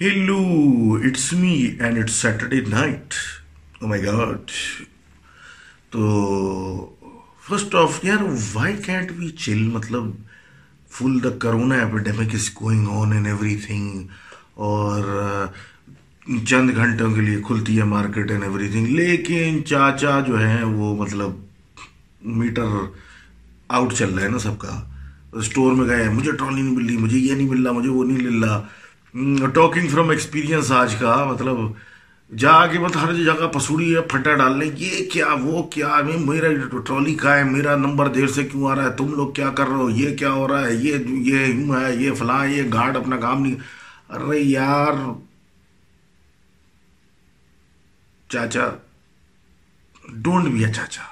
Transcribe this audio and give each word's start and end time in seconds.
Hello 0.00 0.36
it's 1.04 1.32
me 1.32 1.54
and 1.78 1.98
it's 1.98 2.12
Saturday 2.12 2.60
night 2.68 3.14
oh 3.80 3.88
my 3.88 4.04
God 4.04 4.50
تو 5.90 6.94
first 7.48 7.74
of 7.74 7.98
یار 8.04 8.22
why 8.52 8.76
can't 8.84 9.10
we 9.16 9.28
چل 9.44 9.58
مطلب 9.72 10.04
full 10.90 11.22
the 11.24 11.30
corona 11.38 11.78
epidemic 11.80 12.34
is 12.34 12.48
going 12.62 12.88
on 12.90 13.12
and 13.12 13.26
every 13.26 13.56
thing 13.66 14.02
اور 14.68 15.46
چند 16.46 16.76
گھنٹوں 16.76 17.12
کے 17.14 17.20
لیے 17.20 17.42
کھلتی 17.46 17.78
ہے 17.78 17.84
مارکیٹ 17.92 18.30
اینڈ 18.30 18.44
ایوری 18.44 18.68
تھنگ 18.68 18.86
لیکن 18.96 19.64
چاچا 19.66 20.18
جو 20.26 20.38
ہیں 20.38 20.64
وہ 20.64 20.96
مطلب 20.96 21.30
میٹر 22.38 22.76
آؤٹ 23.68 23.94
چل 23.94 24.14
رہا 24.14 24.22
ہے 24.22 24.28
نا 24.28 24.38
سب 24.38 24.58
کا. 24.58 24.82
اسٹور 25.32 25.72
میں 25.72 25.86
گئے 25.88 26.08
مجھے 26.08 26.32
ٹرالی 26.32 26.62
نہیں 26.62 26.74
مل 26.74 26.86
رہی. 26.86 26.96
مجھے 26.96 27.18
یہ 27.18 27.34
نہیں 27.34 27.48
مل 27.48 27.66
رہا. 27.66 27.72
مجھے 27.72 27.88
وہ 27.88 28.04
نہیں 28.04 28.28
مل 28.28 28.44
رہا. 28.44 28.66
ٹاکنگ 29.54 29.88
فرام 29.88 30.08
ایکسپیرینس 30.08 30.72
آج 30.72 30.94
کا 30.94 31.24
مطلب 31.24 31.56
جا 32.36 32.66
کے 32.66 32.78
مطلب 32.78 33.02
ہر 33.02 33.14
جگہ 33.14 33.46
پسوڑی 33.46 33.96
ہے، 33.96 34.00
پھٹا 34.00 34.34
ڈالنے 34.34 34.66
یہ 34.76 35.10
کیا، 35.10 35.26
وہ 35.42 35.62
کیا 35.62 35.96
میرا 36.18 36.78
ٹرالی 36.86 37.14
کا 37.14 37.36
ہے، 37.36 37.44
میرا 37.44 37.76
نمبر 37.76 38.08
دیر 38.08 38.26
سے 38.26 38.44
کیوں 38.44 38.70
آ 38.70 38.74
رہا 38.74 38.84
ہے، 38.84 38.90
تم 38.90 39.14
لوگ 39.14 39.32
کیا 39.32 39.50
کر 39.50 39.66
رہے 39.66 39.74
ہو، 39.74 39.90
یہ 39.90 40.16
کیا 40.16 40.32
ہو 40.32 40.48
رہا 40.48 40.66
ہے، 40.66 40.74
یہ 40.74 40.96
یوں 40.96 41.80
ہے، 41.80 41.96
یہ 41.96 42.12
فلاں، 42.12 42.46
یہ 42.46 42.62
گارڈ 42.72 42.96
اپنا 42.96 43.16
کام 43.16 43.42
نہیں۔ 43.42 43.54
ارے 44.08 44.38
یار۔ 44.38 44.92
چاچا 48.28 48.70
ڈونٹ 50.08 50.48
بھی 50.48 50.64
ہے 50.64 50.72
چاچا۔ 50.72 51.02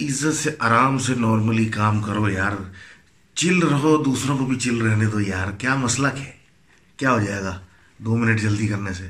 عزت 0.00 0.34
سے 0.34 0.50
آرام 0.58 0.98
سے 0.98 1.14
نارملی 1.14 1.64
کام 1.64 2.02
کرو 2.02 2.30
یار۔ 2.30 2.72
چل 3.34 3.58
رہو، 3.58 4.02
دوسروں 4.02 4.38
کو 4.38 4.46
بھی 4.46 4.56
چل 4.56 4.78
رہنے 4.78 5.06
دو 5.06 5.20
یار، 5.20 5.52
کیا 5.52 5.74
مسئلہ 5.74 6.08
ہے؟ 6.08 6.41
کیا 7.02 7.12
ہو 7.12 7.20
جائے 7.20 7.42
گا 7.42 7.58
دو 7.98 8.16
منٹ 8.16 8.40
جلدی 8.40 8.66
کرنے 8.68 8.92
سے؟ 8.92 9.08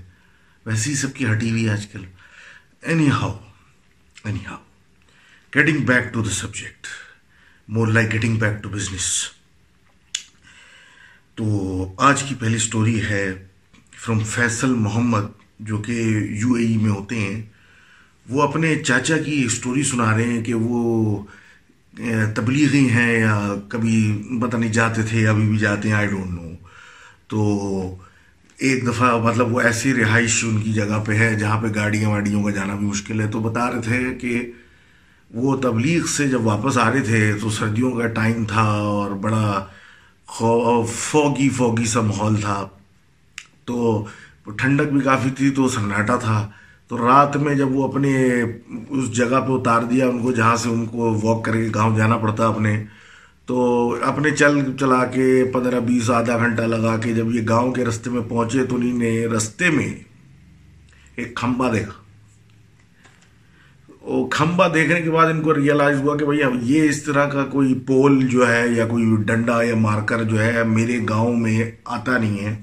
ویسے 0.67 0.91
ہی 0.91 0.95
سب 0.97 1.15
کی 1.15 1.27
ہٹی 1.27 1.51
ہوئی 1.51 1.65
ہے 1.67 1.73
آج 1.73 1.87
کل۔ 1.87 2.05
Anyhow 3.11 3.39
anyhow 4.47 4.63
getting 5.53 5.85
back 5.87 6.13
to 6.13 6.23
the 6.23 6.31
subject 6.31 6.87
more 7.69 7.89
like 7.89 8.13
getting 8.13 8.37
back 8.37 8.63
to 8.63 8.69
business 8.69 9.09
تو 11.39 11.45
آج 11.99 12.23
کی 12.23 12.35
پہلی 12.35 12.59
سٹوری 12.59 13.01
ہے 13.01 13.25
فرام 13.97 14.21
فیصل 14.25 14.75
محمد، 14.77 15.27
جو 15.61 15.79
کہ 15.79 15.93
یو 16.41 16.53
اے 16.55 16.65
ای 16.67 16.77
میں 16.77 16.91
ہوتے 16.91 17.19
ہیں۔ 17.19 17.43
وہ 18.27 18.43
اپنے 18.43 18.75
چاچا 18.83 19.19
کی 19.19 19.47
سٹوری 19.49 19.83
سنا 19.83 20.17
رہے 20.17 20.25
ہیں 20.25 20.43
کہ 20.45 20.55
وہ 20.55 21.23
تبلیغی 22.37 22.89
ہیں 22.91 23.13
یا 23.19 23.55
کبھی 23.69 23.97
پتہ 24.43 24.57
نہیں 24.57 24.73
جاتے 24.73 25.03
تھے 25.03 25.27
ابھی 25.29 25.47
بھی 25.49 25.59
جاتے 25.59 25.89
ہیں 25.89 25.97
آئی 25.97 26.07
ڈونٹ 26.07 26.31
نو 26.31 26.52
تو 27.33 27.45
ایک 28.59 28.87
دفعہ 28.87 29.17
مطلب 29.19 29.55
وہ 29.55 29.61
ایسی 29.61 29.93
رہائش 29.95 30.43
ان 30.45 30.61
کی 30.63 30.73
جگہ 30.73 30.99
پہ 31.07 31.13
ہے 31.13 31.35
جہاں 31.35 31.61
پہ 31.61 31.67
گاڑیاں 31.75 32.11
واڑیوں 32.11 32.43
کا 32.43 32.51
جانا 32.51 32.75
بھی 32.75 32.87
مشکل 32.87 33.21
ہے 33.21 33.27
تو 33.27 33.41
بتا 33.41 33.71
رہے 33.71 33.81
تھے 33.81 34.15
کہ 34.21 34.41
وہ 35.31 35.57
تبلیغ 35.63 36.07
سے 36.07 36.27
جب 36.29 36.47
واپس 36.47 36.79
آ 36.79 36.91
رہے 36.91 37.03
تھے 37.03 37.21
تو 37.43 37.51
سردیوں 37.51 37.91
کا 37.91 38.07
ٹائم 38.15 38.45
تھا 38.45 38.63
اور 38.89 39.11
بڑا 39.21 39.65
فوگی 40.91 41.49
فوگی 41.49 41.85
سا 41.85 42.01
ماحول 42.01 42.41
تھا 42.41 42.63
تو 43.65 44.05
ٹھنڈک 44.59 44.93
بھی 44.93 45.01
کافی 45.01 45.31
تھی 45.31 45.51
تو 45.51 45.69
سناٹا 45.69 46.17
تھا 46.17 46.49
تو 46.91 46.99
رات 46.99 47.37
میں 47.37 47.55
جب 47.55 47.77
وہ 47.77 47.89
اپنے 47.89 48.43
اس 48.43 49.13
جگہ 49.13 49.41
پہ 49.41 49.53
اتار 49.53 49.83
دیا 49.83 50.09
ان 50.09 50.23
کو 50.23 50.33
جہاں 50.33 50.57
سے 50.57 50.69
ان 50.69 50.85
کو 50.87 51.13
واک 51.23 51.45
کر 51.45 51.53
کے 51.53 51.69
گاؤں 51.75 51.97
جانا 51.97 52.17
پڑتا 52.17 52.47
اپنے 52.47 52.83
تو 53.53 53.97
اپنے 54.03 54.31
چل 54.31 54.77
چلا 54.81 55.05
کے 55.05 55.45
پندرہ 55.53 55.81
بیس 55.81 56.11
آدھا 56.11 56.39
گھنٹہ 56.39 56.63
لگا 56.63 56.97
کے 56.97 57.13
جب 57.13 57.35
یہ 57.35 57.41
گاؤں 57.49 57.73
کے 57.73 57.85
رستے 57.85 58.11
میں 58.11 58.23
پہنچے 58.29 58.65
تو 58.65 58.77
انہیں 58.77 58.93
نے 58.93 59.27
رستے 59.27 59.71
میں 59.71 59.95
ایک 61.17 61.35
کھمبا 61.35 61.73
دیکھا۔ 61.73 61.93
وہ 64.01 64.29
کھمبا 64.29 64.69
دیکھنے 64.69 65.03
کے 65.03 65.11
بعد 65.11 65.27
ان 65.27 65.43
کو 65.43 65.55
ریئلائز 65.55 65.99
ہوا 65.99 66.17
کہ 66.17 66.25
بھائی 66.25 66.43
اب 66.43 66.53
یہ 66.63 66.83
اس 66.83 67.03
طرح 67.03 67.29
کا 67.29 67.45
کوئی 67.45 67.75
پول 67.87 68.27
جو 68.27 68.49
ہے 68.49 68.69
یا 68.69 68.87
کوئی 68.87 69.05
ڈنڈا 69.25 69.63
یا 69.63 69.77
مارکر 69.77 70.23
جو 70.23 70.43
ہے 70.43 70.65
میرے 70.65 70.99
گاؤں 71.09 71.37
میں 71.37 71.71
آتا 71.85 72.19
نہیں 72.19 72.45
ہے، 72.45 72.63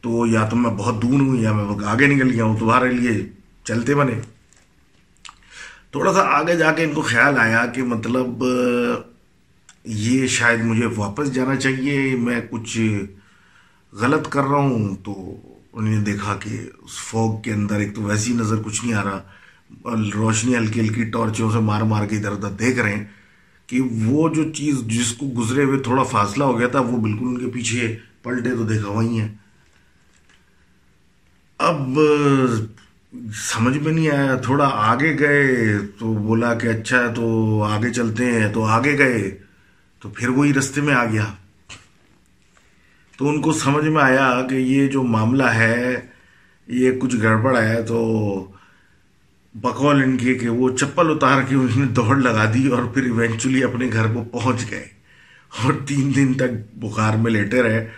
تو 0.00 0.26
یا 0.26 0.48
تو 0.48 0.56
میں 0.56 0.70
بہت 0.70 1.02
دور 1.02 1.20
ہوں 1.20 1.36
یا 1.36 1.52
میں 1.52 1.84
آگے 1.86 2.06
نکل 2.06 2.30
گیا 2.30 2.44
ہوں، 2.44 2.58
تمہارے 2.58 2.90
لیے 2.90 3.26
چلتے 3.64 3.94
بنے۔ 3.94 4.20
تھوڑا 5.90 6.12
سا 6.12 6.20
آگے 6.20 6.56
جا 6.56 6.72
کے 6.72 6.84
ان 6.84 6.92
کو 6.92 7.02
خیال 7.02 7.38
آیا 7.38 7.66
کہ 7.66 7.82
مطلب 7.82 8.44
یہ 9.84 10.26
شاید 10.26 10.60
مجھے 10.64 10.86
واپس 10.96 11.32
جانا 11.34 11.56
چاہیے، 11.56 12.16
میں 12.16 12.40
کچھ 12.50 12.78
غلط 13.92 14.28
کر 14.28 14.42
رہا 14.42 14.56
ہوں 14.56 14.94
تو 15.04 15.12
انہوں 15.72 15.92
نے 15.94 16.00
دیکھا 16.04 16.36
کہ 16.36 16.58
اس 16.82 16.96
فوگ 17.10 17.40
کے 17.42 17.52
اندر 17.52 17.80
ایک 17.80 17.94
تو 17.94 18.02
ویسی 18.02 18.32
نظر 18.32 18.62
کچھ 18.64 18.84
نہیں 18.84 18.94
آ 18.94 19.04
رہا، 19.04 19.20
روشنی 20.14 20.56
ہلکی 20.56 20.80
ہلکی 20.80 21.04
ٹارچوں 21.04 21.50
سے 21.50 21.58
مار 21.58 21.82
مار 21.82 22.06
کے 22.06 22.16
ادھر 22.16 22.32
ادھر 22.32 22.50
دیکھ 22.50 22.78
رہے 22.78 22.94
ہیں 22.94 23.04
کہ 23.66 23.80
وہ 23.80 24.28
جو 24.28 24.52
چیز 24.52 24.80
جس 24.86 25.12
کو 25.12 25.26
گزرے 25.38 25.64
ہوئے 25.64 25.78
تھوڑا 25.78 26.02
فاصلہ 26.02 26.44
ہو 26.44 26.58
گیا 26.58 26.68
تھا، 26.68 26.80
وہ 26.80 26.96
بالکل 26.96 27.26
ان 27.26 27.38
کے 27.38 27.50
پیچھے 27.50 27.96
پلٹے 28.22 28.50
تو 28.50 28.64
دیکھا 28.64 28.88
وہی 28.88 29.20
ہیں۔ 29.20 29.28
اب، 31.58 31.98
سمجھ 33.34 33.78
میں 33.78 33.92
نہیں 33.92 34.10
آیا، 34.10 34.34
تھوڑا 34.36 34.70
آگے 34.72 35.18
گئے 35.18 35.78
تو 35.98 36.12
بولا 36.14 36.54
کہ 36.54 36.66
اچھا 36.66 36.98
ہے 36.98 37.14
تو 37.14 37.62
آگے 37.62 37.92
چلتے 37.92 38.26
ہیں، 38.26 38.52
تو 38.52 38.64
آگے 38.64 38.98
گئے۔ 38.98 39.38
تو 40.04 40.10
پھر 40.10 40.28
وہی 40.28 40.54
رستے 40.54 40.80
میں 40.80 40.94
آ 40.94 41.04
گیا۔ 41.04 41.24
تو 43.18 43.28
ان 43.28 43.40
کو 43.40 43.52
سمجھ 43.52 43.84
میں 43.84 44.02
آیا 44.02 44.46
کہ 44.50 44.54
یہ 44.54 44.86
جو 44.86 45.02
معاملہ 45.02 45.42
ہے، 45.42 46.00
یہ 46.68 46.92
کچھ 46.92 47.16
گڑبڑ 47.22 47.58
ہے، 47.58 47.82
تو 47.82 47.98
بقول 49.54 50.02
ان 50.02 50.16
کے 50.16 50.34
کہ 50.34 50.48
وہ 50.48 50.76
چپل 50.76 51.10
اتار 51.10 51.42
کے 51.42 51.54
انہوں 51.54 51.80
نے 51.80 51.84
دوڑ 51.84 52.16
لگا 52.16 52.50
دی 52.54 52.68
اور 52.68 52.82
پھر 52.82 53.02
ایونچولی 53.02 53.64
اپنے 53.64 53.90
گھر 53.92 54.06
کو 54.14 54.24
پہنچ 54.24 54.70
گئے۔ 54.70 54.88
اور 55.64 55.72
تین 55.86 56.14
دن 56.16 56.34
تک 56.34 56.76
بخار 56.76 57.16
میں 57.16 57.30
لیٹے 57.30 57.62
رہے، 57.62 57.88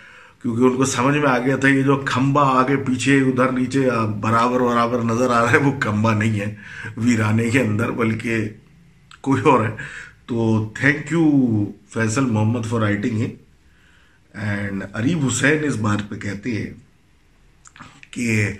کیونکہ 0.41 0.63
ان 0.63 0.75
کو 0.75 0.85
سمجھ 0.85 1.17
میں 1.17 1.29
آ 1.29 1.37
گیا 1.37 1.57
تھا 1.57 1.67
یہ 1.67 1.81
جو 1.81 2.03
کھمبا 2.05 2.43
آگے 2.43 2.77
پیچھے، 2.77 3.21
ادھر 3.21 3.51
نیچے 3.51 3.89
برابر 4.21 4.59
برابر 4.59 5.01
نظر 5.01 5.31
آ 5.31 5.43
رہا 5.43 5.51
ہے، 5.51 5.57
وہ 5.57 5.79
کھمبا 5.79 6.13
نہیں 6.13 6.39
ہے، 6.39 6.55
ویرانے 6.97 7.49
کے 7.49 7.61
اندر، 7.61 7.91
بلکہ 7.91 8.49
کوئی 9.21 9.41
اور 9.41 9.65
ہے۔ 9.65 9.75
تو 10.27 10.69
thank 10.79 11.11
you 11.11 11.65
Faisal 11.89 12.25
Muhammad 12.25 12.65
for 12.65 12.79
writing 12.79 13.21
ہے 13.21 13.27
اینڈ 14.33 14.83
اریب 14.93 15.25
حسین 15.25 15.63
اس 15.63 15.75
بات 15.75 16.09
پہ 16.09 16.15
کہتے 16.15 16.51
ہیں 16.51 16.73
کہ 18.11 18.53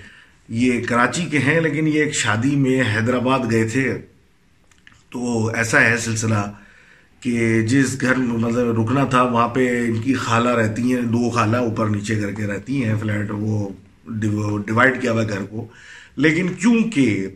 یہ 0.50 0.84
کراچی 0.84 1.26
کے 1.26 1.40
ہیں 1.40 1.60
لیکن 1.62 1.88
یہ 1.88 2.04
ایک 2.04 2.16
شادی 2.16 2.56
میں 2.56 2.82
حیدرآباد 2.82 3.40
گئے 3.52 3.68
تھے۔ 3.68 4.02
تو 5.10 5.48
ایسا 5.48 5.82
ہے 5.82 5.98
سلسلہ 5.98 6.52
کہ 7.20 7.62
جس 7.62 8.02
گھر 8.02 8.16
مطلب 8.16 8.82
رکنا 8.82 9.04
تھا، 9.06 9.22
وہاں 9.22 9.48
پہ 9.48 9.86
ان 9.86 10.02
کی 10.02 10.14
خالہ 10.14 10.50
رہتی 10.50 10.96
ہیں، 10.96 11.02
دو 11.02 11.30
خالہ 11.30 11.58
اوپر 11.58 11.88
نیچے 11.88 12.16
کر 12.16 12.32
کے 12.32 12.48
رہتی 12.48 12.84
ہیں، 12.84 12.96
فلیٹ 13.02 13.32
وہ 13.32 13.70
ڈیوائڈ 14.08 15.02
کیا 15.02 15.12
ہوا 15.12 15.22
ہے 15.22 15.30
گھر 15.30 15.44
کو۔ 15.44 15.68
لیکن 16.16 16.48
کیونکہ 16.54 17.28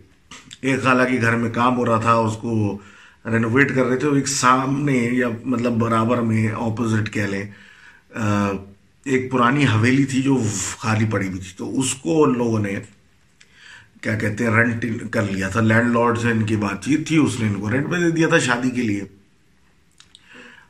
ایک 0.62 0.84
خالہ 0.84 1.03
کے 1.03 1.22
گھر 1.22 1.36
میں 1.36 1.50
کام 1.50 1.78
ہو 1.78 1.86
رہا 1.86 2.00
تھا، 2.00 2.13
اس 2.13 2.38
کو 2.38 2.78
رینوویٹ 3.25 3.75
کر 3.75 3.85
رہے 3.85 3.97
تھے 3.97 4.07
ایک 4.07 4.27
سامنے 4.27 4.97
یا 5.11 5.27
مطلب 5.45 5.73
برابر 5.73 6.21
میں 6.21 6.47
اپوزٹ 6.47 7.13
کہہ 7.13 7.27
لیں 7.29 7.43
ایک 9.05 9.31
پرانی 9.31 9.65
حویلی 9.65 10.05
تھی 10.05 10.21
جو 10.21 10.37
خالی 10.77 11.05
پڑی 11.11 11.27
ہوئی 11.27 11.39
تھی۔ 11.39 11.51
تو 11.57 11.79
اس 11.79 11.93
کو 11.93 12.23
ان 12.23 12.37
لوگوں 12.37 12.59
نے 12.59 12.75
کیا 14.01 14.15
کہتے 14.17 14.43
ہیں 14.43 14.51
رینٹ 14.51 14.85
کر 15.11 15.23
لیا 15.31 15.49
تھا۔ 15.49 15.61
لینڈ 15.61 15.93
لارڈ 15.93 16.17
سے 16.17 16.31
ان 16.31 16.43
کی 16.43 16.55
بات 16.55 16.83
چیت 16.83 17.07
تھی، 17.07 17.17
اس 17.17 17.39
نے 17.39 17.47
ان 17.47 17.53
کو 17.53 17.71
رینٹ 17.71 17.91
پہ 17.91 17.97
دے 17.97 18.11
دیا 18.11 18.27
تھا 18.27 18.39
شادی 18.39 18.69
کے 18.69 18.81
لیے۔ 18.81 19.03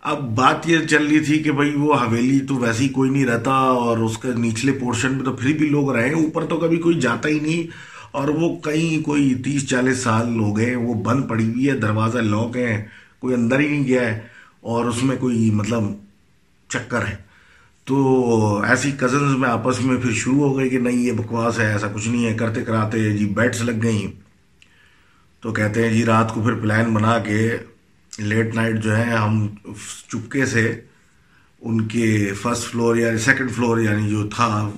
اب 0.01 0.35
بات 0.35 0.69
یہ 0.69 0.77
چل 0.89 1.07
رہی 1.07 1.19
تھی 1.19 1.39
کہ 1.39 1.51
بھائی 1.51 1.71
وہ 1.75 1.93
حویلی 1.93 2.39
تو 2.39 2.55
ویسے 2.55 2.83
ہی 2.83 2.89
کوئی 2.89 3.09
نہیں 3.09 3.25
رہتا 3.25 3.51
اور 3.51 3.97
اس 3.97 4.17
کا 4.17 4.29
نیچلے 4.35 4.71
پورشن 4.71 5.19
پہ 5.19 5.23
تو 5.23 5.33
پھر 5.33 5.57
بھی 5.57 5.69
لوگ 5.69 5.91
رہے 5.95 6.13
اوپر 6.13 6.45
تو 6.45 6.57
کبھی 6.57 6.77
کوئی 6.77 6.99
جاتا 6.99 7.29
ہی 7.29 7.39
نہیں۔ 7.39 7.90
اور 8.11 8.27
وہ 8.27 8.55
کہیں 8.59 9.03
کوئی 9.03 9.33
تیس 9.35 9.67
چالیس 9.69 9.97
سال 9.97 10.39
ہو 10.39 10.55
گئے، 10.57 10.75
وہ 10.75 10.93
بند 11.03 11.27
پڑی 11.29 11.47
ہوئی 11.49 11.69
ہے، 11.69 11.75
دروازہ 11.77 12.17
لاک 12.17 12.57
ہے، 12.57 12.85
کوئی 13.19 13.35
اندر 13.35 13.59
ہی 13.59 13.67
نہیں 13.67 13.83
گیا 13.83 14.01
ہے، 14.01 14.19
اور 14.61 14.85
اس 14.85 15.03
میں 15.03 15.17
کوئی 15.17 15.49
مطلب 15.51 15.83
چکر 16.69 17.05
ہے۔ 17.07 17.15
تو 17.87 18.57
ایسی 18.61 18.91
کزنز 18.91 19.35
میں 19.35 19.49
آپس 19.49 19.81
میں 19.81 19.97
پھر 20.01 20.11
شروع 20.13 20.39
ہو 20.39 20.57
گئی 20.57 20.69
کہ 20.69 20.79
نہیں، 20.79 20.97
یہ 20.97 21.11
بکواس 21.11 21.59
ہے، 21.59 21.71
ایسا 21.71 21.87
کچھ 21.93 22.07
نہیں 22.07 22.25
ہے، 22.25 22.33
کرتے 22.33 22.63
کراتے 22.65 23.09
جی 23.17 23.25
بیٹس 23.25 23.61
لگ 23.61 23.81
گئیں۔ 23.83 24.11
تو 25.43 25.51
کہتے 25.51 25.83
ہیں 25.83 25.93
جی 25.93 26.05
رات 26.05 26.33
کو 26.33 26.41
پھر 26.41 26.53
پلان 26.53 26.93
بنا 26.93 27.17
کے 27.19 27.57
لیٹ 28.19 28.55
نائٹ 28.55 28.83
جو 28.83 28.97
ہے، 28.97 29.03
ہم 29.03 29.47
چپکے 30.07 30.45
سے 30.45 30.81
ان 31.61 31.81
کے 31.87 32.33
فرسٹ 32.41 32.71
فلور 32.71 32.95
یا 32.95 33.17
سیکنڈ 33.17 33.51
فلور 33.51 33.77
یعنی 33.77 34.09
جو 34.09 34.27
تھا، 34.27 34.69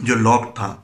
جو 0.00 0.14
لاک 0.14 0.54
تھا 0.56 0.74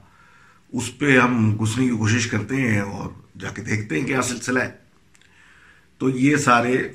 اس 0.72 0.98
پہ 0.98 1.18
ہم 1.18 1.56
گھسنے 1.60 1.88
کی 1.88 1.96
کوشش 1.96 2.26
کرتے 2.26 2.56
ہیں 2.56 2.80
اور 2.80 3.10
جا 3.38 3.48
کے 3.48 3.62
دیکھتے 3.62 4.00
ہیں 4.00 4.06
کیا 4.06 4.22
سلسلہ 4.22 4.58
ہے۔ 4.58 4.70
تو 5.98 6.10
یہ 6.10 6.36
سارے 6.36 6.88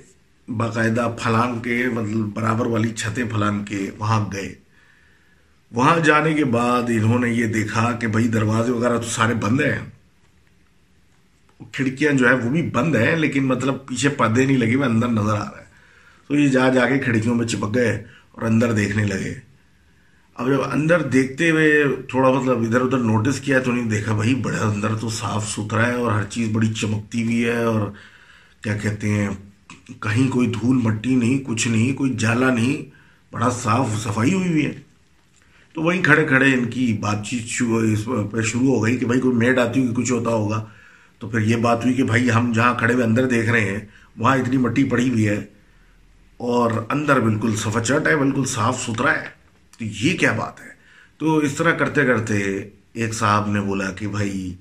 باقاعدہ 0.47 1.15
پھلان 1.23 1.61
کے 1.61 1.85
مطلب 1.93 2.33
برابر 2.33 2.65
والی 2.65 2.89
چھتیں 2.89 3.23
پھلان 3.23 3.65
کے 3.65 3.89
وہاں 3.97 4.25
گئے۔ 4.33 4.55
وہاں 5.71 5.99
جانے 5.99 6.33
کے 6.33 6.45
بعد 6.45 6.83
انہوں 6.87 7.19
نے 7.19 7.29
یہ 7.29 7.45
دیکھا 7.45 7.91
کہ 7.91 8.07
بھائی 8.07 8.27
دروازے 8.27 8.71
وغیرہ 8.71 8.97
تو 8.97 9.09
سارے 9.09 9.33
بند 9.33 9.61
ہیں۔ 9.61 9.79
کھڑکیاں 11.71 12.13
جو 12.13 12.29
ہے 12.29 12.33
وہ 12.33 12.49
بھی 12.49 12.61
بند 12.61 12.95
ہیں، 12.95 13.15
لیکن 13.15 13.45
مطلب 13.45 13.87
پیچھے 13.87 14.09
پردے 14.09 14.45
نہیں 14.45 14.57
لگے 14.57 14.75
ہوئے، 14.75 14.85
اندر 14.85 15.07
نظر 15.07 15.35
آ 15.35 15.51
رہا 15.51 15.59
ہے۔ 15.59 15.65
تو 16.27 16.35
یہ 16.35 16.47
جا 16.47 16.69
جا 16.69 16.89
کے 16.89 16.99
کھڑکیوں 16.99 17.35
میں 17.35 17.47
چپک 17.47 17.75
گئے 17.75 18.03
اور 18.31 18.41
اندر 18.41 18.71
دیکھنے 18.71 19.05
لگے۔ 19.05 19.52
اب 20.35 20.47
جب 20.50 20.62
اندر 20.71 21.01
دیکھتے 21.01 21.50
ہوئے 21.50 21.83
تھوڑا 22.09 22.30
مطلب 22.31 22.62
ادھر 22.62 22.81
ادھر 22.81 22.97
نوٹس 22.97 23.39
کیا 23.39 23.59
تو 23.59 23.71
نہیں 23.71 23.89
دیکھا 23.89 24.13
بھائی 24.15 24.35
بڑے 24.35 24.57
اندر 24.57 24.95
تو 24.95 25.09
صاف 25.09 25.50
ستھرا 25.50 25.88
ہے 25.88 25.94
اور 25.94 26.12
ہر 26.12 26.24
چیز 26.24 26.50
بڑی 26.51 26.74
چمکتی 26.74 27.24
ہوئی 27.24 27.45
ہے 27.45 27.63
اور 27.63 27.81
کیا 28.62 28.77
کہتے 28.77 29.09
ہیں، 29.09 29.30
کہیں 30.00 30.27
کوئی 30.31 30.47
دھول 30.47 30.80
مٹی 30.83 31.15
نہیں، 31.15 31.38
کچھ 31.45 31.68
نہیں، 31.68 31.94
کوئی 31.94 32.13
جالا 32.13 32.53
نہیں، 32.53 32.89
بڑا 33.31 33.50
صاف 33.50 33.88
صفائی 34.03 34.33
ہوئی 34.33 34.50
ہوئی 34.50 34.65
ہے۔ 34.65 34.74
تو 35.74 35.81
وہیں 35.81 36.03
کھڑے 36.03 36.25
کھڑے 36.25 36.53
ان 36.53 36.65
کی 36.65 36.97
بات 37.01 37.25
چیت 37.25 37.63
پہ 38.31 38.41
شروع 38.41 38.68
ہو 38.68 38.83
گئی 38.83 38.97
کہ 38.97 39.06
بھائی 39.06 39.21
کوئی 39.21 39.36
میڈ 39.36 39.59
آتی 39.59 39.81
ہوگی، 39.81 39.94
کچھ 39.95 40.12
ہوتا 40.12 40.29
ہوگا۔ 40.29 40.63
تو 41.19 41.29
پھر 41.29 41.39
یہ 41.39 41.56
بات 41.56 41.86
ہوئی 41.86 41.94
کہ 41.94 42.03
بھائی 42.03 42.31
ہم 42.31 42.51
جہاں 42.56 42.74
کھڑے 42.74 42.94
ہوئے 42.94 43.06
اندر 43.06 43.27
دیکھ 43.27 43.50
رہے 43.50 43.62
ہیں، 43.62 43.79
وہاں 44.18 44.36
اتنی 44.38 44.57
مٹی 44.57 44.83
پڑی 44.83 45.09
ہوئی 45.09 45.27
ہے 45.27 45.39
اور 46.38 46.71
اندر 46.89 47.19
بالکل 47.19 47.56
سفچٹ 47.56 48.07
ہے، 48.07 48.15
بالکل 48.15 48.45
صاف 48.45 48.81
ستھرا 48.81 49.12
ہے۔ 49.12 49.42
تو 49.79 49.85
یہ 49.85 50.17
کیا 50.17 50.31
بات 50.31 50.59
ہے؟ 50.61 50.71
تو 51.17 51.37
اس 51.37 51.53
طرح 51.53 51.71
کرتے 51.71 52.05
کرتے 52.05 52.35
ایک 52.93 53.13
صاحب 53.13 53.51
نے 53.51 53.61
بولا 53.61 53.91
کہ 53.91 54.07
بھائی، 54.07 54.53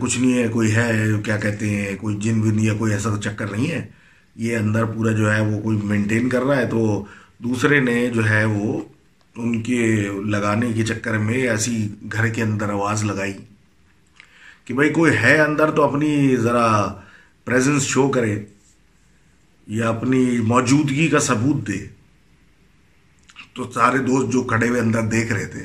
کچھ 0.00 0.18
نہیں 0.18 0.42
ہے، 0.42 0.48
کوئی 0.48 0.74
ہے، 0.74 1.06
کیا 1.24 1.36
کہتے 1.36 1.68
ہیں، 1.68 1.96
کوئی 1.96 2.16
جن 2.20 2.40
ون 2.40 2.58
یا 2.60 2.74
کوئی 2.74 2.92
ایسا 2.92 3.10
چکر 3.24 3.46
نہیں 3.46 3.70
ہے۔ 3.70 3.86
یہ 4.36 4.56
اندر 4.56 4.84
پورا 4.84 5.12
جو 5.12 5.32
ہے 5.34 5.40
وہ 5.40 5.60
کوئی 5.60 5.78
مینٹین 5.82 6.28
کر 6.28 6.42
رہا 6.42 6.56
ہے۔ 6.56 6.66
تو 6.66 7.04
دوسرے 7.38 7.80
نے 7.80 8.10
جو 8.14 8.28
ہے 8.28 8.44
وہ 8.44 8.80
ان 9.36 9.62
کے 9.62 10.08
لگانے 10.24 10.72
کے 10.72 10.84
چکر 10.84 11.18
میں 11.18 11.48
ایسی 11.48 11.88
گھر 12.12 12.28
کے 12.28 12.42
اندر 12.42 12.70
آواز 12.70 13.04
لگائی 13.04 13.32
کہ 14.64 14.74
بھائی، 14.74 14.90
کوئی 14.90 15.12
ہے 15.16 15.38
اندر 15.38 15.70
تو 15.70 15.82
اپنی 15.82 16.36
ذرا 16.36 16.66
پریزنس 17.44 17.82
شو 17.82 18.08
کرے 18.08 18.44
یا 19.66 19.88
اپنی 19.88 20.38
موجودگی 20.38 21.08
کا 21.08 21.18
ثبوت 21.18 21.68
دے۔ 21.68 21.86
تو 23.54 23.70
سارے 23.74 23.98
دوست 23.98 24.32
جو 24.32 24.42
کھڑے 24.42 24.68
ہوئے 24.68 24.80
اندر 24.80 25.02
دیکھ 25.08 25.32
رہے 25.32 25.46
تھے 25.46 25.64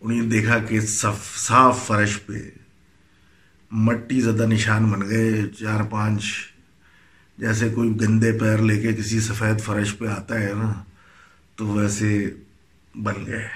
انہیں 0.00 0.26
دیکھا 0.30 0.58
کہ 0.58 0.80
صاف 0.80 1.86
فرش 1.86 2.18
پہ 2.26 2.38
مٹی 3.70 4.20
زدہ 4.20 4.46
نشان 4.46 4.90
بن 4.90 5.08
گئے، 5.08 5.42
چار 5.58 5.82
پانچ 5.90 6.24
جیسے 7.38 7.68
کوئی 7.68 7.90
گندے 8.00 8.32
پیر 8.32 8.58
لے 8.58 8.80
کے 8.80 8.92
کسی 8.92 9.20
سفید 9.20 9.60
فرش 9.60 9.96
پہ 9.98 10.06
آتا 10.06 10.40
ہے 10.40 10.52
نا، 10.54 10.72
تو 11.56 11.66
ویسے 11.66 12.30
بن 12.94 13.26
گئے۔ 13.26 13.46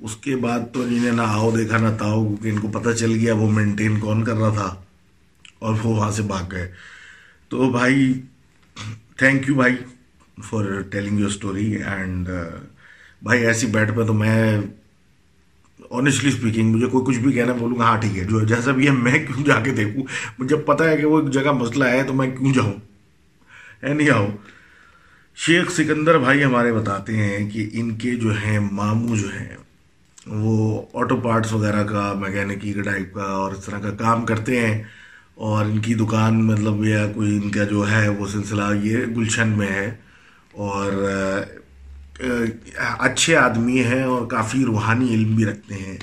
اس 0.00 0.16
کے 0.16 0.36
بعد 0.36 0.60
تو 0.72 0.82
انہیں 0.82 1.12
نہ 1.12 1.22
آؤ 1.22 1.50
دیکھا، 1.56 1.78
نہ 1.78 1.94
تاؤ، 1.98 2.24
کیونکہ 2.26 2.48
ان 2.48 2.58
کو 2.58 2.68
پتہ 2.68 2.90
چل 2.90 3.12
گیا 3.12 3.34
وہ 3.34 3.50
مینٹین 3.50 4.00
کون 4.00 4.24
کر 4.24 4.36
رہا 4.36 4.54
تھا، 4.54 4.74
اور 5.58 5.74
وہ 5.82 5.94
وہاں 5.96 6.10
سے 6.10 6.22
بھاگ 6.22 6.50
گئے۔ 6.52 6.72
تو 7.48 7.70
بھائی 7.70 8.12
تھینک 9.16 9.48
یو 9.48 9.54
بھائی۔ 9.54 9.76
For 10.40 10.80
telling 10.90 11.18
your 11.18 11.28
story 11.28 11.72
and 11.76 12.28
بھائی 13.22 13.46
ایسی 13.46 13.66
بیٹھ 13.66 13.92
پہ 13.92 14.04
تو 14.04 14.14
میں 14.14 14.58
آنیسٹلی 15.90 16.30
اسپیکنگ 16.30 16.72
مجھے 16.72 16.86
کوئی 16.86 17.04
کچھ 17.06 17.18
بھی 17.18 17.32
کہنا 17.32 17.52
بولوں 17.52 17.78
گا 17.78 17.84
ہاں 17.84 17.96
ٹھیک 18.00 18.18
ہے، 18.18 18.24
جو 18.24 18.40
جیسا 18.40 18.72
بھی 18.72 18.86
ہے 18.86 18.92
میں 18.92 19.18
کیوں 19.26 19.44
جا 19.44 19.60
کے 19.60 19.70
دیکھوں؟ 19.70 20.02
مجھے 20.38 20.56
پتا 20.56 20.88
ہے 20.90 20.96
کہ 20.96 21.06
وہ 21.06 21.20
ایک 21.20 21.30
جگہ 21.30 21.52
مسئلہ 21.52 21.84
ہے 21.84 22.02
تو 22.02 22.14
میں 22.14 22.30
کیوں 22.30 22.52
جاؤں؟ 22.54 22.72
ہے 23.82 23.94
نہیں 23.94 24.10
آؤ 24.10 24.26
شیخ 25.38 25.70
سکندر 25.70 26.18
بھائی 26.18 26.44
ہمارے 26.44 26.72
بتاتے 26.72 27.16
ہیں 27.16 27.50
کہ 27.50 27.68
ان 27.72 27.94
کے 27.98 28.14
جو 28.14 28.32
ہیں 28.36 28.58
ماموں 28.72 29.16
جو 29.16 29.28
ہیں، 29.28 29.56
وہ 30.26 30.82
آٹو 30.92 31.16
پارٹس 31.16 31.52
وغیرہ 31.52 31.84
کا 31.84 32.12
میکینکی 32.18 32.72
کا 32.72 32.82
ٹائپ 32.82 33.14
کا 33.14 33.22
اور 33.22 33.52
اس 33.52 33.64
طرح 33.64 33.78
کا 33.78 33.90
کام 33.90 34.26
کرتے 34.26 34.60
ہیں 34.60 34.82
اور 35.34 35.64
ان 35.64 35.78
کی 35.78 35.94
دکان 35.94 36.44
مطلب 36.46 36.84
یا 36.84 37.06
کوئی 37.14 37.36
ان 37.36 37.50
کا 37.50 37.64
جو 37.64 37.90
ہے 37.90 38.08
وہ 38.08 38.26
سلسلہ 38.26 38.62
یہ 38.82 39.06
گلشن 39.16 39.48
میں 39.48 39.68
ہے۔ 39.68 39.90
اور 40.52 40.92
اچھے 42.98 43.36
آدمی 43.36 43.84
ہیں 43.84 44.02
اور 44.02 44.26
کافی 44.26 44.64
روحانی 44.64 45.14
علم 45.14 45.36
بھی 45.36 45.44
رکھتے 45.44 45.74
ہیں۔ 45.74 45.96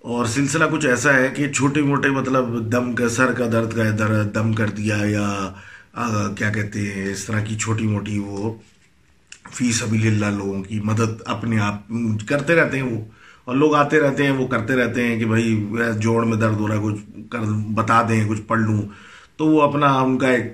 اور 0.00 0.26
سلسلہ 0.26 0.64
کچھ 0.72 0.86
ایسا 0.86 1.14
ہے 1.14 1.28
کہ 1.36 1.52
چھوٹے 1.52 1.82
موٹے 1.82 2.08
مطلب 2.08 2.72
دم 2.72 2.94
کا، 2.94 3.08
سر 3.08 3.32
کا 3.32 3.44
درد 3.52 3.72
کا 3.76 3.82
درد 3.98 4.34
دم 4.34 4.52
کر 4.52 4.68
دیا 4.68 4.96
یا 5.04 5.52
کیا 6.36 6.50
کہتے 6.50 6.92
ہیں، 6.92 7.12
اس 7.12 7.24
طرح 7.24 7.40
کی 7.40 7.58
چھوٹی 7.58 7.86
موٹی 7.86 8.18
وہ 8.18 8.54
فی 9.52 9.72
سبیل 9.72 10.06
اللہ 10.06 10.36
لوگوں 10.36 10.62
کی 10.62 10.80
مدد 10.80 11.22
اپنے 11.26 11.60
آپ 11.60 11.92
کرتے 12.28 12.54
رہتے 12.54 12.76
ہیں 12.76 12.84
وہ۔ 12.84 13.04
اور 13.44 13.56
لوگ 13.56 13.74
آتے 13.74 14.00
رہتے 14.00 14.22
ہیں، 14.22 14.30
وہ 14.30 14.46
کرتے 14.46 14.76
رہتے 14.76 15.06
ہیں 15.06 15.18
کہ 15.18 15.24
بھائی 15.24 15.72
جوڑ 15.98 16.24
میں 16.24 16.36
درد 16.36 16.54
ہو 16.54 16.68
رہا 16.68 16.74
ہے، 16.74 16.80
کچھ 16.82 17.00
کر، 17.30 17.38
بتا 17.74 18.02
دیں، 18.08 18.28
کچھ 18.28 18.40
پڑھ 18.42 18.60
لوں۔ 18.60 18.82
تو 19.36 19.46
وہ 19.46 19.62
اپنا 19.62 19.86
ان 19.86 20.18
کا 20.18 20.28
ایک 20.28 20.44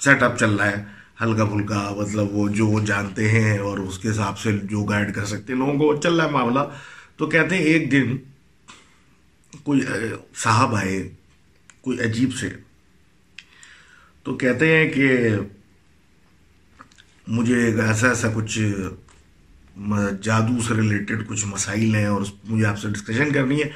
سیٹ 0.00 0.22
اپ 0.22 0.38
چل 0.38 0.50
رہا 0.50 0.66
ہے۔ 0.66 0.84
ہلکا 1.20 1.44
پھلکا 1.44 1.94
مطلب 1.98 2.34
وہ 2.34 2.48
جو 2.48 2.66
وہ 2.66 2.80
جانتے 2.80 3.28
ہیں 3.28 3.58
اور 3.58 3.78
اس 3.78 3.98
کے 3.98 4.10
حساب 4.10 4.38
سے 4.38 4.52
جو 4.52 4.82
گائیڈ 4.84 5.14
کر 5.14 5.24
سکتے 5.24 5.52
ہیں، 5.52 5.60
لوگوں 5.60 5.74
کو 5.74 6.00
چل 6.00 6.14
رہا 6.14 6.26
ہے 6.26 6.30
معاملہ۔ 6.30 6.60
تو 7.16 7.26
کہتے 7.26 7.56
ہیں 7.56 7.62
ایک 7.62 7.92
دن 7.92 8.16
کوئی 9.62 9.80
صاحب 10.36 10.74
آئے، 10.74 11.10
کوئی 11.80 12.00
عجیب 12.00 12.34
سے۔ 12.34 12.48
تو 14.22 14.34
کہتے 14.34 14.76
ہیں 14.76 14.88
کہ 14.90 15.08
مجھے 17.28 17.80
ایسا 17.80 18.08
ایسا 18.08 18.28
کچھ 18.34 18.58
جادو 20.22 20.60
سے 20.68 20.74
ریلیٹڈ 20.74 21.28
کچھ 21.28 21.46
مسائل 21.46 21.94
ہیں 21.94 22.06
اور 22.06 22.22
مجھے 22.44 22.66
آپ 22.66 22.78
سے 22.78 22.88
ڈسکشن 22.88 23.32
کرنی 23.32 23.62
ہے۔ 23.62 23.70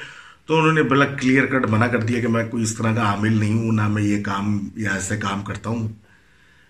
تو 0.45 0.57
انہوں 0.57 0.73
نے 0.73 0.83
بلا 0.83 1.05
کلیئر 1.05 1.45
کٹ 1.45 1.69
منع 1.69 1.87
کر 1.87 2.01
دیا 2.01 2.19
کہ 2.21 2.27
میں 2.27 2.47
کوئی 2.49 2.63
اس 2.63 2.75
طرح 2.75 2.95
کا 2.95 3.01
عامل 3.01 3.37
نہیں 3.37 3.53
ہوں، 3.53 3.71
نہ 3.71 3.87
میں 3.87 4.03
یہ 4.03 4.23
کام 4.23 4.69
یا 4.75 4.91
ایسے 4.93 5.17
کام 5.17 5.43
کرتا 5.43 5.69
ہوں۔ 5.69 5.87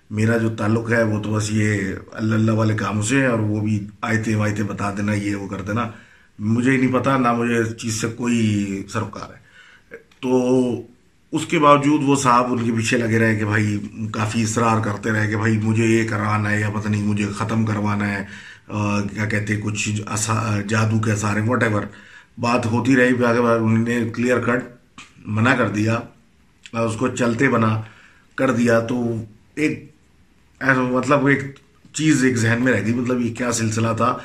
میرا 0.10 0.38
جو 0.38 0.50
تعلق 0.58 0.92
ہے 0.92 1.02
وہ 1.04 1.22
تو 1.24 1.32
بس 1.34 1.52
یہ 1.52 1.94
اللہ 2.12 2.36
اللہ 2.36 2.52
والے 2.52 2.74
کاموں 2.78 3.04
سے 3.04 3.20
ہے 3.22 3.26
اور 3.26 3.40
وہ 3.40 3.60
بھی 3.62 3.80
آئے 4.02 4.36
وائتے 4.36 4.64
بتا 4.64 4.94
دینا، 4.98 5.14
یہ 5.14 5.36
وہ 5.36 5.48
کر 5.48 5.62
دینا۔ 5.62 5.86
مجھے 6.40 6.72
ہی 6.72 6.78
نہیں 6.78 6.94
پتا، 6.94 7.18
نہ 7.18 7.34
مجھے 7.34 7.58
اس 7.58 7.76
چیز 7.78 8.00
سے 8.02 8.08
کوئی 8.18 8.84
سروکار 8.90 9.34
ہے۔ 9.34 9.98
تو 10.22 10.82
اس 11.32 11.46
کے 11.46 11.60
باوجود 11.60 12.02
وہ 12.06 12.16
صاحب 12.16 12.52
ان 12.52 12.64
کے 12.66 12.72
پیچھے 12.72 12.98
لگے 12.98 13.20
رہے 13.20 13.36
کہ 13.36 13.46
بھائی 13.46 13.78
کافی 14.14 14.42
اصرار 14.44 14.82
کرتے 14.84 15.12
رہے 15.12 15.28
کہ 15.28 15.38
بھائی 15.38 15.58
مجھے 15.58 15.86
یہ 15.86 16.08
کروانا 16.10 16.52
ہے 16.52 16.60
یا 16.60 16.70
پتہ 16.70 16.90
نہیں 16.90 17.04
مجھے 17.04 17.26
ختم 17.38 17.66
کروانا 17.66 18.08
ہے 18.14 18.24
کیا 19.14 19.26
کہتے 19.26 19.54
ہیں، 19.54 19.62
کچھ 19.62 19.90
جادو 20.70 21.00
کے 21.00 21.16
سارے 21.16 21.42
واٹ 21.42 21.64
ایور 21.64 21.84
بات 22.38 22.66
ہوتی 22.66 22.96
رہی 22.96 23.24
انہوں 23.24 23.78
نے 23.78 24.00
کلیئر 24.16 24.40
کٹ 24.40 24.64
منع 25.26 25.56
کر 25.56 25.70
دیا 25.70 26.00
اس 26.74 26.96
کو 26.96 27.08
چلتے 27.08 27.50
بنا 27.50 27.82
کر 28.36 28.52
دیا۔ 28.52 28.80
تو 28.80 29.04
ایک 29.56 29.89
مطلب 30.68 31.26
ایک 31.26 31.40
چیز 31.94 32.24
ایک 32.24 32.38
ذہن 32.38 32.62
میں 32.64 32.74
رہ 32.74 32.86
گئی 32.86 32.94
مطلب 32.94 33.22
یہ 33.22 33.34
کیا 33.34 33.52
سلسلہ 33.52 33.88
تھا۔ 33.98 34.18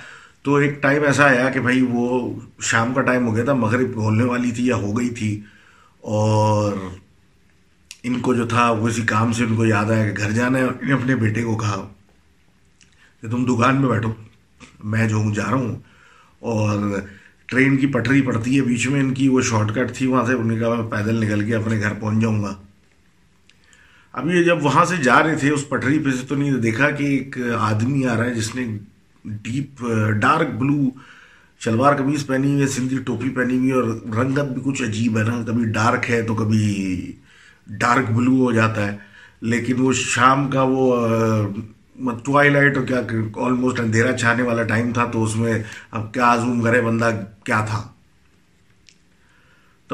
تو 0.42 0.54
ایک 0.54 0.82
ٹائم 0.82 1.02
ایسا 1.02 1.24
آیا 1.24 1.50
کہ 1.50 1.60
بھائی 1.60 1.86
وہ 1.90 2.40
شام 2.60 2.94
کا 2.94 3.00
ٹائم 3.02 3.26
ہو 3.26 3.36
گیا 3.36 3.44
تھا، 3.44 3.54
مغرب 3.54 3.92
کھولنے 3.92 4.24
والی 4.24 4.50
تھی 4.50 4.66
یا 4.66 4.76
ہو 4.76 4.98
گئی 4.98 5.08
تھی۔ 5.08 5.40
اور 6.00 6.72
ان 8.02 8.20
کو 8.20 8.34
جو 8.34 8.46
تھا، 8.46 8.70
وہ 8.70 8.88
اسی 8.88 9.02
کام 9.02 9.32
سے 9.32 9.44
ان 9.44 9.56
کو 9.56 9.66
یاد 9.66 9.84
آیا 9.84 10.10
کہ 10.10 10.22
گھر 10.22 10.30
جانا 10.30 10.58
ہے 10.58 10.64
انہیں 10.64 10.94
اپنے 10.94 11.16
بیٹے 11.16 11.42
کو 11.42 11.56
کہا 11.56 11.88
کہ 13.22 13.28
تم 13.28 13.44
دکان 13.44 13.80
میں 13.80 13.88
بیٹھو، 13.88 14.12
میں 14.84 15.08
جو 15.08 15.16
ہوں، 15.16 15.34
جا 15.34 15.44
رہا 15.44 15.54
ہوں۔ 15.54 15.76
اور 16.38 17.00
ٹرین 17.46 17.76
کی 17.76 17.86
پٹری 17.86 18.22
پڑتی 18.22 18.56
ہے 18.56 18.62
بیچ 18.62 18.86
میں، 18.86 19.00
ان 19.00 19.14
کی 19.14 19.28
وہ 19.28 19.40
شارٹ 19.40 19.74
کٹ 19.74 19.92
تھی 19.94 20.06
وہاں 20.06 20.26
سے، 20.26 20.32
انہوں 20.32 20.52
نے 20.52 20.58
کہا 20.58 20.74
میں 20.74 20.90
پیدل 20.90 21.24
نکل 21.24 21.46
کے 21.46 21.54
اپنے 21.54 21.80
گھر 21.80 21.92
پہنچ 22.00 22.22
جاؤں 22.22 22.42
گا۔ 22.42 22.54
اب 24.14 24.30
یہ 24.30 24.42
جب 24.42 24.64
وہاں 24.64 24.84
سے 24.84 24.96
جا 24.96 25.22
رہے 25.22 25.36
تھے، 25.36 25.50
اس 25.50 25.68
پٹری 25.68 25.98
پہ 25.98 26.10
سے 26.10 26.26
تو 26.26 26.34
نہیں، 26.34 26.52
دیکھا 26.52 26.90
کہ 26.90 27.04
ایک 27.04 27.38
آدمی 27.58 28.06
آ 28.06 28.16
رہا 28.16 28.24
ہے 28.24 28.34
جس 28.34 28.54
نے 28.54 28.78
deep, 29.24 29.84
dark 30.20 30.48
blue 30.48 30.90
shalwar 31.60 31.96
kameez 31.96 32.26
پہنی 32.26 32.50
ہوئی 32.50 32.62
ہے، 32.62 32.66
سندھی 32.66 32.98
ٹوپی 32.98 33.28
پہنی 33.28 33.58
ہوئی 33.58 33.70
اور 33.70 33.84
رنگت 34.16 34.44
بھی 34.44 34.62
کچھ 34.64 34.82
عجیب 34.82 35.18
ہے 35.18 35.22
نا۔ 35.22 35.42
کبھی 35.46 35.64
ڈارک 35.64 36.10
ہے 36.10 36.22
تو 36.22 36.34
کبھی 36.34 37.12
ڈارک 37.66 38.10
بلو 38.10 38.44
ہو 38.44 38.52
جاتا 38.52 38.86
ہے۔ 38.86 38.96
لیکن 39.40 39.74
وہ 39.78 39.92
شام 39.92 40.50
کا 40.50 40.62
وہ 40.62 40.96
مطلب 41.96 42.24
ٹوائی 42.24 42.50
لائٹ 42.50 42.78
کیا 42.88 43.00
آلموسٹ 43.36 43.80
اندھیرا 43.80 44.16
چھانے 44.16 44.42
والا 44.42 44.62
ٹائم 44.62 44.92
تھا 44.92 45.04
تو 45.04 45.24
اس 45.24 45.36
میں 45.36 45.62
اب 45.90 46.14
کیا 46.14 46.36
زوم 46.36 46.60
کرے 46.60 46.80
بندہ، 46.80 47.10
کیا 47.44 47.64
تھا؟ 47.68 47.88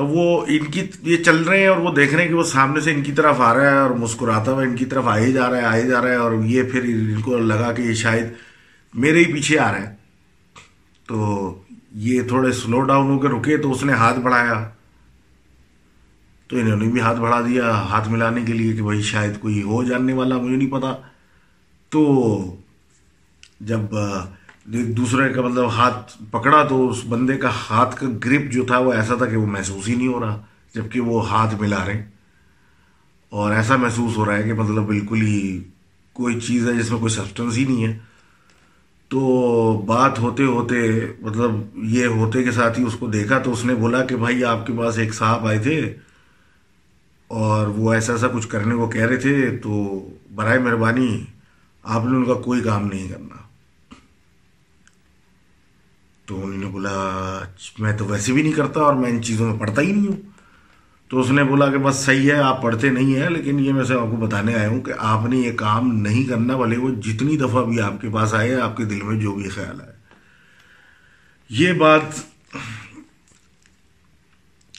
تو 0.01 0.07
وہ 0.07 0.47
ان 0.49 0.65
کی 0.65 0.87
یہ 1.03 1.17
چل 1.17 1.37
رہے 1.37 1.61
ہیں 1.61 1.67
اور 1.67 1.77
وہ 1.77 1.95
دیکھ 1.95 2.15
رہے 2.15 2.23
ہیں 2.23 2.29
کہ 2.29 2.35
وہ 2.35 2.43
سامنے 2.43 2.81
سے 2.81 2.93
ان 2.93 3.03
کی 3.03 3.13
طرف 3.13 3.41
آ 3.41 3.55
رہا 3.55 3.71
ہے 3.71 3.79
اور 3.79 3.91
مسکراتا 3.91 4.53
ہوا 4.53 4.63
ان 4.63 4.77
کی 4.77 4.85
طرف 4.85 5.05
آئے 5.07 5.33
جا 5.33 5.51
رہا 5.51 5.57
ہے، 5.57 5.63
آئے 5.63 5.83
جا 5.89 6.03
رہا 6.03 6.09
ہے 6.09 6.15
اور 6.15 6.33
یہ 6.45 6.63
پھر 6.63 6.83
ان 6.83 7.21
کو 7.21 7.39
لگا 7.39 7.73
کہ 7.73 7.83
یہ 7.83 7.95
شاید 7.95 8.25
میرے 8.95 9.19
ہی 9.19 9.33
پیچھے 9.33 9.59
آ 9.59 9.73
رہا 9.73 9.83
ہے۔ 9.83 9.95
تو 11.07 11.55
یہ 11.93 12.23
تھوڑے 12.23 12.53
سلو 12.53 12.81
ڈاؤن 12.81 13.07
ہو 13.07 13.19
کے 13.19 13.29
رکے 13.29 13.57
تو 13.57 13.73
اس 13.73 13.85
نے 13.85 13.93
ہاتھ 13.93 14.21
بڑھایا۔ 14.21 14.71
تو 16.49 16.57
انہوں 16.57 16.77
نے 16.77 16.89
بھی 16.89 17.01
ہاتھ 17.01 17.19
بڑھا 17.19 17.41
دیا 17.41 17.71
ہاتھ 17.71 18.09
ملانے 18.09 18.43
کے 18.43 18.53
لیے 18.53 18.77
کہ 18.77 18.83
بھائی 18.83 19.03
شاید 19.03 19.41
کوئی 19.41 19.63
ہو 19.63 19.85
جاننے 19.85 20.13
والا، 20.13 20.37
مجھے 20.37 20.57
نہیں 20.57 20.71
پتا۔ 20.71 20.95
تو 21.89 22.03
جب 23.61 23.81
دوسرے 24.71 25.33
کا 25.33 25.43
مطلب 25.43 25.69
ہاتھ 25.69 26.23
پکڑا 26.31 26.63
تو 26.65 26.91
اس 26.91 26.99
بندے 27.09 27.37
کا 27.37 27.51
ہاتھ 27.71 27.97
کا 27.97 28.07
گرپ 28.25 28.53
جو 28.53 28.65
تھا 28.65 28.79
وہ 28.79 28.93
ایسا 28.93 29.15
تھا 29.15 29.27
کہ 29.27 29.37
وہ 29.37 29.47
محسوس 29.47 29.89
ہی 29.89 29.95
نہیں 29.95 30.09
ہو 30.09 30.21
رہا، 30.21 30.43
جبکہ 30.75 31.01
وہ 31.01 31.31
ہاتھ 31.31 31.55
ملا 31.55 31.87
رہے 31.87 32.05
اور 33.31 33.53
ایسا 33.53 33.77
محسوس 33.77 34.17
ہو 34.17 34.27
رہا 34.27 34.37
ہے 34.37 34.43
کہ 34.43 34.53
مطلب 34.53 34.83
بالکل 34.83 35.23
ہی 35.23 35.65
کوئی 36.13 36.41
چیز 36.41 36.69
ہے 36.69 36.75
جس 36.75 36.91
میں 36.91 36.99
کوئی 36.99 37.13
سبسٹنس 37.13 37.57
ہی 37.57 37.65
نہیں 37.65 37.87
ہے۔ 37.87 37.99
تو 39.09 39.83
بات 39.87 40.19
ہوتے 40.19 40.45
ہوتے 40.45 40.77
مطلب 41.21 41.51
یہ 41.75 42.07
ہوتے 42.07 42.45
کے 42.45 42.51
ساتھ 42.51 42.81
ہی 42.81 42.85
اس 42.85 42.95
کو 42.95 43.07
دیکھا 43.07 43.39
تو 43.39 43.53
اس 43.53 43.65
نے 43.65 43.75
بولا 43.75 44.05
کہ 44.05 44.17
بھائی 44.17 44.45
آپ 44.45 44.67
کے 44.67 44.73
پاس 44.73 44.99
ایک 44.99 45.15
صاحب 45.15 45.47
آئے 45.47 45.59
تھے 45.59 45.95
اور 47.27 47.67
وہ 47.67 47.93
ایسا 47.93 48.13
ایسا 48.13 48.29
کچھ 48.29 48.49
کرنے 48.49 48.75
کو 48.75 48.89
کہہ 48.89 49.07
رہے 49.07 49.17
تھے 49.17 49.57
تو 49.63 50.09
برائے 50.35 50.59
مہربانی 50.59 51.25
آپ 51.83 52.05
نے 52.05 52.17
ان 52.17 52.25
کا 52.25 52.35
کوئی 52.35 52.61
کام 52.61 52.87
نہیں 52.87 53.09
کرنا۔ 53.09 53.50
تو 56.31 56.45
انہوں 56.45 56.59
نے 56.59 56.67
بولا، 56.67 56.93
میں 57.79 57.93
تو 57.99 58.05
ویسے 58.05 58.33
بھی 58.33 58.43
نہیں 58.43 58.53
کرتا 58.53 58.81
اور 58.81 58.95
میں 58.95 59.11
ان 59.11 59.23
چیزوں 59.23 59.51
میں 59.51 59.59
پڑھتا 59.59 59.83
ہی 59.83 59.93
نہیں 59.93 60.07
ہوں۔ 60.07 60.21
تو 61.09 61.21
اس 61.21 61.31
نے 61.31 61.45
بولا 61.45 61.71
کہ 61.71 61.79
بس 61.79 61.97
صحیح 61.97 62.31
ہے، 62.31 62.37
آپ 62.39 62.63
پڑھتے 62.63 62.91
نہیں 62.91 63.15
ہیں، 63.15 63.31
لیکن 63.31 63.59
یہ 63.59 63.73
میں 63.73 63.85
سے 63.85 63.95
آپ 63.95 64.11
کو 64.11 64.17
بتانے 64.17 64.55
آیا 64.55 64.69
ہوں 64.69 64.81
کہ 64.81 64.93
آپ 64.99 65.27
نے 65.27 65.37
یہ 65.37 65.53
کام 65.53 65.97
نہیں 65.97 66.25
کرنا، 66.25 66.57
بھلے 66.57 66.77
وہ 66.77 66.91
جتنی 66.91 67.37
دفعہ 67.37 67.65
بھی 67.65 67.81
آپ 67.81 68.01
کے 68.01 68.09
پاس 68.11 68.35
آئے، 68.35 68.55
آپ 68.55 68.77
کے 68.77 68.85
دل 68.85 69.03
میں 69.03 69.21
جو 69.21 69.35
بھی 69.35 69.49
خیال 69.49 69.81
آئے۔ 69.81 69.93
یہ 71.49 71.73
بات 71.73 72.03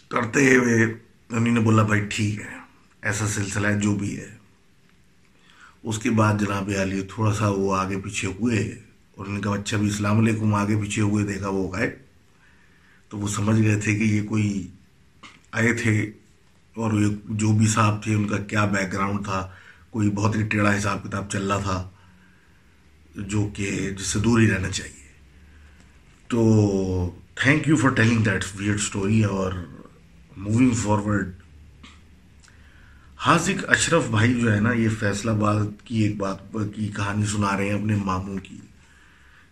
کرتے 0.08 0.56
ہوئے 0.56 0.84
انہوں 1.30 1.54
نے 1.54 1.60
بولا، 1.60 1.84
بھائی 1.84 2.02
ٹھیک 2.10 2.42
ہے، 2.42 2.56
ایسا 3.02 3.28
سلسلہ 3.28 3.68
ہے، 3.68 3.80
جو 3.80 3.96
بھی 3.96 4.20
ہے۔ 4.20 4.30
اس 5.84 6.00
کے 6.00 6.10
بعد 6.10 6.34
جناب 6.40 6.72
علی 6.82 7.02
تھوڑا 7.02 7.34
سا 7.34 7.48
وہ 7.48 7.76
آگے 7.76 7.98
پیچھے 7.98 8.28
ہوئے۔ 8.28 8.91
اور 9.22 9.30
ان 9.30 9.42
کا 9.42 9.50
اچھا 9.50 9.78
بھی 9.78 9.88
السلام 9.88 10.20
علیکم، 10.20 10.54
آگے 10.56 10.76
پیچھے 10.82 11.02
ہوئے، 11.02 11.24
دیکھا 11.26 11.50
وہ 11.50 11.72
گئے 11.74 11.90
تو 13.12 13.18
وہ 13.18 13.28
سمجھ 13.28 13.62
گئے 13.62 13.80
تھے 13.80 13.94
کہ 13.96 14.04
یہ 14.04 14.24
کوئی 14.28 14.68
آئے 15.52 15.74
تھے 15.74 16.12
اور 16.76 16.92
جو 17.30 17.52
بھی 17.54 17.68
صاحب 17.68 18.02
تھے، 18.04 18.14
ان 18.16 18.28
کا 18.28 18.38
کیا 18.38 18.66
بیک 18.66 18.94
گراؤنڈ 18.94 19.24
تھا، 19.26 19.52
کوئی 19.90 20.10
بہت 20.10 20.36
ہی 20.36 20.44
ٹیڑھا 20.44 20.78
حساب 20.78 21.04
کتاب 21.04 21.30
چل 21.30 21.52
رہا 21.52 21.60
تھا، 21.60 21.90
جو 23.16 23.48
کہ 23.54 23.92
جس 24.00 24.06
سے 24.06 24.20
دور 24.20 24.40
ہی 24.40 24.50
رہنا 24.52 24.70
چاہیے۔ 24.70 25.10
تو 26.28 27.12
thank 27.36 27.68
you 27.68 27.76
for 27.76 27.90
telling 27.90 28.24
that 28.24 28.46
their 28.56 28.76
story 28.76 29.24
اور 29.24 29.54
موونگ 30.38 30.74
فارورڈ 30.74 31.32
حاضق 33.18 33.70
اشرف 33.70 34.10
بھائی 34.10 34.34
جو 34.42 34.54
ہے 34.54 34.60
نا، 34.60 34.74
یہ 34.74 34.90
فیصل 35.00 35.30
آباد 35.30 35.66
کی 35.84 36.04
ایک 36.04 36.18
بات 36.18 36.58
کی 36.76 36.88
کہانی 36.88 37.26
سنا 37.26 37.58
رہے 37.58 37.70
ہیں 37.70 37.80
اپنے 37.80 37.96
ماموں 37.96 38.38
کی۔ 38.44 38.60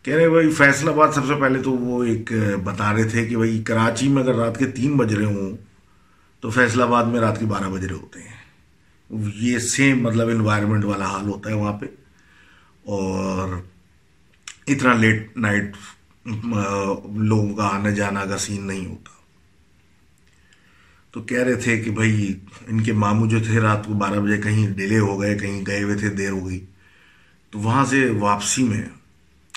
کہہ 0.10 0.18
رہے 0.18 0.30
بھائی، 0.30 0.52
فیصل 0.52 0.90
آباد 0.90 1.08
سب 1.16 1.26
سے 1.28 1.34
پہلے 1.40 1.62
تو 1.62 1.72
وہ 1.72 2.04
ایک 2.04 2.32
بتا 2.64 2.94
رہے 2.94 3.04
تھے 3.04 3.26
کہ 3.26 3.38
بھائی، 3.38 3.64
کراچی 3.64 4.08
میں 4.08 4.24
اگر 4.24 4.36
رات 4.36 4.60
کے 4.60 4.66
تین 4.66 4.98
بج 4.98 5.14
رہے 5.14 5.26
ہوں 5.26 5.58
تو 6.40 6.50
فیصل 6.50 6.82
آباد 6.82 7.04
میں 7.04 7.20
رات 7.20 7.40
کے 7.40 7.46
بارہ 7.46 7.70
بج 7.70 7.86
رہے 7.86 7.96
ہوتے 7.96 8.20
ہیں۔ 8.20 8.38
یہ 9.36 9.60
سیم 9.60 10.04
مطلب 10.04 10.28
انوائرمنٹ 10.28 10.86
والا 10.86 11.06
حال 11.06 11.28
ہوتا 11.28 11.50
ہے 11.50 11.56
وہاں 11.56 11.74
پہ۔ 11.74 11.86
اور 12.86 13.62
اتنا 14.68 14.94
لیٹ 14.94 15.38
نائٹ 15.38 15.76
لوگوں 17.16 17.56
کا 17.56 17.68
آنے 17.68 17.92
جانا 17.92 18.26
کا 18.26 18.38
سین 18.38 18.68
نہیں 18.68 18.86
ہوتا۔ 18.86 19.10
تو 21.12 21.22
کہہ 21.22 21.44
رہے 21.44 21.56
تھے 21.56 21.80
کہ 21.80 21.92
بھائی، 21.92 22.40
ان 22.68 22.84
کے 22.84 22.94
ماموں 22.94 23.30
جو 23.30 23.40
تھے 23.40 23.60
رات 23.60 23.86
کو 23.86 23.94
بارہ 23.94 24.20
بجے 24.20 24.38
کہیں 24.38 24.70
ڈیلے 24.70 25.00
ہو 25.00 25.22
گئے، 25.22 25.38
کہیں 25.38 25.66
گئے 25.68 25.84
ہوئے 25.84 25.96
تھے، 25.96 26.10
دیر 26.10 26.30
ہو 26.30 26.50
گئی۔ 26.50 26.66
تو 27.52 27.60
وہاں 27.60 27.86
سے 27.86 28.10
واپسی 28.20 28.64
میں 28.64 28.84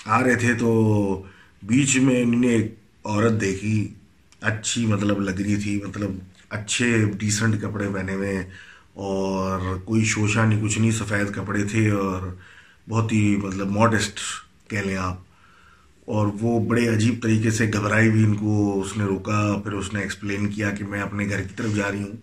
آ 0.05 0.23
رہے 0.23 0.35
تھے 0.35 0.53
تو 0.53 1.23
بیچ 1.63 1.97
میں 1.97 2.23
انہوں 2.23 2.41
نے 2.41 2.47
ایک 2.47 2.75
عورت 3.05 3.41
دیکھی، 3.41 3.93
اچھی 4.41 4.85
مطلب 4.85 5.19
لگ 5.19 5.41
رہی 5.41 5.55
تھی 5.55 5.81
مطلب 5.87 6.11
اچھے 6.49 7.05
ڈیسنٹ 7.17 7.61
کپڑے 7.61 7.87
پہنے 7.93 8.13
ہوئے 8.13 8.49
اور 8.93 9.77
کوئی 9.85 10.03
شوشا 10.03 10.45
نہیں، 10.45 10.63
کچھ 10.63 10.79
نہیں، 10.79 10.91
سفید 10.91 11.35
کپڑے 11.35 11.63
تھے 11.63 11.89
اور 11.91 12.35
بہت 12.89 13.11
ہی 13.13 13.35
مطلب 13.35 13.67
ماڈسٹ 13.71 14.19
کہہ 14.67 14.79
لیں 14.79 14.97
آپ۔ 14.97 15.21
اور 16.05 16.27
وہ 16.41 16.65
بڑے 16.65 16.87
عجیب 16.87 17.23
طریقے 17.23 17.51
سے 17.51 17.71
گھبرائی 17.73 18.09
بھی 18.09 18.23
ان 18.23 18.35
کو، 18.35 18.81
اس 18.81 18.97
نے 18.97 19.03
روکا، 19.03 19.59
پھر 19.63 19.71
اس 19.71 19.93
نے 19.93 20.01
ایکسپلین 20.01 20.49
کیا 20.49 20.69
کہ 20.69 20.85
میں 20.85 21.01
اپنے 21.01 21.29
گھر 21.29 21.41
کی 21.41 21.53
طرف 21.55 21.75
جا 21.75 21.91
رہی 21.91 22.03
ہوں۔ 22.03 22.17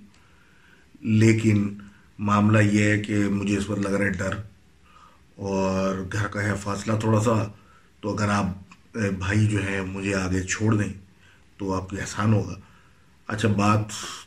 لیکن 1.01 1.75
معاملہ 2.19 2.59
یہ 2.59 2.85
ہے 2.85 2.99
کہ 2.99 3.17
مجھے 3.29 3.57
اس 3.57 3.71
وقت 3.71 3.81
لگ 3.81 3.89
رہا 3.89 4.05
ہے 4.05 4.11
ڈر 4.11 4.31
اور 5.37 6.07
گھر 6.13 6.27
کا 6.27 6.43
ہے 6.43 6.53
فاصلہ 6.63 6.93
تھوڑا 7.01 7.21
سا۔ 7.21 7.53
تو 8.01 8.13
اگر 8.15 8.29
آپ 8.29 8.47
بھائی 9.19 9.47
جو 9.47 9.59
ہیں 9.63 9.81
مجھے 9.83 10.15
آگے 10.15 10.43
چھوڑ 10.43 10.75
دیں 10.75 10.93
تو 11.57 11.75
آپ 11.75 11.91
کی 11.91 12.01
احسان 12.01 12.33
ہوگا۔ 12.33 12.55
اچھا 13.27 13.49
بات 13.49 13.81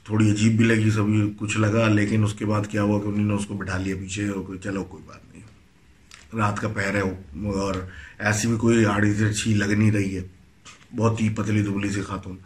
تھوڑی 0.05 0.31
عجیب 0.31 0.57
بھی 0.57 0.65
لگی، 0.65 0.91
سبھی 0.91 1.33
کچھ 1.37 1.57
لگا، 1.57 1.87
لیکن 1.87 2.23
اس 2.23 2.33
کے 2.33 2.45
بعد 2.45 2.61
کیا 2.69 2.83
ہوا 2.83 2.99
کہ 2.99 3.07
انہوں 3.07 3.27
نے 3.27 3.33
اس 3.33 3.45
کو 3.45 3.53
بٹھا 3.53 3.77
لیا 3.77 3.95
پیچھے 3.99 4.27
اور 4.27 4.55
چلو، 4.55 4.83
کوئی 4.83 5.03
بات 5.07 5.33
نہیں۔ 5.33 5.43
رات 6.35 6.59
کا 6.59 6.67
پہر 6.67 6.95
ہے 6.95 6.99
اور 7.45 7.75
ایسی 8.19 8.47
بھی 8.47 8.57
کوئی 8.57 8.85
آڑی 8.85 9.13
سے 9.13 9.29
اچھی 9.29 9.53
لگ 9.53 9.73
نہیں 9.77 9.91
رہی 9.91 10.17
ہے۔ 10.17 10.23
بہت 10.95 11.21
ہی 11.21 11.29
پتلی 11.29 11.61
دبلی 11.61 11.89
سی 11.89 12.01
خاتون۔ 12.01 12.37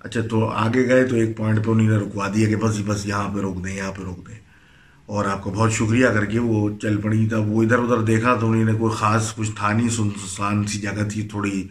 اچھا 0.00 0.20
تو 0.20 0.48
آگے 0.48 0.88
گئے 0.88 1.06
تو 1.06 1.16
ایک 1.16 1.36
پوائنٹ 1.36 1.64
پہ 1.64 1.70
انہوں 1.70 1.88
نے 1.88 1.96
رکوا 1.96 2.28
دیا 2.34 2.48
کہ 2.48 2.56
بس 2.56 2.76
جی، 2.76 2.82
بس 2.86 3.06
یہاں 3.06 3.34
پہ 3.34 3.40
روک 3.40 3.64
دیں، 3.64 3.76
یہاں 3.76 3.92
پہ 3.92 4.02
روک 4.02 4.28
دیں۔ 4.28 4.43
اور 5.06 5.24
آپ 5.24 5.42
کو 5.42 5.50
بہت 5.50 5.72
شکریہ 5.72 6.06
کر 6.06 6.24
کے 6.24 6.38
وہ 6.38 6.68
چل 6.82 6.96
پڑی 7.00 7.26
تھا۔ 7.28 7.38
وہ 7.38 7.62
ادھر 7.62 7.78
ادھر 7.78 8.02
دیکھا 8.02 8.34
تو 8.34 8.50
انہوں 8.50 8.64
نے 8.64 8.72
کوئی 8.78 8.96
خاص 8.96 9.34
کچھ 9.34 9.50
تھا 9.56 9.72
نہیں 9.72 9.88
سنسان 9.88 10.64
سی 10.66 10.78
جگہ 10.80 11.08
تھی، 11.12 11.22
تھوڑی 11.22 11.68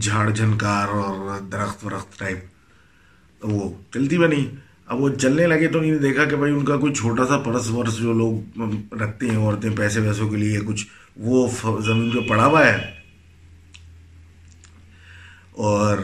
جھاڑ 0.00 0.30
جھنکار 0.30 0.88
اور 0.88 1.40
درخت 1.52 1.84
ورخت 1.84 2.18
ٹائپ 2.18 2.38
تو 3.40 3.48
وہ 3.48 3.72
چلتی 3.94 4.18
بنی 4.18 4.44
اب 4.86 5.00
وہ 5.00 5.08
چلنے 5.08 5.46
لگے 5.46 5.68
تو 5.68 5.78
انہوں 5.78 5.92
نے 5.92 5.98
دیکھا 5.98 6.24
کہ 6.24 6.36
بھائی 6.36 6.52
ان 6.52 6.64
کا 6.64 6.76
کوئی 6.76 6.94
چھوٹا 6.94 7.26
سا 7.26 7.38
پرس 7.38 7.70
ورس 7.70 7.96
جو 7.96 8.12
لوگ 8.12 8.60
رکھتے 9.02 9.30
ہیں 9.30 9.36
عورتیں 9.36 9.70
پیسے 9.76 10.00
ویسوں 10.00 10.28
کے 10.28 10.36
لیے، 10.36 10.60
کچھ 10.66 10.86
وہ 11.16 11.48
زمین 11.84 12.10
پہ 12.10 12.28
پڑا 12.28 12.46
ہوا 12.46 12.66
ہے۔ 12.66 12.78
اور 15.52 15.98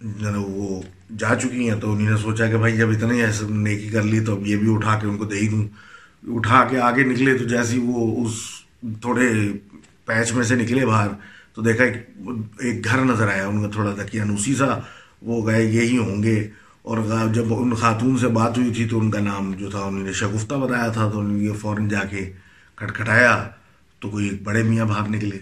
یعنی 0.00 0.44
وہ 0.46 0.82
جا 1.18 1.34
چکی 1.34 1.68
ہیں 1.70 1.80
تو 1.80 1.92
انہوں 1.92 2.10
نے 2.10 2.16
سوچا 2.16 2.46
کہ 2.46 2.56
بھائی 2.56 2.76
جب 2.76 2.88
اتنے 2.88 3.24
ایسے 3.24 3.44
نیکی 3.48 3.88
کر 3.88 4.02
لی 4.02 4.20
تو 4.20 4.34
اب 4.36 4.46
یہ 4.46 4.56
بھی 4.56 4.74
اٹھا 4.74 4.98
کے 4.98 5.06
ان 5.06 5.16
کو 5.16 5.24
دے 5.24 5.38
ہی 5.38 5.48
دوں۔ 5.48 5.91
اٹھا 6.28 6.64
کے 6.64 6.78
آگے 6.78 7.02
نکلے 7.02 7.38
تو 7.38 7.44
جیسی 7.44 7.78
وہ 7.78 8.24
اس 8.24 8.32
تھوڑے 9.00 9.28
پیچ 10.04 10.32
میں 10.32 10.44
سے 10.44 10.54
نکلے 10.54 10.86
باہر، 10.86 11.08
تو 11.54 11.62
دیکھا 11.62 11.84
ایک 11.84 12.84
گھر 12.84 13.04
نظر 13.04 13.28
آیا، 13.28 13.46
ان 13.46 13.62
کا 13.62 13.68
تھوڑا 13.68 13.94
تھا 13.94 14.22
انوسی 14.22 14.54
سا، 14.54 14.78
وہ 15.22 15.46
گئے، 15.46 15.64
یہی 15.64 15.98
ہوں 15.98 16.22
گے۔ 16.22 16.48
اور 16.82 16.98
جب 17.34 17.54
ان 17.54 17.74
خاتون 17.74 18.16
سے 18.18 18.28
بات 18.28 18.58
ہوئی 18.58 18.72
تھی 18.74 18.88
تو 18.88 18.98
ان 19.00 19.10
کا 19.10 19.20
نام 19.20 19.52
جو 19.58 19.70
تھا، 19.70 19.78
انہوں 19.78 20.04
نے 20.04 20.12
شگفتہ 20.12 20.54
بتایا 20.54 20.88
تھا، 20.88 21.08
تو 21.08 21.20
انہوں 21.20 21.36
نے 21.36 21.44
یہ 21.44 21.52
فوراً 21.52 21.88
جا 21.88 22.04
کے 22.10 22.32
کھٹکھٹایا، 22.76 23.48
تو 24.00 24.10
کوئی 24.10 24.28
ایک 24.28 24.42
بڑے 24.42 24.62
میاں 24.62 24.84
باہر 24.84 25.08
نکلے۔ 25.08 25.38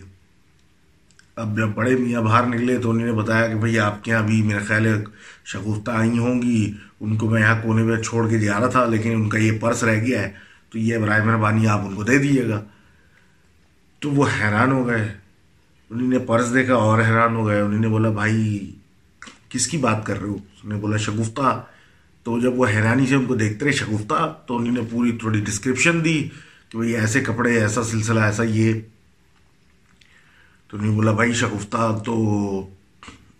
اب 1.37 1.57
جب 1.57 1.69
بڑے 1.75 1.97
میاں 1.97 2.23
باہر 2.23 2.47
نکلے 2.47 2.79
تو 2.79 2.91
انہوں 2.91 3.07
نے 3.07 3.13
بتایا 3.13 3.47
کہ 3.49 3.55
بھئی 3.55 3.79
آپ 3.79 4.05
کے 4.05 4.11
یہاں 4.11 4.23
بھی 4.23 4.43
میرا 4.43 4.59
خیال 4.67 4.87
ہے 4.87 4.95
شگفتہ 5.45 5.91
آئی 5.91 6.19
ہوں 6.19 6.43
گی، 6.43 6.73
ان 7.01 7.17
کو 7.17 7.31
میں 7.31 7.41
یہاں 7.41 7.63
کونے 7.63 7.85
پہ 7.85 8.03
چھوڑ 8.03 8.29
کے 8.29 8.39
جا 8.39 8.61
رہا 8.61 8.67
تھا، 8.67 8.85
لیکن 8.85 9.15
ان 9.15 9.29
کا 9.29 9.39
یہ 9.39 9.59
پرس 9.61 9.85
رہ 9.85 10.05
گیا 10.05 10.23
ہے۔ 10.23 10.50
تو 10.71 10.79
یہ 10.79 10.99
برائے 10.99 11.23
مہربانی 11.23 11.67
آپ 11.67 11.81
ان 11.81 11.95
کو 11.95 12.03
دے 12.03 12.19
دیجیے 12.19 12.49
گا۔ 12.49 12.65
تو 13.99 14.11
وہ 14.11 14.27
حیران 14.27 14.73
ہو 14.73 14.87
گئے۔ 14.87 15.15
انہوں 15.91 16.09
نے 16.09 16.19
پرس 16.19 16.55
دیکھا، 16.55 16.75
اور 16.75 17.03
حیران 17.03 17.35
ہو 17.35 17.47
گئے۔ 17.47 17.61
انہوں 17.61 17.81
نے 17.81 17.89
بولا، 17.89 18.11
بھائی، 18.11 18.71
کس 19.49 19.69
کی 19.69 19.77
بات 19.77 20.07
کر 20.07 20.21
رہے 20.21 20.29
ہو؟ 20.29 20.35
اس 20.35 20.65
نے 20.65 20.75
بولا، 20.75 20.97
شگفتہ 20.97 21.65
تو 22.23 22.41
جب 22.41 22.59
وہ 22.59 22.67
حیرانی 22.67 23.07
سے 23.07 23.15
ان 23.15 23.25
کو 23.25 23.35
دیکھتے 23.35 23.65
رہے، 23.65 23.73
شگفتہ، 23.73 24.35
تو 24.47 24.57
انہوں 24.57 24.75
نے 24.75 24.81
پوری 24.91 25.12
تھوڑی 25.12 25.41
ڈسکرپشن 25.41 26.05
دی 26.05 26.29
کہ 26.69 26.79
بھائی، 26.79 26.97
ایسے 26.97 27.21
کپڑے، 27.21 27.61
ایسا 27.61 27.83
سلسلہ، 27.83 28.21
ایسا 28.21 28.43
یہ۔ 28.43 28.81
تو 30.69 30.77
انہوں 30.77 30.91
نے 30.91 30.97
بولا، 30.97 31.12
بھائی، 31.12 31.33
شگفتہ، 31.33 31.99
تو 32.05 32.15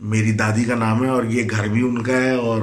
میری 0.01 0.33
دادی 0.33 0.65
کا 0.65 0.75
نام 0.75 1.05
ہے 1.05 1.09
اور 1.09 1.25
یہ 1.25 1.43
گھر 1.51 1.69
بھی 1.69 1.83
ان 1.83 2.03
کا 2.03 2.13
ہے 2.13 2.35
اور 2.35 2.63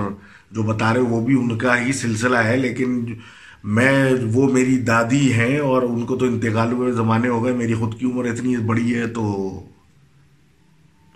جو 0.52 0.64
بتا 0.64 0.94
رہے 0.94 1.02
وہ 1.02 1.26
بھی 1.26 1.34
ان 1.34 1.58
کا 1.58 1.82
ہی 1.82 1.94
سلسلہ 1.94 2.38
ہے، 2.38 2.58
لیکن 2.58 3.16
میں 3.64 4.14
وہ 4.34 4.54
میری 4.54 4.78
دادی 4.78 5.34
ہیں 5.34 5.60
اور 5.60 5.82
ان 5.82 6.06
کو 6.06 6.18
تو 6.18 6.26
انتقال 6.26 6.72
ہوئے 6.72 6.92
زمانے 6.92 7.28
ہو 7.28 7.46
گئے، 7.46 7.54
میری 7.54 7.74
خود 7.74 8.00
کی 8.00 8.06
عمر 8.06 8.26
اتنی 8.26 8.58
بڑی 8.58 8.96
ہے 8.96 9.08
تو 9.08 9.24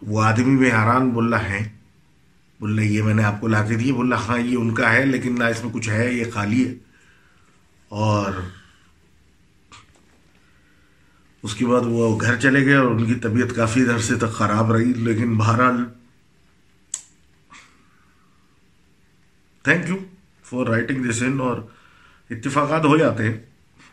وہ 0.01 0.23
آدمی 0.23 0.57
بھی 0.57 0.67
حیران 0.67 1.09
بول 1.09 1.33
رہا 1.33 1.49
ہے۔ 1.49 1.69
بول 2.59 2.75
رہے 2.75 2.85
یہ 2.85 3.03
میں 3.03 3.13
نے 3.13 3.23
آپ 3.23 3.41
کو 3.41 3.47
لا 3.47 3.65
کے 3.65 3.75
دی 3.75 3.91
بول 3.91 4.09
رہا 4.09 4.25
ہاں 4.27 4.39
یہ 4.39 4.57
ان 4.57 4.73
کا 4.73 4.93
ہے، 4.93 5.05
لیکن 5.05 5.35
نہ 5.39 5.43
اس 5.43 5.63
میں 5.63 5.73
کچھ 5.73 5.89
ہے، 5.89 6.13
یہ 6.13 6.23
خالی 6.33 6.67
ہے۔ 6.67 6.73
اور 7.87 8.33
اس 11.43 11.55
کے 11.55 11.65
بعد 11.65 11.81
وہ 11.85 12.21
گھر 12.21 12.35
چلے 12.35 12.65
گئے 12.65 12.75
اور 12.75 12.91
ان 12.91 13.05
کی 13.05 13.15
طبیعت 13.15 13.55
کافی 13.55 13.81
عرصے 13.81 14.15
تک 14.15 14.31
خراب 14.31 14.71
رہی، 14.71 14.93
لیکن 14.93 15.37
بہرحال 15.37 15.85
thank 19.63 19.89
you 19.89 19.95
for 20.43 20.67
writing 20.67 21.11
this 21.11 21.21
in 21.21 21.39
اور 21.39 21.57
اتفاقات 22.31 22.85
ہو 22.85 22.97
جاتے 22.97 23.23
ہیں، 23.23 23.37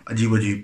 عجیب 0.06 0.34
عجیب۔ 0.34 0.62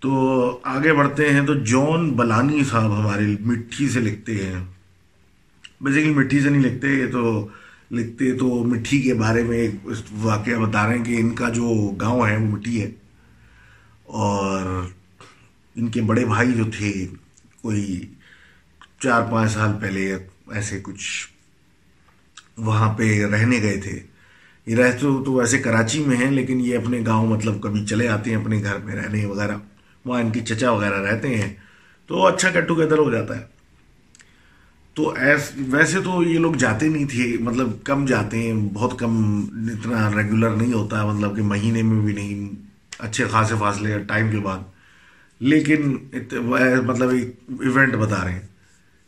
تو 0.00 0.60
آگے 0.62 0.92
بڑھتے 0.92 1.32
ہیں، 1.32 1.46
تو 1.46 1.54
جون 1.54 2.12
بلانی 2.12 2.64
صاحب 2.64 3.00
ہمارے 3.00 3.26
مٹھی 3.40 3.88
سے 3.88 4.00
لکھتے 4.00 4.34
ہیں۔ 4.34 4.64
بیسیکلی 5.80 6.14
مٹھی 6.14 6.40
سے 6.40 6.50
نہیں 6.50 6.62
لکھتے، 6.62 6.88
یہ 6.88 7.12
تو 7.12 7.48
لکھتے 7.90 8.38
تو 8.38 8.64
مٹھی 8.64 9.02
کے 9.02 9.14
بارے 9.14 9.42
میں 9.42 9.58
ایک 9.58 9.74
واقعہ 10.12 10.54
بتا 10.54 10.86
رہے 10.86 10.98
ہیں 10.98 11.04
کہ 11.04 11.20
ان 11.20 11.34
کا 11.34 11.48
جو 11.48 11.90
گاؤں 11.90 12.28
ہے، 12.28 12.36
وہ 12.36 12.46
مٹھی 12.46 12.82
ہے۔ 12.82 12.90
اور 14.04 14.88
ان 15.74 15.88
کے 15.88 16.02
بڑے 16.02 16.24
بھائی 16.24 16.52
جو 16.52 16.64
تھے، 16.78 17.06
کوئی 17.62 18.12
چار 19.00 19.22
پانچ 19.30 19.50
سال 19.50 19.70
پہلے، 19.80 20.14
ایسے 20.48 20.80
کچھ 20.82 21.28
وہاں 22.56 22.94
پہ 22.94 23.26
رہنے 23.26 23.62
گئے 23.62 23.76
تھے۔ 23.76 24.13
یہ 24.66 24.76
رہتے 24.76 24.98
تو 24.98 25.32
ویسے 25.32 25.58
کراچی 25.58 26.04
میں 26.04 26.16
ہیں، 26.16 26.30
لیکن 26.30 26.60
یہ 26.60 26.78
اپنے 26.78 27.02
گاؤں 27.06 27.26
مطلب 27.26 27.62
کبھی 27.62 27.86
چلے 27.86 28.08
آتے 28.08 28.30
ہیں، 28.30 28.36
اپنے 28.36 28.62
گھر 28.62 28.78
میں 28.84 28.96
رہنے 28.96 29.26
وغیرہ۔ 29.26 29.56
وہاں 30.04 30.20
ان 30.20 30.30
کی 30.30 30.40
چچا 30.40 30.70
وغیرہ 30.70 31.00
رہتے 31.00 31.28
ہیں۔ 31.28 31.54
تو 32.06 32.26
اچھا 32.26 32.50
گیٹ 32.54 32.68
ٹوگیدر 32.68 32.98
ہو 32.98 33.10
جاتا 33.10 33.40
ہے۔ 33.40 33.44
تو 34.94 35.14
ایس 35.16 35.52
ویسے 35.56 36.00
تو 36.00 36.22
یہ 36.22 36.38
لوگ 36.38 36.54
جاتے 36.54 36.88
نہیں 36.88 37.04
تھے 37.04 37.36
مطلب 37.40 37.68
کم 37.84 38.06
جاتے 38.06 38.38
ہیں، 38.38 38.54
بہت 38.54 38.98
کم 38.98 39.40
اتنا 39.52 40.10
ریگولر 40.16 40.50
نہیں 40.50 40.72
ہوتا 40.72 41.06
مطلب 41.06 41.36
کہ 41.36 41.42
مہینے 41.42 41.82
میں 41.82 42.04
بھی 42.04 42.12
نہیں، 42.12 42.54
اچھے 42.98 43.24
خاصے 43.30 43.54
فاصلے 43.58 43.98
ٹائم 43.98 44.30
کے 44.30 44.38
بعد۔ 44.38 44.58
لیکن 45.40 45.96
مطلب 46.86 47.08
ایک 47.08 47.36
ایونٹ 47.48 47.94
بتا 47.94 48.24
رہے 48.24 48.32
ہیں 48.32 48.46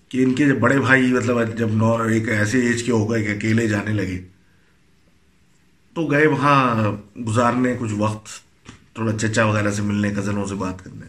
کہ 0.09 0.25
ان 0.25 0.35
کے 0.35 0.47
بڑے 0.47 0.81
بھائی 0.81 1.13
مطلب 1.13 1.57
جب 1.57 1.69
نو 1.73 1.97
ایک 1.97 2.29
ایسے 2.29 2.61
ایج 2.61 2.83
کے 2.83 2.93
ہو 2.93 3.11
گئے 3.11 3.25
کہ 3.25 3.33
اکیلے 3.33 3.69
جانے 3.69 3.93
لگے 3.93 4.23
تو 5.97 6.07
گئے 6.07 6.27
وہاں 6.27 6.93
گزارنے، 7.21 7.77
کچھ 7.79 7.93
وقت، 7.99 8.27
تھوڑا 8.95 9.13
چچا 9.13 9.45
وغیرہ 9.45 9.71
سے 9.71 9.83
ملنے، 9.83 10.11
کزنوں 10.11 10.47
سے 10.47 10.55
بات 10.55 10.85
کرنے۔ 10.85 11.07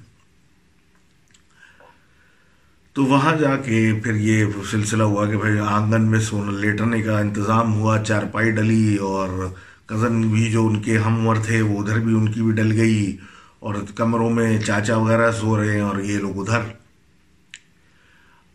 تو 2.94 3.06
وہاں 3.06 3.36
جا 3.36 3.56
کے 3.56 3.94
پھر 4.04 4.16
یہ 4.16 4.46
سلسلہ 4.72 5.04
ہوا 5.04 5.26
کہ 5.26 5.38
بھائی 5.38 5.60
آنگن 5.60 6.02
میں 6.02 6.20
سونا 6.20 6.60
لیٹنے 6.60 7.02
کا 7.02 7.20
انتظام 7.20 7.74
ہوا 7.74 8.00
چارپائی 8.00 8.52
ڈلی 8.52 8.96
اور 8.96 9.48
کزن 9.86 10.22
بھی 10.22 10.52
جو 10.52 10.68
ان 10.68 10.82
کے 10.82 10.98
ہم 10.98 11.16
عمر 11.16 11.38
تھے، 11.40 11.62
وہ 11.62 11.84
ادھر 11.84 12.00
بھی 12.00 12.14
ان 12.14 12.32
کی 12.32 12.42
بھی 12.42 12.52
ڈل 12.52 12.72
گئی 12.72 13.18
اور 13.60 13.76
کمروں 13.96 14.30
میں 14.30 14.62
چاچا 14.62 14.98
وغیرہ 14.98 15.32
سو 15.32 15.58
رہے 15.58 15.72
ہیں 15.72 15.82
اور 15.82 15.98
یہ 15.98 16.18
لوگ 16.18 16.50
ادھر۔ 16.50 16.62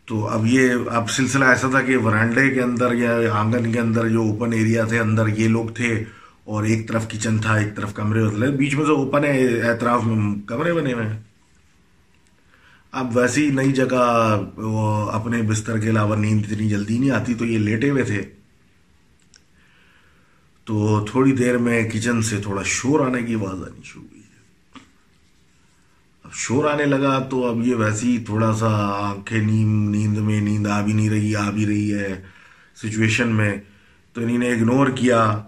تو 0.05 0.27
اب 0.27 0.45
یہ، 0.45 0.73
اب 0.91 1.09
سلسلہ 1.09 1.45
ایسا 1.45 1.69
تھا 1.69 1.81
کہ 1.81 1.97
ورانڈے 1.97 2.49
کے 2.49 2.61
اندر 2.61 2.93
یا 2.93 3.17
آنگن 3.33 3.71
کے 3.71 3.79
اندر 3.79 4.07
جو 4.07 4.21
اوپن 4.21 4.53
ایریا 4.53 4.85
تھے، 4.85 4.99
اندر 4.99 5.27
یہ 5.27 5.47
لوگ 5.47 5.65
تھے۔ 5.65 6.03
اور 6.43 6.63
ایک 6.63 6.87
طرف 6.87 7.07
کچن 7.07 7.37
تھا، 7.37 7.53
ایک 7.55 7.75
طرف 7.75 7.93
کمرے 7.93 8.51
بیچ 8.51 8.75
میں 8.75 8.85
سے 8.85 8.91
اوپن 8.91 9.23
ہے، 9.23 9.61
اعتراف 9.61 10.03
میں 10.03 10.41
کمرے 10.47 10.73
بنے 10.73 10.93
ہوئے 10.93 11.05
ہیں۔ 11.05 11.19
اب 12.91 13.17
ویسی 13.17 13.49
نئی 13.49 13.71
جگہ، 13.71 14.41
وہ 14.55 15.11
اپنے 15.11 15.41
بستر 15.41 15.77
کے 15.77 15.89
علاوہ 15.89 16.15
نیند 16.15 16.45
اتنی 16.45 16.69
جلدی 16.69 16.97
نہیں 16.97 17.11
آتی 17.11 17.33
تو 17.33 17.45
یہ 17.45 17.57
لیٹے 17.57 17.89
ہوئے 17.89 18.03
تھے۔ 18.03 18.21
تو 20.63 21.05
تھوڑی 21.11 21.31
دیر 21.31 21.57
میں 21.57 21.89
کچن 21.89 22.21
سے 22.21 22.41
تھوڑا 22.41 22.61
شور 22.65 22.99
آنے 22.99 23.23
کی 23.23 23.35
آواز 23.35 23.63
آنی 23.63 23.81
شروع 23.83 24.03
ہوئی۔ 24.03 24.21
اب 26.23 26.33
شور 26.33 26.65
آنے 26.65 26.85
لگا 26.85 27.19
تو 27.19 27.45
اب 27.45 27.67
یہ 27.67 27.75
ویسی 27.75 28.17
تھوڑا 28.25 28.53
سا 28.53 28.67
آنکھیں 29.09 29.41
نیم 29.41 29.89
نیند 29.89 30.17
میں 30.17 30.41
نیند 30.41 30.67
آ 30.67 30.81
بھی 30.81 30.93
نہیں 30.93 31.09
رہی، 31.09 31.35
آ 31.35 31.51
بھی 31.51 31.65
رہی 31.65 31.93
ہے۔ 31.93 32.21
سچویشن 32.75 33.27
میں 33.27 33.57
تو 34.13 34.21
انہیں 34.21 34.37
نے 34.37 34.51
اگنور 34.51 34.87
کیا۔ 34.87 35.43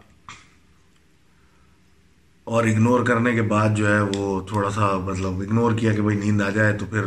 اور 2.46 2.64
اگنور 2.64 3.06
کرنے 3.06 3.32
کے 3.32 3.42
بعد 3.42 3.70
جو 3.76 3.96
ہے 3.96 4.02
وہ 4.16 4.42
تھوڑا 4.48 4.70
سا 4.70 4.98
مطلب 4.98 5.40
اگنور 5.40 5.72
کیا 5.72 5.94
کہ 5.94 6.02
بھائی 6.02 6.18
نیند 6.18 6.42
آ 6.42 6.50
جائے 6.50 6.74
تو 6.74 6.86
پھر 6.86 7.02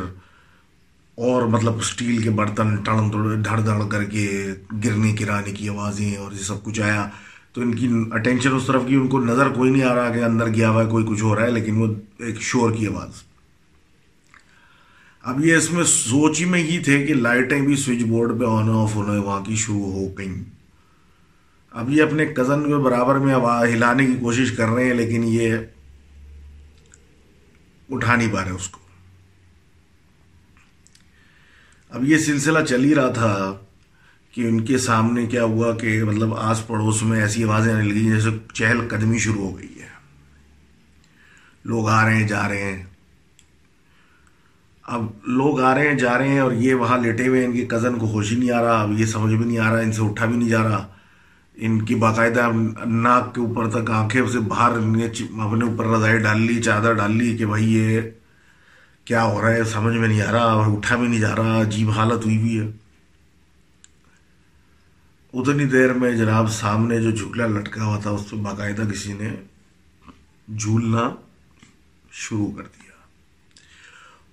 اور 1.15 1.43
مطلب 1.43 1.77
اسٹیل 1.77 2.23
کے 2.23 2.31
برتن 2.31 2.77
ٹڑن 2.77 3.12
دھڑ 3.45 3.61
دھڑ 3.61 3.89
کر 3.89 4.05
کے 4.05 4.47
گرنے 4.85 5.15
گرانے 5.21 5.53
کی 5.53 5.69
آوازیں 5.69 6.17
اور 6.17 6.33
یہ 6.33 6.39
سب 6.39 6.65
کچھ 6.65 6.81
آیا۔ 6.81 7.09
تو 7.53 7.61
ان 7.61 7.75
کی 7.75 7.89
اٹینشن 8.12 8.55
اس 8.55 8.67
طرف 8.67 8.83
کی، 8.87 8.95
ان 8.95 9.09
کو 9.09 9.21
نظر 9.21 9.49
کوئی 9.49 9.71
نہیں 9.71 9.83
آ 9.83 9.95
رہا 9.95 10.11
کہ 10.11 10.25
اندر 10.25 10.49
گیا 10.49 10.71
ہوا 10.71 10.85
ہے، 10.85 10.89
کوئی 10.91 11.05
کچھ 11.09 11.23
ہو 11.23 11.35
رہا 11.35 11.43
ہے، 11.43 11.51
لیکن 11.51 11.77
وہ 11.77 11.87
ایک 12.19 12.41
شور 12.41 12.73
کی 12.73 12.87
آواز۔ 12.87 13.11
اب 15.23 15.45
یہ 15.45 15.57
اس 15.57 15.73
میں 15.73 15.85
سوچ 15.85 16.41
ہی 16.41 16.45
میں 16.45 16.62
ہی 16.62 16.79
تھے 16.79 17.07
کہ 17.07 17.15
لائٹیں 17.15 17.61
بھی 17.61 17.77
سوئچ 17.77 18.03
بورڈ 18.03 18.41
پہ 18.41 18.45
آن 18.45 18.71
آف 18.71 18.95
ہونا 18.95 19.12
وہاں 19.12 19.41
کی 19.41 19.57
شروع 19.57 19.93
ہو 19.93 20.19
گئیں۔ 20.19 20.58
اب 21.71 21.91
یہ 21.91 22.03
اپنے 22.03 22.27
کزن 22.27 22.63
کے 22.63 22.77
برابر 22.77 23.15
میں 23.15 23.35
ہلانے 23.75 24.07
کی 24.07 24.15
کوشش 24.21 24.53
کر 24.53 24.69
رہے 24.69 24.85
ہیں، 24.85 24.95
لیکن 24.95 25.25
یہ 25.25 25.57
اٹھا 27.91 28.17
نہیں 28.17 28.33
پا 28.33 28.45
رہے 28.45 28.51
اس 28.51 28.69
کو۔ 28.69 28.81
اب 31.91 32.05
یہ 32.05 32.19
سلسلہ 32.19 32.59
چل 32.69 32.85
ہی 32.85 32.95
رہا 32.95 33.11
تھا 33.11 33.59
کہ 34.33 34.41
ان 34.41 34.65
کے 34.65 34.79
سامنے 34.79 35.27
کیا 35.27 35.45
ہوا 35.45 35.77
کہ 35.77 36.05
مطلب 36.05 36.35
آس 36.35 36.67
پڑوس 36.67 37.03
میں 37.03 37.21
ایسی 37.21 37.45
آوازیں 37.45 37.73
آنے 37.75 37.85
لگی 37.85 38.11
جیسے 38.11 38.29
چہل 38.55 38.89
قدمی 38.89 39.19
شروع 39.19 39.51
ہو 39.51 39.59
گئی 39.59 39.81
ہے۔ 39.83 39.89
لوگ 41.65 41.89
آ 41.89 42.05
رہے 42.05 42.17
ہیں، 42.17 42.29
جا 42.29 42.49
رہے 42.49 42.63
ہیں۔ 42.63 42.85
اب 44.83 45.07
لوگ 45.27 45.61
آ 45.61 45.75
رہے 45.75 45.89
ہیں، 45.89 45.95
جا 45.95 46.19
رہے 46.19 46.29
ہیں 46.29 46.39
اور 46.39 46.53
یہ 46.53 46.75
وہاں 46.75 46.99
لیٹے 46.99 47.29
ہوئے 47.29 47.45
ان 47.45 47.53
کے 47.53 47.67
کزن 47.67 47.99
کو 47.99 48.07
خوشی 48.07 48.37
نہیں 48.37 48.51
آ 48.51 48.63
رہا، 48.63 48.83
اب 48.83 49.01
یہ 49.01 49.07
سمجھ 49.07 49.35
بھی 49.35 49.45
نہیں 49.45 49.59
آ 49.59 49.73
رہا، 49.73 49.81
ان 49.81 49.93
سے 49.93 50.03
اٹھا 50.03 50.27
بھی 50.27 50.37
نہیں 50.37 50.49
جا 50.49 50.63
رہا۔ 50.63 50.87
ان 51.61 51.85
کی 51.85 51.94
باقاعدہ 51.94 52.51
ناک 52.87 53.35
کے 53.35 53.40
اوپر 53.40 53.71
تک 53.71 53.90
آنکھیں 53.90 54.27
سے 54.33 54.38
باہر 54.38 54.73
اپنے 54.73 55.64
اوپر 55.64 55.87
رضائی 55.87 56.18
ڈال 56.18 56.40
لی، 56.40 56.62
چادر 56.62 56.92
ڈال 56.92 57.16
لی 57.16 57.37
کہ 57.37 57.47
بھائی 57.47 57.75
یہ 57.75 58.01
کیا 59.05 59.25
ہو 59.25 59.40
رہا 59.40 59.51
ہے، 59.51 59.64
سمجھ 59.64 59.97
میں 59.97 60.09
نہیں 60.09 60.23
آ 60.23 60.33
رہا 60.33 60.53
اور 60.53 60.77
اٹھا 60.77 60.97
بھی 60.97 61.09
نہیں 61.09 61.21
جا 61.21 61.37
رہا، 61.37 61.61
عجیب 61.61 61.90
حالت 61.90 62.25
ہوئی 62.25 62.38
بھی 62.38 62.61
ہے۔ 62.61 62.66
اتنی 65.33 65.64
دیر 65.64 65.92
میں 65.92 66.12
جناب 66.12 66.51
سامنے 66.51 67.01
جو 67.01 67.11
جھولا 67.11 67.47
لٹکا 67.47 67.85
ہوا 67.85 67.99
تھا، 67.99 68.11
اس 68.11 68.31
پہ 68.31 68.37
باقاعدہ 68.37 68.83
کسی 68.92 69.12
نے 69.12 69.31
جھولنا 70.57 71.11
شروع 72.11 72.51
کر 72.57 72.62
دیا۔ 72.62 72.88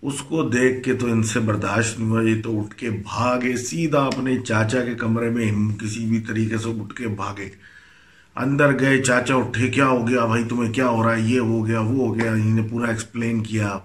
اس 0.08 0.22
کو 0.22 0.44
دیکھ 0.44 0.84
کے 0.84 0.94
تو 0.94 1.06
ان 1.08 1.24
سے 1.24 1.40
برداشت 1.40 2.00
نہیں 2.00 2.10
ہوا 2.10 2.22
یہ 2.22 2.42
تو 2.42 2.60
اٹھ 2.60 2.76
کے 2.76 2.90
بھاگے، 2.90 3.58
سیدھا 3.58 4.06
اپنے 4.06 4.38
چاچا 4.40 4.86
کے 4.86 4.96
کمرے 4.96 5.30
میں 5.30 5.52
کسی 5.78 6.06
بھی 6.06 6.20
طریقے 6.20 6.58
سے 6.58 6.70
اٹھ 6.70 6.96
کے 6.96 7.08
بھاگے۔ 7.08 7.50
اندر 8.36 8.80
گئے، 8.80 9.04
چاچا 9.04 9.36
اٹھے، 9.36 9.68
کیا 9.68 9.88
ہو 9.88 10.08
گیا 10.08 10.26
بھائی؟ 10.26 10.44
تمہیں 10.44 10.74
کیا 10.74 10.88
ہو 10.88 11.04
رہا 11.04 11.16
ہے؟ 11.16 11.22
یہ 11.22 11.40
ہو 11.40 11.68
گیا، 11.68 11.80
وہ 11.80 12.08
ہو 12.08 12.16
گیا 12.16 12.32
انہیں 12.32 12.68
پورا 12.70 12.88
ایکسپلین 12.88 13.44
کیا۔ 13.44 13.78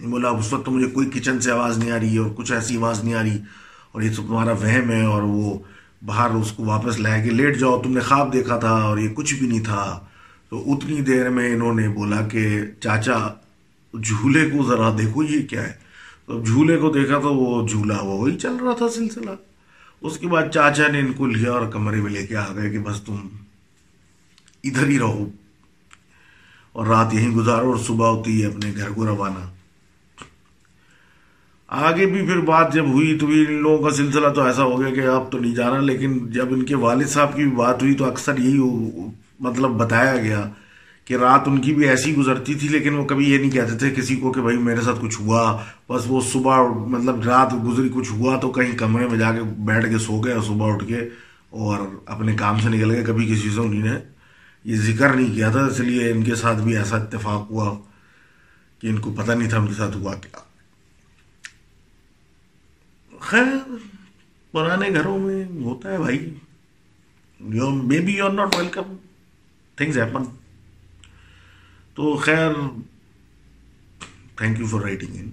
بولا، 0.00 0.28
اس 0.28 0.52
وقت 0.52 0.64
تو 0.64 0.70
مجھے 0.70 0.86
کوئی 0.86 1.10
کچن 1.10 1.40
سے 1.40 1.50
آواز 1.50 1.78
نہیں 1.78 1.90
آ 1.90 1.98
رہی 1.98 2.14
ہے 2.14 2.18
اور 2.18 2.30
کچھ 2.36 2.52
ایسی 2.52 2.76
آواز 2.76 3.04
نہیں 3.04 3.14
آ 3.14 3.22
رہی 3.22 3.38
اور 3.92 4.02
یہ 4.02 4.10
تو 4.16 4.22
تمہارا 4.22 4.52
وہم 4.52 4.90
ہے 4.90 5.02
اور 5.02 5.22
وہ 5.22 5.58
باہر 6.02 6.30
اس 6.30 6.52
کو 6.52 6.64
واپس 6.64 6.98
لائے 6.98 7.22
کہ 7.24 7.30
لیٹ 7.30 7.58
جاؤ، 7.58 7.82
تم 7.82 7.92
نے 7.92 8.00
خواب 8.00 8.32
دیکھا 8.32 8.58
تھا 8.58 8.70
اور 8.70 8.98
یہ 8.98 9.08
کچھ 9.08 9.34
بھی 9.34 9.46
نہیں 9.46 9.64
تھا۔ 9.64 10.00
تو 10.50 10.72
اتنی 10.72 11.00
دیر 11.00 11.30
میں 11.30 11.54
انہوں 11.54 11.74
نے 11.74 11.88
بولا 11.88 12.20
کہ 12.20 12.62
چاچا 12.80 13.28
جھولے 14.02 14.50
کو 14.50 14.62
ذرا 14.62 14.90
دیکھو، 14.98 15.22
یہ 15.22 15.46
کیا 15.46 15.62
ہے؟ 15.62 15.72
تو 16.26 16.42
جھولے 16.42 16.76
کو 16.76 16.90
دیکھا 16.90 17.18
تو 17.18 17.34
وہ 17.34 17.68
جھولا 17.68 17.98
ہوا، 17.98 18.14
وہی 18.14 18.38
چل 18.38 18.56
رہا 18.56 18.72
تھا 18.72 18.88
سلسلہ۔ 18.88 19.30
اس 20.00 20.18
کے 20.18 20.26
بعد 20.26 20.42
چاچا 20.54 20.88
نے 20.88 20.98
ان 20.98 21.12
کو 21.12 21.26
لیا 21.26 21.52
اور 21.52 21.66
کمرے 21.66 21.96
میں 21.96 22.10
لے 22.10 22.26
کے 22.26 22.36
آ 22.36 22.54
گئے 22.54 22.70
کہ 22.70 22.78
بس 22.78 23.02
تم 23.02 23.16
ادھر 24.64 24.86
ہی 24.86 24.98
رہو۔ 24.98 25.30
اور 26.72 26.86
رات 26.86 27.14
یہیں 27.14 27.30
گزارو 27.30 27.68
اور 27.68 27.76
صبح 27.76 28.08
ہوتی 28.08 28.42
ہے 28.42 28.46
اپنے 28.46 28.72
گھر 28.76 28.90
کو 28.90 29.06
روانہ۔ 29.06 29.52
آگے 31.68 32.06
بھی 32.06 32.26
پھر 32.26 32.40
بات 32.40 32.74
جب 32.74 32.84
ہوئی 32.86 33.18
تو 33.18 33.26
ان 33.26 33.62
لوگوں 33.62 33.90
کا 33.90 33.96
سلسلہ 33.96 34.28
تو 34.28 34.42
ایسا 34.42 34.62
ہو 34.62 34.80
گیا 34.80 34.94
کہ 34.94 35.00
آپ 35.00 35.32
تو 35.32 35.38
نہیں 35.38 35.54
جانا، 35.54 35.78
لیکن 35.78 36.30
جب 36.30 36.46
ان 36.50 36.62
کے 36.62 36.74
والد 36.74 37.06
صاحب 37.06 37.36
کی 37.36 37.42
بھی 37.42 37.56
بات 37.56 37.82
ہوئی 37.82 37.94
تو 37.94 38.04
اکثر 38.04 38.38
یہی 38.38 38.58
مطلب 39.40 39.70
بتایا 39.70 40.16
گیا 40.16 40.50
کہ 41.06 41.16
رات 41.16 41.40
ان 41.46 41.60
کی 41.60 41.74
بھی 41.74 41.88
ایسی 41.88 42.16
گزرتی 42.16 42.54
تھی، 42.54 42.68
لیکن 42.68 42.94
وہ 42.94 43.04
کبھی 43.04 43.30
یہ 43.30 43.38
نہیں 43.38 43.50
کہتے 43.50 43.78
تھے 43.78 43.90
کسی 43.90 44.16
کو 44.16 44.32
کہ 44.32 44.40
بھائی 44.40 44.56
میرے 44.56 44.80
ساتھ 44.80 44.96
کچھ 45.00 45.20
ہوا، 45.20 45.62
بس 45.88 46.02
وہ 46.06 46.20
صبح 46.20 46.62
مطلب 46.86 47.22
رات 47.22 47.54
گزری 47.64 47.88
کچھ 47.94 48.12
ہوا 48.12 48.36
تو 48.36 48.50
کہیں 48.50 48.78
کمرے 48.78 49.08
میں 49.08 49.18
جا 49.18 49.32
کے 49.32 49.40
بیٹھ 49.42 49.90
کے 49.90 49.98
سو 49.98 50.20
گئے 50.20 50.32
اور 50.32 50.42
صبح 50.42 50.74
اٹھ 50.74 50.84
کے 50.86 51.00
اور 51.50 51.78
اپنے 52.06 52.36
کام 52.36 52.60
سے 52.60 52.68
نکل 52.68 52.90
گئے۔ 52.90 53.04
کبھی 53.04 53.26
کسی 53.26 53.50
سے 53.50 53.60
انہیں 53.60 53.84
نے 53.84 53.98
یہ 54.64 54.76
ذکر 54.76 55.08
نہیں 55.08 55.34
کیا 55.34 55.50
تھا، 55.50 55.64
اس 55.64 55.80
لیے 55.80 56.10
ان 56.10 56.22
کے 56.22 56.34
ساتھ 56.34 56.58
بھی 56.58 56.76
ایسا 56.76 56.96
اتفاق 56.96 57.50
ہوا 57.50 57.76
کہ 58.80 58.86
ان 58.86 58.98
کو 58.98 59.12
پتہ 59.12 59.32
نہیں 59.32 59.50
تھا 59.50 59.58
ان 59.58 59.66
کے 59.66 59.74
ساتھ 59.74 59.96
ہوا 59.96 60.14
کیا۔ 60.14 60.38
خیر، 63.20 63.74
پرانے 64.52 64.88
گھروں 64.88 65.18
میں 65.18 65.44
ہوتا 65.64 65.92
ہے 65.92 65.98
بھائی۔ 65.98 66.34
You 67.40 67.70
may 67.70 67.98
be 67.98 68.12
you 68.12 68.24
are 68.24 68.30
not 68.30 68.56
welcome 68.56 68.96
things 69.76 69.98
happen 69.98 70.22
تو 71.96 72.16
خیر 72.16 72.52
thank 74.36 74.58
you 74.60 74.66
for 74.66 74.80
writing 74.80 75.14
in 75.14 75.30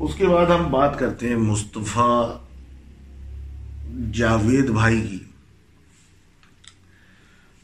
اس 0.00 0.14
کے 0.14 0.26
بعد 0.26 0.46
ہم 0.46 0.70
بات 0.70 0.98
کرتے 0.98 1.28
ہیں 1.28 1.36
مصطفیٰ 1.36 2.38
جاوید 4.12 4.70
بھائی 4.70 5.00
کی۔ 5.00 5.18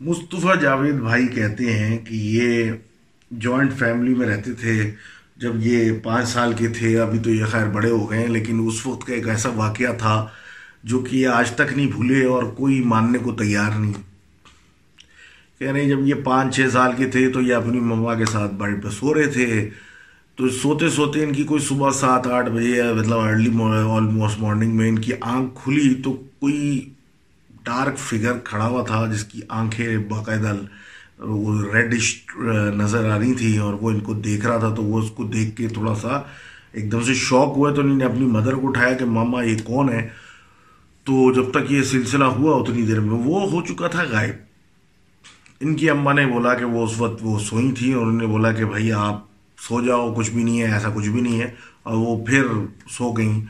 مصطفیٰ 0.00 0.60
جاوید 0.60 0.94
بھائی 0.94 1.28
کہتے 1.28 1.72
ہیں 1.72 1.98
کہ 1.98 2.14
یہ 2.14 2.72
جوائنٹ 3.30 3.72
فیملی 3.78 4.14
میں 4.14 4.26
رہتے 4.26 4.52
تھے، 4.52 4.90
جب 5.36 5.52
یہ 5.56 5.92
پانچ 6.02 6.28
سال 6.28 6.52
کے 6.52 6.68
تھے، 6.68 7.00
ابھی 7.00 7.18
تو 7.18 7.30
یہ 7.30 7.44
خیر 7.44 7.66
بڑے 7.66 7.90
ہو 7.90 8.10
گئے 8.10 8.18
ہیں، 8.18 8.28
لیکن 8.28 8.60
اس 8.66 8.86
وقت 8.86 9.06
کا 9.06 9.14
ایک 9.14 9.28
ایسا 9.28 9.48
واقعہ 9.48 9.92
تھا 9.98 10.26
جو 10.84 10.98
کہ 10.98 11.16
یہ 11.16 11.28
آج 11.28 11.50
تک 11.50 11.72
نہیں 11.76 11.86
بھولے 11.86 12.24
اور 12.24 12.42
کوئی 12.42 12.80
ماننے 12.80 13.18
کو 13.18 13.32
تیار 13.32 13.70
نہیں۔ 13.70 14.11
کہہ 15.62 15.88
جب 15.88 16.06
یہ 16.06 16.14
پانچ 16.14 16.56
چھ 16.56 16.60
سال 16.72 16.92
کے 16.96 17.06
تھے 17.06 17.28
تو 17.28 17.40
یہ 17.40 17.54
اپنی 17.54 17.80
مما 17.80 18.14
کے 18.14 18.24
ساتھ 18.24 18.54
بیڈ 18.54 18.82
پہ 18.82 18.88
سو 18.88 19.14
رہے 19.14 19.26
تھے۔ 19.26 19.70
تو 20.36 20.48
سوتے 20.48 20.88
سوتے 20.88 21.24
ان 21.24 21.32
کی 21.32 21.42
کوئی 21.44 21.60
صبح 21.60 21.90
سات 21.90 22.26
آٹھ 22.26 22.50
بجے 22.50 22.82
مطلب 22.82 23.18
ارلی 23.18 23.50
آلموسٹ 23.90 24.40
مارننگ 24.40 24.76
میں 24.76 24.88
ان 24.88 24.98
کی 24.98 25.12
آنکھ 25.20 25.64
کھلی 25.64 25.94
تو 25.94 26.12
کوئی 26.12 26.88
ڈارک 27.64 27.98
فگر 27.98 28.38
کھڑا 28.44 28.66
ہوا 28.66 28.82
تھا 28.82 29.06
جس 29.14 29.24
کی 29.24 29.40
آنکھیں 29.48 29.96
باقاعدہ 29.96 30.56
وہ 31.18 31.64
ریڈش 31.72 32.24
نظر 32.74 33.10
آ 33.10 33.18
رہی 33.18 33.34
تھی 33.34 33.58
اور 33.58 33.74
وہ 33.74 33.90
ان 33.90 34.00
کو 34.00 34.14
دیکھ 34.14 34.46
رہا 34.46 34.56
تھا 34.56 34.74
تو 34.74 34.82
وہ 34.82 34.98
اس 34.98 35.10
کو 35.10 35.24
دیکھ 35.24 35.56
کے 35.56 35.68
تھوڑا 35.68 35.94
سا 35.94 36.20
ایک 36.72 36.92
دم 36.92 37.02
سے 37.02 37.14
شوق 37.14 37.56
ہوا 37.56 37.72
تو 37.72 37.80
انہوں 37.80 37.96
نے 37.96 38.04
اپنی 38.04 38.26
مدر 38.26 38.52
کو 38.52 38.68
اٹھایا 38.68 38.92
کہ 38.92 39.04
ماما 39.04 39.42
یہ 39.42 39.56
کون 39.64 39.88
ہے؟ 39.88 40.08
تو 41.04 41.32
جب 41.32 41.50
تک 41.50 41.72
یہ 41.72 41.82
سلسلہ 41.82 42.24
ہوا 42.24 42.60
اتنی 42.60 42.82
دیر 42.82 43.00
میں 43.00 43.18
وہ 43.24 43.50
ہو 43.50 43.62
چکا 43.62 43.86
تھا 43.86 44.04
غائب۔ 44.10 44.51
ان 45.62 45.74
کی 45.74 45.90
اماں 45.90 46.14
نے 46.14 46.26
بولا 46.26 46.54
کہ 46.54 46.64
وہ 46.64 46.84
اس 46.84 47.00
وقت 47.00 47.18
وہ 47.22 47.38
سوئی 47.38 47.72
تھی 47.72 47.92
اور 47.92 48.06
انہوں 48.06 48.20
نے 48.20 48.26
بولا 48.26 48.52
کہ 48.52 48.64
بھائی 48.64 48.92
آپ 48.92 49.26
سو 49.58 49.86
جاؤ، 49.86 50.14
کچھ 50.14 50.30
بھی 50.30 50.44
نہیں 50.44 50.62
ہے، 50.62 50.72
ایسا 50.72 50.88
کچھ 50.94 51.08
بھی 51.08 51.20
نہیں 51.20 51.40
ہے۔ 51.40 51.50
اور 51.82 51.96
وہ 51.96 52.24
پھر 52.24 52.44
سو 52.90 53.12
گئیں۔ 53.12 53.40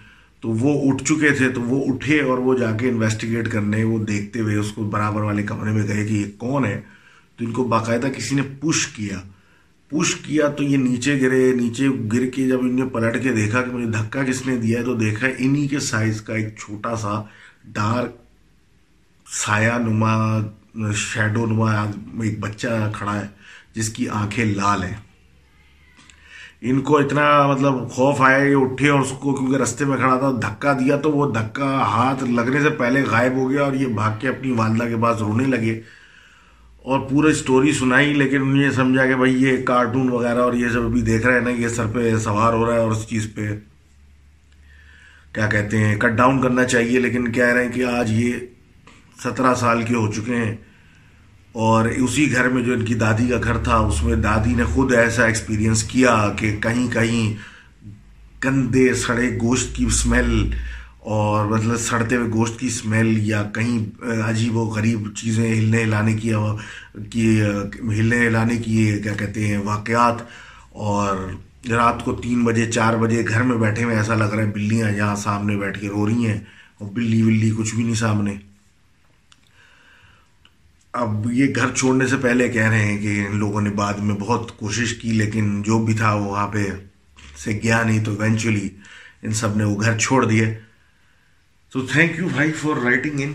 تو 0.40 0.48
وہ 0.48 0.92
اٹھ 0.92 1.05
چکے 1.05 1.31
تھے، 1.31 1.48
تو 1.48 1.62
وہ 1.62 1.94
اٹھے 1.94 2.20
اور 2.20 2.38
وہ 2.38 2.59
جا 2.59 2.72
کے 2.72 2.88
انویسٹیگیٹ 2.88 3.48
کرنے، 3.48 3.85
وہ 3.85 3.98
دیکھتے 4.05 4.40
ہوئے 4.40 4.57
اس 4.57 4.72
کو 4.72 4.85
برابر 4.85 5.22
والے 5.22 5.42
کمرے 5.42 5.70
میں 5.70 5.87
گئے 5.88 6.07
کہ 6.07 6.12
یہ 6.12 6.25
کون 6.38 6.64
ہے۔ 6.64 6.81
تو 7.37 7.44
ان 7.44 7.53
کو 7.53 7.64
باقاعدہ 7.64 8.07
کسی 8.16 8.35
نے 8.35 8.42
پش 8.61 8.87
کیا۔ 8.87 9.20
پش 9.88 10.14
کیا 10.14 10.48
تو 10.48 10.64
یہ 10.64 10.77
نیچے 10.77 11.20
گرے، 11.20 11.53
نیچے 11.53 11.88
گر 12.12 12.27
کے 12.27 12.48
جب 12.48 12.61
ان 12.61 12.75
نے 12.75 12.85
پلٹ 12.85 13.22
کے 13.22 13.33
دیکھا 13.33 13.62
کہ 13.62 13.70
مجھے 13.70 13.87
دھکا 13.87 14.22
کس 14.22 14.46
نے 14.46 14.57
دیا 14.57 14.81
ہے، 14.81 14.85
تو 14.85 14.94
دیکھا 14.94 15.27
انہی 15.38 15.68
کے 15.68 15.79
سائز 15.79 16.20
کا 16.20 16.35
ایک 16.35 16.59
چھوٹا 16.59 16.96
سا 16.96 17.22
ڈارک 17.64 18.16
سایہ 19.27 19.72
نما 19.79 20.40
شیڈو 20.94 21.46
نما 21.46 21.82
ایک 22.22 22.40
بچہ 22.40 22.90
کھڑا 22.92 23.14
ہے، 23.14 23.26
جس 23.74 23.88
کی 23.88 24.08
آنکھیں 24.08 24.44
لال 24.44 24.82
ہیں۔ 24.82 24.96
ان 26.61 26.80
کو 26.80 26.98
اتنا 26.98 27.46
مطلب 27.46 27.90
خوف 27.90 28.20
آیا 28.20 28.37
یہ 28.37 28.56
اٹھے 28.56 28.88
اور 28.88 29.00
اس 29.00 29.12
کو 29.20 29.35
کیونکہ 29.35 29.56
رستے 29.56 29.85
میں 29.85 29.96
کھڑا 29.96 30.18
تھا، 30.18 30.30
دھکا 30.30 30.72
دیا 30.72 30.96
تو 30.96 31.12
وہ 31.12 31.32
دھکا 31.32 31.82
ہاتھ 31.82 32.24
لگنے 32.24 32.61
سے 32.61 32.70
پہلے 32.70 33.02
غائب 33.02 33.32
ہو 33.32 33.50
گیا 33.50 33.62
اور 33.62 33.72
یہ 33.72 33.87
بھاگ 33.87 34.18
کے 34.18 34.28
اپنی 34.28 34.52
والدہ 34.52 34.85
کے 34.85 34.96
پاس 35.02 35.18
رونے 35.20 35.44
لگے۔ 35.44 35.80
اور 36.78 37.00
پورا 37.00 37.28
اسٹوری 37.28 37.72
سنائی، 37.72 38.14
لیکن 38.14 38.37
انہوں 38.37 38.54
نے 38.54 38.64
یہ 38.64 38.70
سمجھا 38.70 39.06
کہ 39.06 39.14
بھائی 39.14 39.42
یہ 39.42 39.62
کارٹون 39.62 40.08
وغیرہ 40.08 40.38
اور 40.38 40.52
یہ 40.52 40.68
سب 40.68 40.85
ابھی 40.85 41.02
دیکھ 41.02 41.26
رہے 41.26 41.35
ہیں 41.35 41.40
نا، 41.40 41.50
یہ 41.50 41.68
سر 41.68 41.87
پہ 41.87 42.16
سوار 42.16 42.52
ہو 42.52 42.66
رہا 42.66 42.74
ہے 42.74 42.78
اور 42.78 42.90
اس 42.90 43.08
چیز 43.08 43.30
پہ۔ 43.35 43.58
کیا 45.32 45.46
کہتے 45.46 45.78
ہیں 45.78 45.96
کٹ 45.96 46.11
ڈاؤن 46.11 46.42
کرنا 46.42 46.64
چاہیے، 46.64 46.98
لیکن 47.00 47.32
کہہ 47.32 47.44
رہے 47.44 47.64
ہیں 47.64 47.72
کہ 47.72 47.85
آج 47.85 48.12
یہ 48.12 48.32
سترہ 49.16 49.55
سال 49.55 49.83
کے 49.83 49.94
ہو 49.94 50.11
چکے 50.12 50.37
ہیں 50.37 50.55
اور 51.55 51.85
اسی 51.87 52.31
گھر 52.33 52.48
میں 52.48 52.62
جو 52.62 52.72
ان 52.72 52.85
کی 52.85 52.94
دادی 52.94 53.27
کا 53.29 53.38
گھر 53.44 53.57
تھا، 53.64 53.77
اس 53.79 54.03
میں 54.03 54.16
دادی 54.16 54.55
نے 54.55 54.64
خود 54.64 54.92
ایسا 54.94 55.25
ایکسپیرینس 55.25 55.83
کیا 55.85 56.16
کہ 56.37 56.57
کہیں 56.62 56.87
کہیں 56.92 57.35
گندے 58.44 58.92
سڑے 58.94 59.29
گوشت 59.42 59.75
کی 59.77 59.85
اسمیل 59.87 60.51
اور 61.12 61.46
مطلب 61.46 61.77
سڑتے 61.81 62.16
ہوئے 62.16 62.31
گوشت 62.33 62.59
کی 62.61 62.66
اسمیل 62.66 63.16
یا 63.29 63.42
کہیں 63.55 63.79
عجیب 64.25 64.57
و 64.57 64.64
غریب 64.66 65.14
چیزیں 65.16 65.53
ہلنے 65.53 65.83
ہلانے 65.83 66.12
کی 66.14 66.33
ہلنے 66.33 68.27
ہلانے 68.27 68.57
کی 68.57 69.01
کیا 69.03 69.12
کہتے 69.14 69.46
ہیں، 69.46 69.59
واقعات 69.64 70.22
اور 70.87 71.16
رات 71.70 72.05
کو 72.05 72.12
تین 72.22 72.44
بجے، 72.44 72.70
چار 72.72 72.96
بجے 72.96 73.25
گھر 73.29 73.42
میں 73.42 73.57
بیٹھے 73.57 73.85
ہوئے 73.85 73.96
ایسا 73.96 74.14
لگ 74.14 74.35
رہا 74.35 74.42
ہے 74.42 74.51
بلیاں 74.55 74.90
یہاں 74.90 75.16
سامنے 75.16 75.57
بیٹھ 75.57 75.81
کے 75.81 75.88
رو 75.88 76.07
رہی 76.09 76.27
ہیں 76.27 76.38
اور 76.79 76.90
بلی 76.94 77.22
ولی 77.22 77.51
کچھ 77.59 77.75
بھی 77.75 77.85
نہیں 77.85 77.94
سامنے۔ 77.96 78.35
اب 80.92 81.33
یہ 81.33 81.46
گھر 81.57 81.74
چھوڑنے 81.74 82.07
سے 82.07 82.16
پہلے 82.16 82.48
کہہ 82.48 82.68
رہے 82.68 82.85
ہیں 82.85 82.98
کہ 82.98 83.26
ان 83.26 83.37
لوگوں 83.37 83.61
نے 83.61 83.70
بعد 83.70 83.94
میں 83.94 84.14
بہت 84.14 84.59
کوشش 84.59 84.94
کی، 84.94 85.12
لیکن 85.12 85.62
جو 85.62 85.85
بھی 85.85 85.94
تھا 85.94 86.14
وہ 86.14 86.24
وہاں 86.24 86.48
پہ 86.48 86.66
سے 87.37 87.61
گیا 87.62 87.83
نہیں، 87.83 88.05
تو 88.05 88.20
ایونچولی 88.20 88.68
ان 89.22 89.33
سب 89.33 89.57
نے 89.57 89.64
وہ 89.64 89.81
گھر 89.81 89.98
چھوڑ 89.98 90.24
دیے۔ 90.24 90.59
تو 91.70 91.87
تھینک 91.87 92.18
یو 92.18 92.28
بھائی 92.28 92.52
فار 92.52 92.83
رائٹنگ 92.83 93.20
ان 93.20 93.35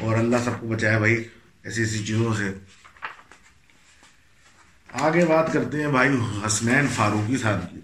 اور 0.00 0.16
اللہ 0.16 0.36
سب 0.44 0.60
کو 0.60 0.68
بچایا 0.68 0.98
بھائی 0.98 1.24
ایسی 1.64 1.82
ایسی 1.82 2.04
چیزوں 2.04 2.34
سے۔ 2.34 2.54
آگے 4.92 5.24
بات 5.24 5.52
کرتے 5.52 5.80
ہیں 5.80 5.88
بھائی 5.88 6.10
حسنین 6.46 6.86
فاروقی 6.94 7.36
صاحب 7.36 7.70
کی۔ 7.70 7.80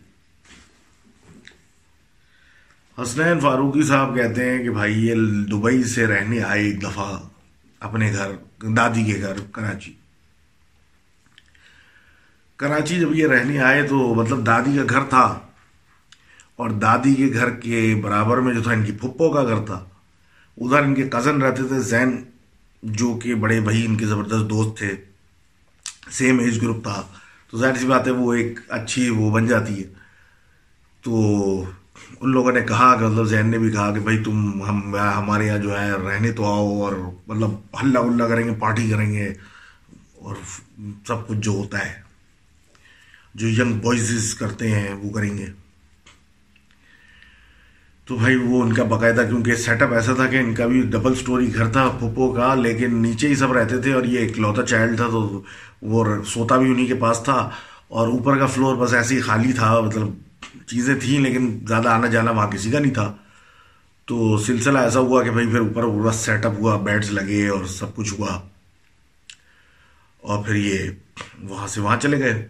حسنین 3.03 3.41
فاروقی 3.41 3.83
صاحب 3.83 4.17
کہتے 4.17 4.51
ہیں 4.51 4.65
کہ 4.65 4.71
بھائی 4.71 5.07
یہ 5.07 5.15
دبئی 5.51 5.85
سے 5.85 6.07
رہنے 6.07 6.43
آئے 6.43 6.65
ایک 6.65 6.83
دفعہ 6.83 7.34
اپنے 7.85 8.13
گھر، 8.13 8.31
دادی 8.73 9.13
کے 9.13 9.21
گھر، 9.21 9.35
کراچی۔ 9.53 9.93
کراچی 12.57 13.01
جب 13.01 13.15
یہ 13.15 13.27
رہنے 13.27 13.61
آئے 13.61 13.83
تو 13.83 14.15
مطلب 14.15 14.47
دادی 14.47 14.77
کا 14.77 14.83
گھر 14.91 15.05
تھا 15.09 15.39
اور 16.57 16.71
دادی 16.71 17.15
کے 17.15 17.31
گھر 17.35 17.51
کے 17.51 18.01
برابر 18.05 18.37
میں 18.37 18.55
جو 18.55 18.63
تھا، 18.63 18.73
ان 18.73 18.85
کی 18.85 18.93
پھپھو 18.93 19.33
کا 19.33 19.43
گھر 19.43 19.67
تھا۔ 19.67 19.85
ادھر 20.57 20.83
ان 20.83 20.95
کے 20.95 21.09
کزن 21.09 21.43
رہتے 21.43 21.63
تھے، 21.69 21.81
زین 21.81 22.25
جو 22.83 23.19
کہ 23.23 23.35
بڑے 23.35 23.61
بھائی، 23.61 23.87
ان 23.87 23.97
کے 23.97 24.07
زبردست 24.07 24.51
دوست 24.51 24.79
تھے۔ 24.79 24.93
سیم 26.11 26.39
ایج 26.39 26.63
گروپ 26.63 26.83
تھا۔ 26.83 27.03
تو 27.51 27.59
ظاہر 27.59 27.75
سی 27.75 27.87
بات 27.87 28.07
ہے، 28.07 28.13
وہ 28.13 28.35
ایک 28.35 28.59
اچھی 28.69 29.09
وہ 29.09 29.31
بن 29.31 29.47
جاتی 29.47 29.79
ہے۔ 29.79 29.93
تو 31.01 31.13
ان 32.25 32.31
لوگوں 32.31 32.53
نے 32.53 32.61
کہا 32.61 32.95
کہ 32.97 33.07
مطلب 33.07 33.27
زین 33.27 33.47
نے 33.47 33.59
بھی 33.59 33.71
کہا 33.71 33.91
کہ 33.95 34.01
بھائی 34.01 34.19
تم 34.25 34.63
ہم 34.63 34.95
ہمارے 34.97 35.47
یہاں 35.47 35.59
جو 35.59 35.79
ہے 35.79 35.91
رہنے 36.05 36.31
تو 36.33 36.45
آؤ 36.45 36.69
اور 36.83 36.93
مطلب 37.27 37.51
ہلا 37.83 38.01
اللہ 38.01 38.25
کریں 38.25 38.45
گے، 38.45 38.55
پارٹی 38.61 38.89
کریں 38.91 39.13
گے 39.13 39.27
اور 40.17 40.37
سب 41.07 41.27
کچھ 41.27 41.39
جو 41.39 41.51
ہوتا 41.51 41.85
ہے، 41.87 41.93
جو 43.35 43.49
ینگ 43.49 43.79
بوائز 43.83 44.35
کرتے 44.35 44.71
ہیں 44.71 44.95
وہ 44.95 45.11
کریں 45.11 45.37
گے۔ 45.39 45.47
تو 48.09 48.17
بھائی 48.17 48.37
وہ 48.37 48.63
ان 48.63 48.73
کا 48.73 48.85
باقاعدہ، 48.85 49.23
کیونکہ 49.29 49.55
سیٹ 49.57 49.83
اپ 49.83 49.93
ایسا 49.93 50.15
تھا 50.15 50.27
کہ 50.27 50.37
ان 50.37 50.55
کا 50.55 50.67
بھی 50.67 50.83
ڈبل 50.91 51.15
سٹوری 51.15 51.55
گھر 51.55 51.73
تھا 51.73 51.89
پھپھو 52.01 52.33
کا، 52.33 52.55
لیکن 52.55 53.03
نیچے 53.03 53.29
ہی 53.29 53.35
سب 53.35 53.53
رہتے 53.53 53.81
تھے 53.83 53.93
اور 53.93 54.05
یہ 54.05 54.19
ایک 54.19 54.39
لوتا 54.39 54.67
چائلڈ 54.67 54.97
تھا 54.97 55.09
تو 55.09 55.43
وہ 55.83 56.05
سوتا 56.27 56.57
بھی 56.57 56.71
انہی 56.71 56.87
کے 56.87 56.95
پاس 56.95 57.23
تھا 57.25 57.49
اور 57.89 58.09
اوپر 58.09 58.39
کا 58.39 58.47
فلور 58.47 58.77
بس 58.77 58.95
ایسے 58.95 59.15
ہی 59.15 59.21
خالی 59.21 59.53
تھا 59.53 59.81
مطلب 59.81 60.09
چیزیں 60.67 60.95
تھیں 61.01 61.21
لیکن 61.21 61.61
زیادہ 61.69 61.89
آنا 61.89 62.07
جانا 62.07 62.31
وہاں 62.31 62.51
کسی 62.51 62.71
کا 62.71 62.79
نہیں 62.79 62.95
تھا۔ 62.95 63.17
تو 64.07 64.39
سلسلہ 64.39 64.79
ایسا 64.79 65.01
ہوا 65.01 65.23
کہ 65.23 65.31
بھائی 65.31 65.47
پھر 65.47 65.59
اوپر 65.59 65.83
پورا 65.83 66.13
سیٹ 66.13 66.47
اپ 66.47 66.53
ہوا 66.53 66.77
بیڈز 66.77 67.11
لگے 67.11 67.49
اور 67.49 67.65
سب 67.65 67.95
کچھ 67.95 68.15
ہوا۔ 68.15 68.41
اور 70.21 70.45
پھر 70.45 70.55
یہ 70.55 70.79
وہاں 71.43 71.67
سے 71.67 71.81
وہاں 71.81 71.97
چلے 71.97 72.19
گئے۔ 72.19 72.49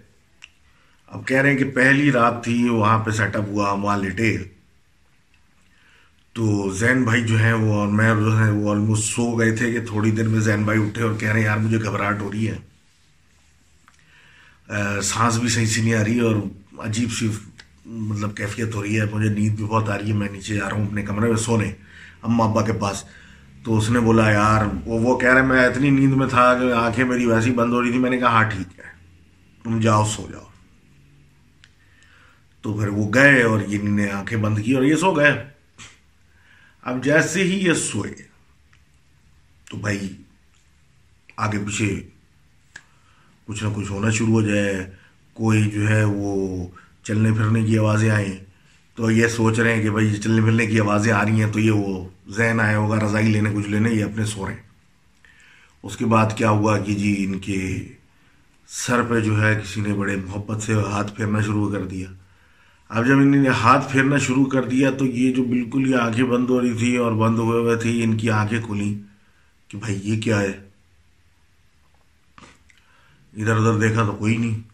اب 1.07 1.27
کہہ 1.27 1.37
رہے 1.37 1.51
ہیں 1.51 1.59
کہ 1.59 1.65
پہلی 1.65 2.13
رات 2.13 2.45
تھی، 2.45 2.69
وہاں 2.69 2.99
پہ 2.99 3.11
سیٹ 3.11 3.37
اپ 3.37 3.45
ہوا 3.49 3.73
ہم 3.73 3.85
وہاں 3.85 3.99
لیٹے 3.99 4.39
تو 6.33 6.71
زین 6.71 7.03
بھائی 7.03 7.23
جو 7.23 7.39
ہیں 7.39 7.53
وہ 7.53 7.75
اور 7.75 7.89
میں 7.89 8.15
جو 8.15 8.39
ہے 8.39 8.51
وہ 8.51 8.71
آلموسٹ 8.71 9.05
سو 9.05 9.39
گئے 9.39 9.57
تھے 9.57 9.73
کہ 9.73 9.87
تھوڑی 9.87 10.11
دیر 10.11 10.29
میں 10.29 10.41
زین 10.41 10.63
بھائی 10.63 10.81
اٹھے 10.87 11.03
اور 11.03 11.15
کہہ 11.15 11.29
رہے 11.29 11.39
ہیں، 11.39 11.47
یار 11.47 11.59
مجھے 11.59 11.83
گھبراہٹ 11.83 12.21
ہو 12.21 12.33
رہی 12.33 12.51
ہے۔ 12.51 12.57
سانس 15.03 15.37
بھی 15.39 15.49
صحیح 15.49 15.67
سی 15.67 15.83
نہیں 15.83 15.95
آ 15.95 16.05
رہی 16.05 16.21
اور 16.21 16.37
عجیب 16.79 17.13
سی 17.13 17.29
مطلب 17.85 18.37
کیفیت 18.37 18.75
ہو 18.75 18.83
رہی 18.83 19.01
ہے، 19.01 19.05
مجھے 19.13 19.29
نیند 19.29 19.57
بھی 19.57 19.65
بہت 19.65 19.89
آ 19.91 19.99
رہی 19.99 20.09
ہے، 20.09 20.15
میں 20.15 20.29
نیچے 20.29 20.55
جا 20.55 20.71
رہا 20.71 20.77
ہوں 20.77 20.87
اپنے 20.87 21.03
کمرے 21.03 21.29
میں 21.29 21.37
سونے، 21.37 21.73
اماں 22.23 22.49
ابا 22.49 22.63
کے 22.63 22.73
پاس۔ 22.73 23.05
تو 23.65 23.77
اس 23.79 23.91
نے 23.91 24.01
بولا، 24.01 24.31
یار، 24.31 24.65
وہ 24.85 25.01
وہ 25.01 25.19
کہہ 25.19 25.35
رہے 25.35 25.43
میں 25.43 25.67
اتنی 25.67 25.91
نیند 25.91 26.13
میں 26.13 26.27
تھا 26.27 26.55
کہ 26.55 26.73
آنکھیں 26.73 27.05
میری 27.05 27.27
ویسی 27.27 27.51
بند 27.51 27.73
ہو 27.73 27.83
رہی 27.83 27.91
تھی 27.91 27.99
میں 27.99 28.11
نے 28.11 28.19
کہا 28.19 28.29
ہاں 28.29 28.45
ٹھیک 28.45 28.79
ہے، 28.79 28.85
تم 29.63 29.81
جاؤ، 29.81 30.05
سو 30.05 30.27
جاؤ۔ 30.33 30.47
تو 32.63 32.79
پھر 32.79 32.89
وہ 32.89 33.11
گئے 33.15 33.43
اور 33.43 33.61
یہ 33.69 33.83
نے 33.83 34.11
آنکھیں 34.11 34.39
بند 34.39 34.59
کی 34.65 34.73
اور 34.73 34.83
یہ 34.83 34.97
سو 34.97 35.13
گئے۔ 35.13 35.45
اب 36.83 37.05
جیسے 37.05 37.45
ہی 37.45 37.67
یہ 37.67 37.73
سوئے، 37.73 38.15
تو 39.71 39.77
بھائی، 39.77 40.17
آگے 41.37 41.59
پیچھے 41.59 42.09
کچھ 43.45 43.65
نہ 43.65 43.69
کچھ 43.75 43.93
ہونا 43.93 44.11
شروع 44.11 44.35
ہو 44.35 44.43
جائے۔ 44.43 44.91
کوئی 45.33 45.71
جو 45.71 45.89
ہے، 45.89 46.05
وہ 46.05 46.67
چلنے 47.05 47.33
پھرنے 47.33 47.63
کی 47.65 47.79
آوازیں 47.79 48.11
آئیں۔ 48.11 48.45
تو 48.95 49.11
یہ 49.11 49.27
سوچ 49.27 49.59
رہے 49.59 49.75
ہیں 49.75 49.83
کہ 49.83 49.91
بھائی 49.91 50.17
چلنے 50.17 50.41
پھرنے 50.41 50.67
کی 50.67 50.81
آوازیں 50.81 51.13
آ 51.13 51.25
رہی 51.25 51.43
ہیں 51.43 51.53
تو 51.53 51.61
یہ 51.61 51.71
وہ 51.71 52.09
ذہن 52.29 52.61
آیا 52.61 52.79
ہوگا، 52.79 53.07
رضائی 53.07 53.27
لینے، 53.27 53.51
کچھ 53.55 53.69
لینے، 53.69 53.91
یہ 53.91 54.05
اپنے 54.05 54.25
سو 54.25 54.47
رہے 54.47 54.55
ہیں۔ 54.55 54.63
اس 55.83 55.97
کے 55.97 56.07
بعد 56.07 56.27
کیا 56.37 56.51
ہوا 56.51 56.79
کہ 56.79 56.95
جی 56.95 57.25
ان 57.25 57.39
کے 57.39 57.89
سر 58.69 59.03
پہ 59.03 59.21
جو 59.21 59.43
ہے 59.43 59.61
کسی 59.65 59.81
نے 59.81 59.95
بڑے 59.95 60.17
محبت 60.17 60.63
سے 60.63 60.75
ہاتھ 60.75 61.15
پھیرنا 61.15 61.41
شروع 61.41 61.73
کر 61.73 61.85
دیا۔ 61.85 62.09
اب 62.89 63.07
جب 63.07 63.19
انہوں 63.19 63.43
نے 63.43 63.49
ہاتھ 63.49 63.93
پھیرنا 63.93 64.19
شروع 64.19 64.45
کر 64.45 64.63
دیا 64.63 64.91
تو 64.91 65.07
یہ 65.07 65.33
جو 65.33 65.45
بالکل 65.45 65.91
یہ 65.91 65.97
آنکھیں 65.97 66.25
بند 66.25 66.51
ہو 66.51 66.61
رہی 66.61 66.73
تھی 66.73 66.97
اور 66.97 67.13
بند 67.13 67.39
ہوئے 67.39 67.61
ہوئے 67.61 67.77
تھی، 67.77 68.03
ان 68.03 68.17
کی 68.17 68.31
آنکھیں 68.31 68.61
کھلیں 68.63 68.95
کہ 69.69 69.79
بھائی 69.79 70.01
یہ 70.03 70.21
کیا 70.21 70.41
ہے؟ 70.41 70.53
ادھر 73.37 73.57
ادھر 73.57 73.79
دیکھا 73.79 74.05
تو 74.05 74.13
کوئی 74.13 74.37
نہیں۔ 74.37 74.74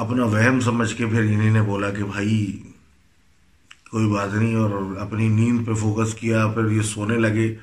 اپنا 0.00 0.24
وہم 0.24 0.60
سمجھ 0.60 0.94
کے 0.94 1.06
پھر 1.06 1.20
انہیں 1.20 1.52
نے 1.52 1.62
بولا 1.62 1.90
کہ 1.90 2.04
بھائی، 2.04 2.62
کوئی 3.90 4.06
بات 4.08 4.34
نہیں، 4.34 4.54
اور 4.54 4.70
اپنی 4.98 5.28
نیند 5.28 5.66
پہ 5.66 5.74
فوکس 5.74 6.14
کیا، 6.14 6.46
پھر 6.46 6.70
یہ 6.70 6.82
سونے 6.82 7.16
لگے۔ 7.16 7.54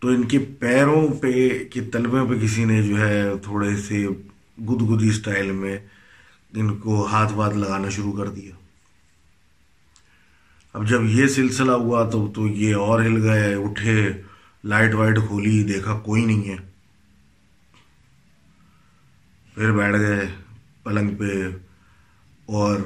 تو 0.00 0.08
ان 0.08 0.22
کے 0.22 0.38
پیروں 0.38 1.06
پہ 1.08 1.32
کی 1.72 1.80
تلبے 1.80 2.20
پہ 2.28 2.38
کسی 2.42 2.64
نے 2.64 2.82
جو 2.82 3.00
ہے 3.00 3.32
تھوڑے 3.42 3.76
سے 3.76 4.06
گد 4.58 4.82
گدی 4.90 5.08
اسٹائل 5.08 5.50
میں 5.52 5.78
ان 6.54 6.76
کو 6.78 7.06
ہاتھ 7.06 7.32
واتھ 7.32 7.56
لگانا 7.56 7.88
شروع 7.88 8.12
کر 8.12 8.28
دیا۔ 8.28 8.54
اب 10.74 10.88
جب 10.88 11.04
یہ 11.04 11.26
سلسلہ 11.26 11.72
ہوا 11.72 12.08
تو 12.10 12.26
تو 12.34 12.46
یہ 12.46 12.74
اور 12.74 13.02
ہل 13.02 13.22
گئے، 13.22 13.54
اٹھے، 13.54 14.08
لائٹ 14.64 14.94
وائٹ 14.94 15.18
کھولی، 15.28 15.62
دیکھا 15.64 15.98
کوئی 15.98 16.24
نہیں 16.24 16.48
ہے۔ 16.48 16.56
پھر 19.54 19.72
بیٹھ 19.72 19.96
گئے، 19.96 20.26
پلنگ 20.82 21.16
پہ 21.16 21.32
اور 22.48 22.76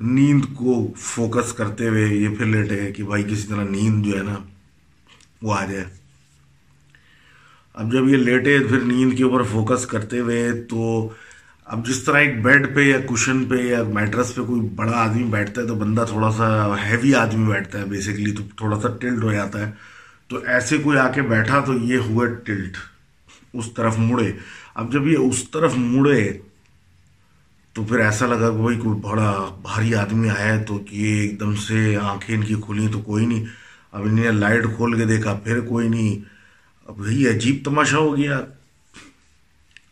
نیند 0.00 0.44
کو 0.54 0.92
فوکس 0.96 1.52
کرتے 1.52 1.88
ہوئے 1.88 2.06
یہ 2.06 2.28
پھر 2.36 2.46
لیٹے 2.46 2.76
گئے 2.76 2.92
کہ 2.92 3.02
بھائی 3.02 3.24
کسی 3.24 3.48
طرح 3.48 3.64
نیند 3.64 4.06
جو 4.06 4.18
ہے 4.18 4.22
نا 4.22 4.36
وہ 5.42 5.54
آ 5.54 5.64
جائے۔ 5.64 5.84
اب 7.74 7.92
جب 7.92 8.08
یہ 8.08 8.16
لیٹے 8.16 8.58
پھر 8.58 8.80
نیند 8.80 9.18
کے 9.18 9.24
اوپر 9.24 9.42
فوکس 9.42 9.86
کرتے 9.86 10.18
ہوئے 10.18 10.52
تو 10.52 11.08
اب 11.64 11.86
جس 11.86 12.02
طرح 12.02 12.18
ایک 12.18 12.42
بیڈ 12.42 12.74
پہ 12.74 12.80
یا 12.80 12.98
کشن 13.00 13.44
پہ 13.44 13.54
یا 13.54 13.82
میٹرس 13.82 14.34
پہ 14.34 14.42
کوئی 14.42 14.60
بڑا 14.60 14.92
آدمی 14.92 15.24
بیٹھتا 15.24 15.62
ہے 15.62 15.66
تو 15.66 15.74
بندہ 15.74 16.04
تھوڑا 16.08 16.30
سا 16.30 16.76
ہیوی 16.84 17.14
آدمی 17.14 17.46
بیٹھتا 17.46 17.78
ہے 17.78 17.84
بیسکلی 17.84 18.32
تو 18.32 18.42
تھوڑا 18.56 18.80
سا 18.80 18.88
ٹلٹ 19.00 19.22
ہو 19.22 19.32
جاتا 19.32 19.66
ہے۔ 19.66 19.72
تو 20.28 20.36
ایسے 20.36 20.78
کوئی 20.78 20.98
آ 20.98 21.10
کے 21.10 21.22
بیٹھا 21.22 21.60
تو 21.60 21.74
یہ 21.74 21.96
ہوا 21.98 22.26
ٹلٹ 22.26 22.76
اس 23.52 23.72
طرف 23.76 23.98
مڑے۔ 23.98 24.32
اب 24.74 24.92
جب 24.92 25.06
یہ 25.06 25.16
اس 25.16 25.50
طرف 25.50 25.72
مڑے 25.76 26.38
تو 27.78 27.84
پھر 27.84 27.98
ایسا 27.98 28.26
لگا 28.26 28.50
کہ 28.50 28.56
بھائی 28.56 28.78
کوئی 28.78 29.00
بڑا 29.00 29.58
بھاری 29.62 29.94
آدمی 29.94 30.30
آیا 30.30 30.58
ہے 30.58 30.64
تو 30.64 30.80
یہ 30.90 31.20
ایک 31.20 31.40
دم 31.40 31.56
سے 31.56 31.96
آنکھیں 32.02 32.36
ان 32.36 32.44
کی 32.44 32.54
کھلی 32.54 32.88
تو 32.92 33.00
کوئی 33.00 33.26
نہیں۔ 33.26 33.44
اب 33.92 34.02
انہیں 34.02 34.24
نے 34.24 34.30
لائٹ 34.30 34.64
کھول 34.76 34.98
کے 34.98 35.04
دیکھا، 35.04 35.34
پھر 35.34 35.60
کوئی 35.60 35.88
نہیں۔ 35.88 36.28
اب 36.86 37.00
وہی 37.00 37.28
عجیب 37.28 37.56
تماشا 37.64 37.96
ہو 37.96 38.16
گیا۔ 38.16 38.40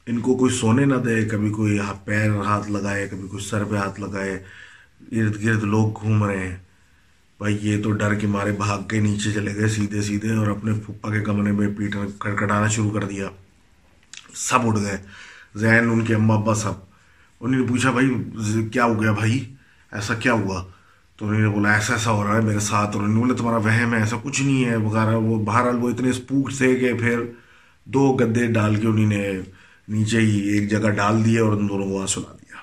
ان 0.06 0.20
کو 0.20 0.36
کوئی 0.36 0.54
سونے 0.54 0.84
نہ 0.84 0.94
دے، 0.94 1.24
کبھی 1.24 1.50
کوئی 1.50 1.78
پیر 2.04 2.30
ہاتھ 2.30 2.70
لگائے، 2.70 3.08
کبھی 3.08 3.28
کوئی 3.28 3.44
سر 3.44 3.64
پہ 3.64 3.76
ہاتھ 3.76 4.00
لگائے۔ 4.00 4.42
ارد 5.12 5.44
گرد 5.44 5.62
لوگ 5.62 6.02
گھوم 6.02 6.24
رہے 6.24 6.48
ہیں۔ 6.48 6.56
بھائی 7.38 7.58
یہ 7.62 7.82
تو 7.82 7.92
ڈر 7.92 8.14
کے 8.14 8.26
مارے 8.26 8.52
بھاگ 8.52 8.82
کے 8.82 9.00
نیچے 9.00 9.32
چلے 9.32 9.54
گئے 9.54 9.68
سیدھے 9.68 10.02
سیدھے 10.02 10.34
اور 10.34 10.46
اپنے 10.46 10.72
پھپا 10.72 11.10
کے 11.10 11.20
کمرے 11.20 11.52
میں 11.52 11.68
پیٹ 11.78 11.96
کڑکڑانا 12.18 12.68
شروع 12.68 12.90
کر 12.90 13.04
دیا۔ 13.04 13.28
سب 14.34 14.58
اٹھ 14.66 14.80
گئے۔ 14.80 14.98
زین 15.54 15.90
ان 15.90 16.04
کے 16.04 16.14
اماں 16.14 16.36
ابا 16.36 16.54
سب 16.54 16.85
انہوں 17.40 17.60
نے 17.60 17.66
پوچھا 17.66 17.90
بھائی، 17.90 18.08
کیا 18.72 18.84
ہو 18.84 19.02
گیا 19.02 19.12
بھائی؟ 19.12 19.54
ایسا 19.92 20.14
کیا 20.14 20.32
ہوا؟ 20.32 20.64
تو 21.16 21.28
انہوں 21.28 21.40
نے 21.40 21.48
بولا، 21.48 21.72
ایسا 21.72 21.92
ایسا 21.92 22.10
ہو 22.10 22.24
رہا 22.24 22.36
ہے 22.36 22.40
میرے 22.40 22.58
ساتھ۔ 22.58 22.96
اور 22.96 23.04
انہوں 23.04 23.26
نے 23.26 23.32
بولا، 23.32 23.34
تمہارا 23.34 23.56
وہم 23.56 23.94
ہے، 23.94 23.98
ایسا 23.98 24.16
کچھ 24.22 24.42
نہیں 24.42 24.64
ہے۔ 24.64 24.76
وغیرہ، 24.76 25.16
وہ 25.16 25.44
بہرحال 25.44 25.76
وہ 25.76 25.90
اتنے 25.90 26.10
اسپوک 26.10 26.50
تھے 26.58 26.76
کہ 26.76 26.94
پھر 26.94 27.20
دو 27.84 28.16
گدے 28.20 28.46
ڈال 28.46 28.76
کے 28.76 28.86
انہوں 28.86 29.06
نے 29.06 29.32
نیچے 29.88 30.20
ہی 30.20 30.40
ایک 30.40 30.70
جگہ 30.70 30.90
ڈال 30.90 31.24
دیے 31.24 31.38
اور 31.38 31.52
ان 31.52 31.68
دونوں 31.68 31.86
کو 31.86 31.92
وہاں 31.92 32.06
سلا 32.06 32.32
دیا۔ 32.32 32.56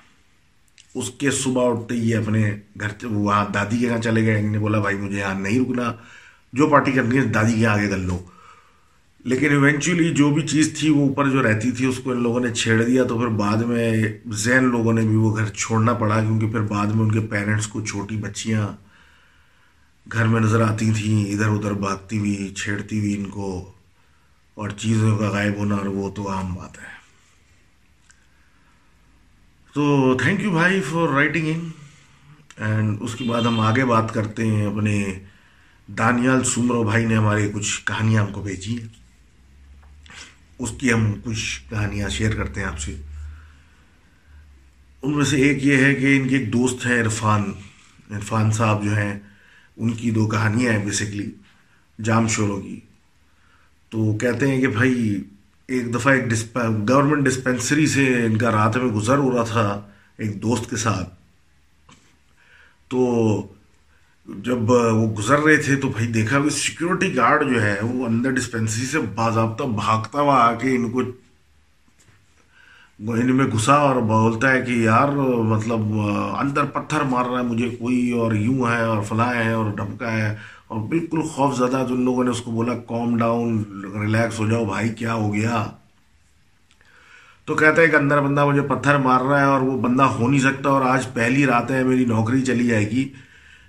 اس 0.95 1.09
کے 1.09 1.31
صبح 1.31 1.71
اٹھتے 1.71 1.95
ہی 1.95 2.15
اپنے 2.15 2.55
گھر 2.79 3.05
وہاں 3.05 3.45
دادی 3.53 3.77
کے 3.77 3.87
یہاں 3.87 3.97
چلے 3.97 4.25
گئے۔ 4.25 4.39
انہوں 4.39 4.51
نے 4.51 4.59
بولا، 4.59 4.79
بھائی، 4.79 4.97
مجھے 4.97 5.19
یہاں 5.19 5.39
نہیں 5.39 5.59
رکنا۔ 5.59 5.93
جو 6.53 6.67
پارٹی 6.67 6.91
کرنی 6.91 7.17
ہے، 7.17 7.23
دادی 7.23 7.53
کے 7.53 7.67
آگے 7.67 7.87
کر 7.87 7.97
لو۔ 7.97 8.19
لیکن 9.25 9.51
ایونچولی 9.51 10.09
جو 10.13 10.29
بھی 10.29 10.41
چیز 10.47 10.79
تھی 10.79 10.89
وہ 10.89 11.07
اوپر 11.07 11.29
جو 11.29 11.43
رہتی 11.43 11.71
تھی، 11.71 11.85
اس 11.85 11.99
کو 12.03 12.11
ان 12.11 12.21
لوگوں 12.23 12.39
نے 12.39 12.53
چھیڑ 12.53 12.83
دیا 12.83 13.03
تو 13.03 13.17
پھر 13.17 13.27
بعد 13.27 13.57
میں 13.57 13.91
زین 14.43 14.63
لوگوں 14.63 14.93
نے 14.93 15.01
بھی 15.01 15.15
وہ 15.15 15.35
گھر 15.35 15.49
چھوڑنا 15.49 15.93
پڑا 15.93 16.19
کیونکہ 16.19 16.47
پھر 16.47 16.61
بعد 16.61 16.87
میں 16.87 17.03
ان 17.05 17.11
کے 17.11 17.19
پیرنٹس 17.19 17.67
کو 17.67 17.81
چھوٹی 17.81 18.17
بچیاں 18.17 18.67
گھر 20.13 20.27
میں 20.27 20.41
نظر 20.41 20.61
آتی 20.61 20.91
تھیں، 20.91 21.25
ادھر 21.33 21.47
ادھر 21.47 21.73
بھاگتی 21.73 22.17
ہوئی، 22.17 22.53
چھیڑتی 22.55 22.99
ہوئی 22.99 23.15
ان 23.15 23.25
کو، 23.25 23.73
اور 24.53 24.69
چیزوں 24.69 25.17
کا 25.17 25.29
غائب 25.29 25.57
ہونا 25.57 25.75
اور 25.75 25.85
وہ 25.85 26.09
تو 26.09 26.29
عام 26.29 26.53
بات 26.53 26.77
ہے۔ 26.77 26.91
تو 29.73 30.17
تھینک 30.21 30.41
یو 30.41 30.51
بھائی 30.51 30.81
فار 30.81 31.07
رائٹنگ 31.09 31.47
ان 31.47 31.69
اینڈ 32.57 32.97
اس 33.01 33.15
کے 33.15 33.23
بعد 33.25 33.41
ہم 33.41 33.59
آگے 33.59 33.85
بات 33.85 34.13
کرتے 34.13 34.45
ہیں 34.45 34.65
اپنے 34.65 35.19
دانیال 35.87 36.43
سمرو 36.43 36.83
بھائی 36.83 37.05
نے 37.05 37.15
ہمارے 37.15 37.49
کچھ 37.53 37.85
کہانیاں 37.85 38.23
ہم 38.23 38.31
کو 38.31 38.41
بھیجی 38.41 38.77
ہیں۔ 38.81 39.02
اس 40.59 40.69
کی 40.79 40.93
ہم 40.93 41.13
کچھ 41.23 41.61
کہانیاں 41.69 42.09
شیئر 42.09 42.35
کرتے 42.35 42.59
ہیں 42.61 42.67
آپ 42.67 42.79
سے۔ 42.79 43.01
ان 45.01 45.15
میں 45.15 45.25
سے 45.25 45.37
ایک 45.37 45.65
یہ 45.65 45.77
ہے 45.77 45.95
کہ 45.95 46.17
ان 46.17 46.27
کے 46.27 46.37
ایک 46.37 46.53
دوست 46.53 46.85
ہیں 46.85 47.01
عرفان۔ 47.01 47.43
عرفان 48.11 48.51
صاحب 48.51 48.83
جو 48.83 48.95
ہیں، 48.97 49.19
ان 49.77 49.91
کی 49.91 50.11
دو 50.11 50.27
کہانیاں 50.27 50.73
ہیں 50.73 50.85
بیسکلی 50.85 51.31
جام 52.03 52.27
شوروں 52.27 52.61
کی۔ 52.61 52.79
تو 53.89 54.17
کہتے 54.17 54.47
ہیں 54.47 54.61
کہ 54.61 54.67
بھائی، 54.67 55.23
ایک 55.67 55.93
دفعہ 55.93 56.13
ایک 56.13 56.57
گورنمنٹ 56.89 57.25
ڈسپینسری 57.25 57.87
سے 57.87 58.25
ان 58.25 58.37
کا 58.37 58.51
رات 58.51 58.77
میں 58.77 58.85
گزر 58.85 59.17
ہو 59.17 59.37
رہا 59.37 59.43
تھا 59.43 59.89
ایک 60.17 60.41
دوست 60.41 60.69
کے 60.69 60.75
ساتھ۔ 60.75 61.15
تو 62.87 63.07
جب 64.27 64.69
وہ 64.69 65.07
گزر 65.17 65.39
رہے 65.39 65.55
تھے 65.57 65.75
تو 65.75 65.87
بھائی 65.89 66.07
دیکھا 66.07 66.39
کہ 66.39 66.49
سیکیورٹی 66.49 67.15
گارڈ 67.15 67.49
جو 67.49 67.61
ہے 67.63 67.75
وہ 67.81 68.05
اندر 68.05 68.31
ڈسپینسری 68.31 68.85
سے 68.85 68.99
باضابطہ 69.15 69.63
بھاگتا 69.63 70.19
ہوا 70.19 70.35
آ 70.35 70.53
کے 70.53 70.75
ان 70.75 70.89
کو 70.91 71.01
ان 72.99 73.35
میں 73.35 73.45
گھسا 73.45 73.73
اور 73.73 73.95
بولتا 73.95 74.51
ہے 74.51 74.61
کہ 74.61 74.71
یار 74.71 75.07
مطلب 75.45 75.99
اندر 76.39 76.65
پتھر 76.65 77.01
مار 77.01 77.25
رہا 77.25 77.37
ہے 77.37 77.43
مجھے 77.43 77.69
کوئی 77.69 78.11
اور 78.11 78.31
یوں 78.31 78.71
ہے 78.71 78.81
اور 78.81 79.03
فلاں 79.03 79.33
ہے 79.35 79.53
اور 79.53 79.71
ڈھمکا 79.71 80.11
ہے 80.11 80.35
اور 80.67 80.79
بالکل 80.79 81.21
خوف 81.21 81.57
زدہ 81.57 81.83
جن 81.89 82.01
لوگوں 82.01 82.23
نے 82.23 82.29
اس 82.29 82.41
کو 82.41 82.51
بولا 82.51 82.73
کام 82.87 83.17
ڈاؤن 83.17 83.63
ریلیکس 84.01 84.39
ہو 84.39 84.47
جاؤ 84.47 84.65
بھائی، 84.65 84.89
کیا 84.89 85.13
ہو 85.13 85.33
گیا؟ 85.33 85.65
تو 87.45 87.55
کہتا 87.55 87.81
ہے 87.81 87.87
کہ 87.87 87.95
اندر 87.95 88.21
بندہ 88.21 88.45
مجھے 88.45 88.61
پتھر 88.61 88.97
مار 88.97 89.21
رہا 89.21 89.39
ہے 89.39 89.45
اور 89.45 89.61
وہ 89.61 89.79
بندہ 89.81 90.03
ہو 90.03 90.29
نہیں 90.29 90.41
سکتا 90.41 90.69
اور 90.69 90.81
آج 90.81 91.07
پہلی 91.13 91.45
رات 91.45 91.71
ہے 91.71 91.83
میری 91.83 92.05
نوکری 92.05 92.41
چلی 92.41 92.67
جائے 92.67 92.89
گی۔ 92.91 93.09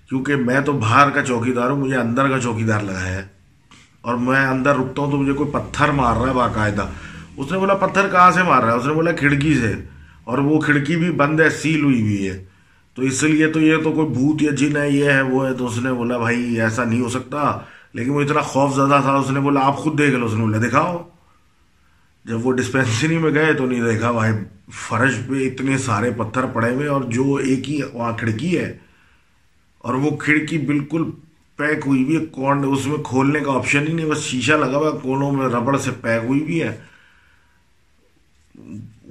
کیونکہ 0.08 0.36
میں 0.36 0.60
تو 0.60 0.72
باہر 0.72 1.10
کا 1.10 1.22
چوکی 1.22 1.52
دار 1.52 1.70
ہوں، 1.70 1.76
مجھے 1.76 1.96
اندر 1.96 2.28
کا 2.28 2.40
چوکی 2.40 2.64
دار 2.64 2.80
لگا 2.80 3.06
ہے۔ 3.06 3.26
اور 4.00 4.14
میں 4.14 4.46
اندر 4.46 4.70
رکتا 4.70 5.02
ہوں 5.02 5.10
تو 5.10 5.16
مجھے 5.16 5.32
کوئی 5.32 5.50
پتھر 5.50 5.88
مار 5.88 6.16
رہا 6.16 6.28
ہے 6.28 6.34
باقاعدہ۔ 6.34 6.86
اس 7.36 7.52
نے 7.52 7.58
بولا، 7.58 7.74
پتھر 7.74 8.08
کہاں 8.08 8.30
سے 8.30 8.42
مار 8.42 8.62
رہا 8.62 8.72
ہے؟ 8.72 8.78
اس 8.78 8.86
نے 8.86 8.92
بولا، 8.92 9.12
کھڑکی 9.12 9.54
سے۔ 9.54 9.74
اور 10.24 10.38
وہ 10.38 10.60
کھڑکی 10.60 10.96
بھی 10.96 11.10
بند 11.10 11.40
ہے، 11.40 11.50
سیل 11.50 11.84
ہوئی 11.84 12.00
ہوئی 12.00 12.28
ہے۔ 12.28 12.44
تو 12.94 13.02
اس 13.02 13.22
لیے 13.22 13.46
تو 13.46 13.60
یہ 13.60 13.76
تو 13.84 13.92
کوئی 13.92 14.08
بھوت 14.08 14.42
یا 14.42 14.50
جن 14.50 14.76
ہے، 14.76 14.90
یہ 14.90 15.04
ہے، 15.04 15.22
وہ 15.22 15.48
ہے۔ 15.48 15.54
تو 15.54 15.66
اس 15.66 15.78
نے 15.78 15.92
بولا، 15.92 16.18
بھائی، 16.18 16.60
ایسا 16.60 16.84
نہیں 16.84 17.00
ہو 17.00 17.08
سکتا۔ 17.08 17.58
لیکن 17.92 18.10
وہ 18.10 18.22
اتنا 18.22 18.40
خوف 18.40 18.74
زدہ 18.74 18.98
تھا، 19.02 19.12
اس 19.12 19.30
نے 19.30 19.40
بولا، 19.40 19.60
آپ 19.60 19.76
خود 19.76 19.98
دیکھ 19.98 20.10
لو۔ 20.10 20.26
اس 20.26 20.34
نے 20.34 20.40
بولا، 20.40 20.58
دکھاؤ۔ 20.68 21.08
جب 22.24 22.46
وہ 22.46 22.52
ڈسپینسری 22.52 23.18
میں 23.18 23.34
گئے 23.34 23.52
تو 23.52 23.66
نہیں 23.66 23.82
دیکھا، 23.82 24.12
بھائی، 24.12 24.32
فرش 24.72 25.12
پہ 25.28 25.46
اتنے 25.46 25.78
سارے 25.78 26.10
پتھر 26.10 26.46
پڑے 26.46 26.74
ہوئے 26.74 26.86
اور 26.86 27.02
جو 27.02 27.34
ایک 27.34 27.70
ہی 27.70 27.80
وہاں 27.92 28.12
کھڑکی 28.12 28.58
ہے 28.58 28.83
اور 29.84 29.94
وہ 29.94 30.16
کھڑکی 30.16 30.58
بالکل 30.58 31.10
پیک 31.56 31.86
ہوئی 31.86 32.04
بھی 32.04 32.20
ہے، 32.20 32.26
کون 32.26 32.64
اس 32.72 32.86
میں 32.86 32.98
کھولنے 32.98 33.40
کا 33.40 33.52
آپشن 33.52 33.86
ہی 33.88 33.92
نہیں، 33.92 34.06
بس 34.06 34.22
شیشہ 34.22 34.52
لگا 34.52 34.76
ہوا 34.76 34.90
کونوں 34.90 35.32
میں 35.32 35.46
ربڑ 35.46 35.76
سے 35.78 35.90
پیک 36.00 36.24
ہوئی 36.24 36.40
بھی 36.40 36.62
ہے۔ 36.62 36.76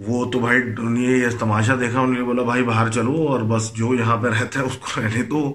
وہ 0.08 0.32
تو 0.32 0.40
بھائی 0.40 0.60
یہ 1.04 1.28
تماشا 1.40 1.76
دیکھا، 1.80 2.00
انہوں 2.00 2.16
نے 2.16 2.24
بولا، 2.24 2.44
بھائی 2.44 2.64
باہر 2.64 2.90
چلو 2.90 3.28
اور 3.28 3.40
بس 3.40 3.74
جو 3.74 3.94
یہاں 3.94 4.18
پہ 4.18 4.28
رہتا 4.28 4.60
ہے، 4.60 4.66
اس 4.66 4.78
کو 4.78 5.02
رہنے 5.02 5.24
دو۔ 5.24 5.54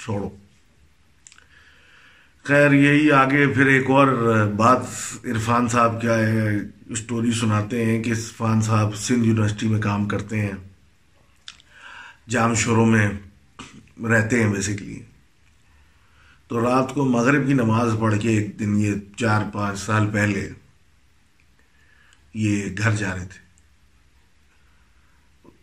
چھوڑو۔ 0.00 0.28
خیر، 2.42 2.72
یہی 2.72 3.10
آگے 3.12 3.46
پھر 3.46 3.66
ایک 3.66 3.90
اور 3.90 4.06
بات 4.56 4.82
عرفان 5.24 5.68
صاحب 5.68 6.00
کیا 6.00 6.18
ہے 6.18 6.58
اسٹوری 6.86 7.32
سناتے 7.32 7.84
ہیں 7.84 8.02
کہ 8.02 8.10
عرفان 8.10 8.60
صاحب 8.60 8.96
سندھ 8.96 9.26
یونیورسٹی 9.26 9.68
میں 9.68 9.80
کام 9.80 10.08
کرتے 10.08 10.40
ہیں۔ 10.40 10.56
جام 12.28 12.54
شوروں 12.54 12.86
میں 12.86 13.08
رہتے 14.06 14.42
ہیں 14.42 14.50
بیسکلی 14.52 15.00
تو 16.50 16.60
رات 16.62 16.94
کو 16.94 17.04
مغرب 17.04 17.46
کی 17.46 17.54
نماز 17.54 17.96
پڑھ 18.00 18.14
کے 18.20 18.28
ایک 18.28 18.58
دن 18.60 18.76
یہ 18.78 18.94
چار 19.16 19.42
پانچ 19.52 19.78
سال 19.78 20.06
پہلے 20.12 20.48
یہ 22.34 22.64
گھر 22.78 22.94
جا 22.96 23.14
رہے 23.14 23.26
تھے. 23.26 23.46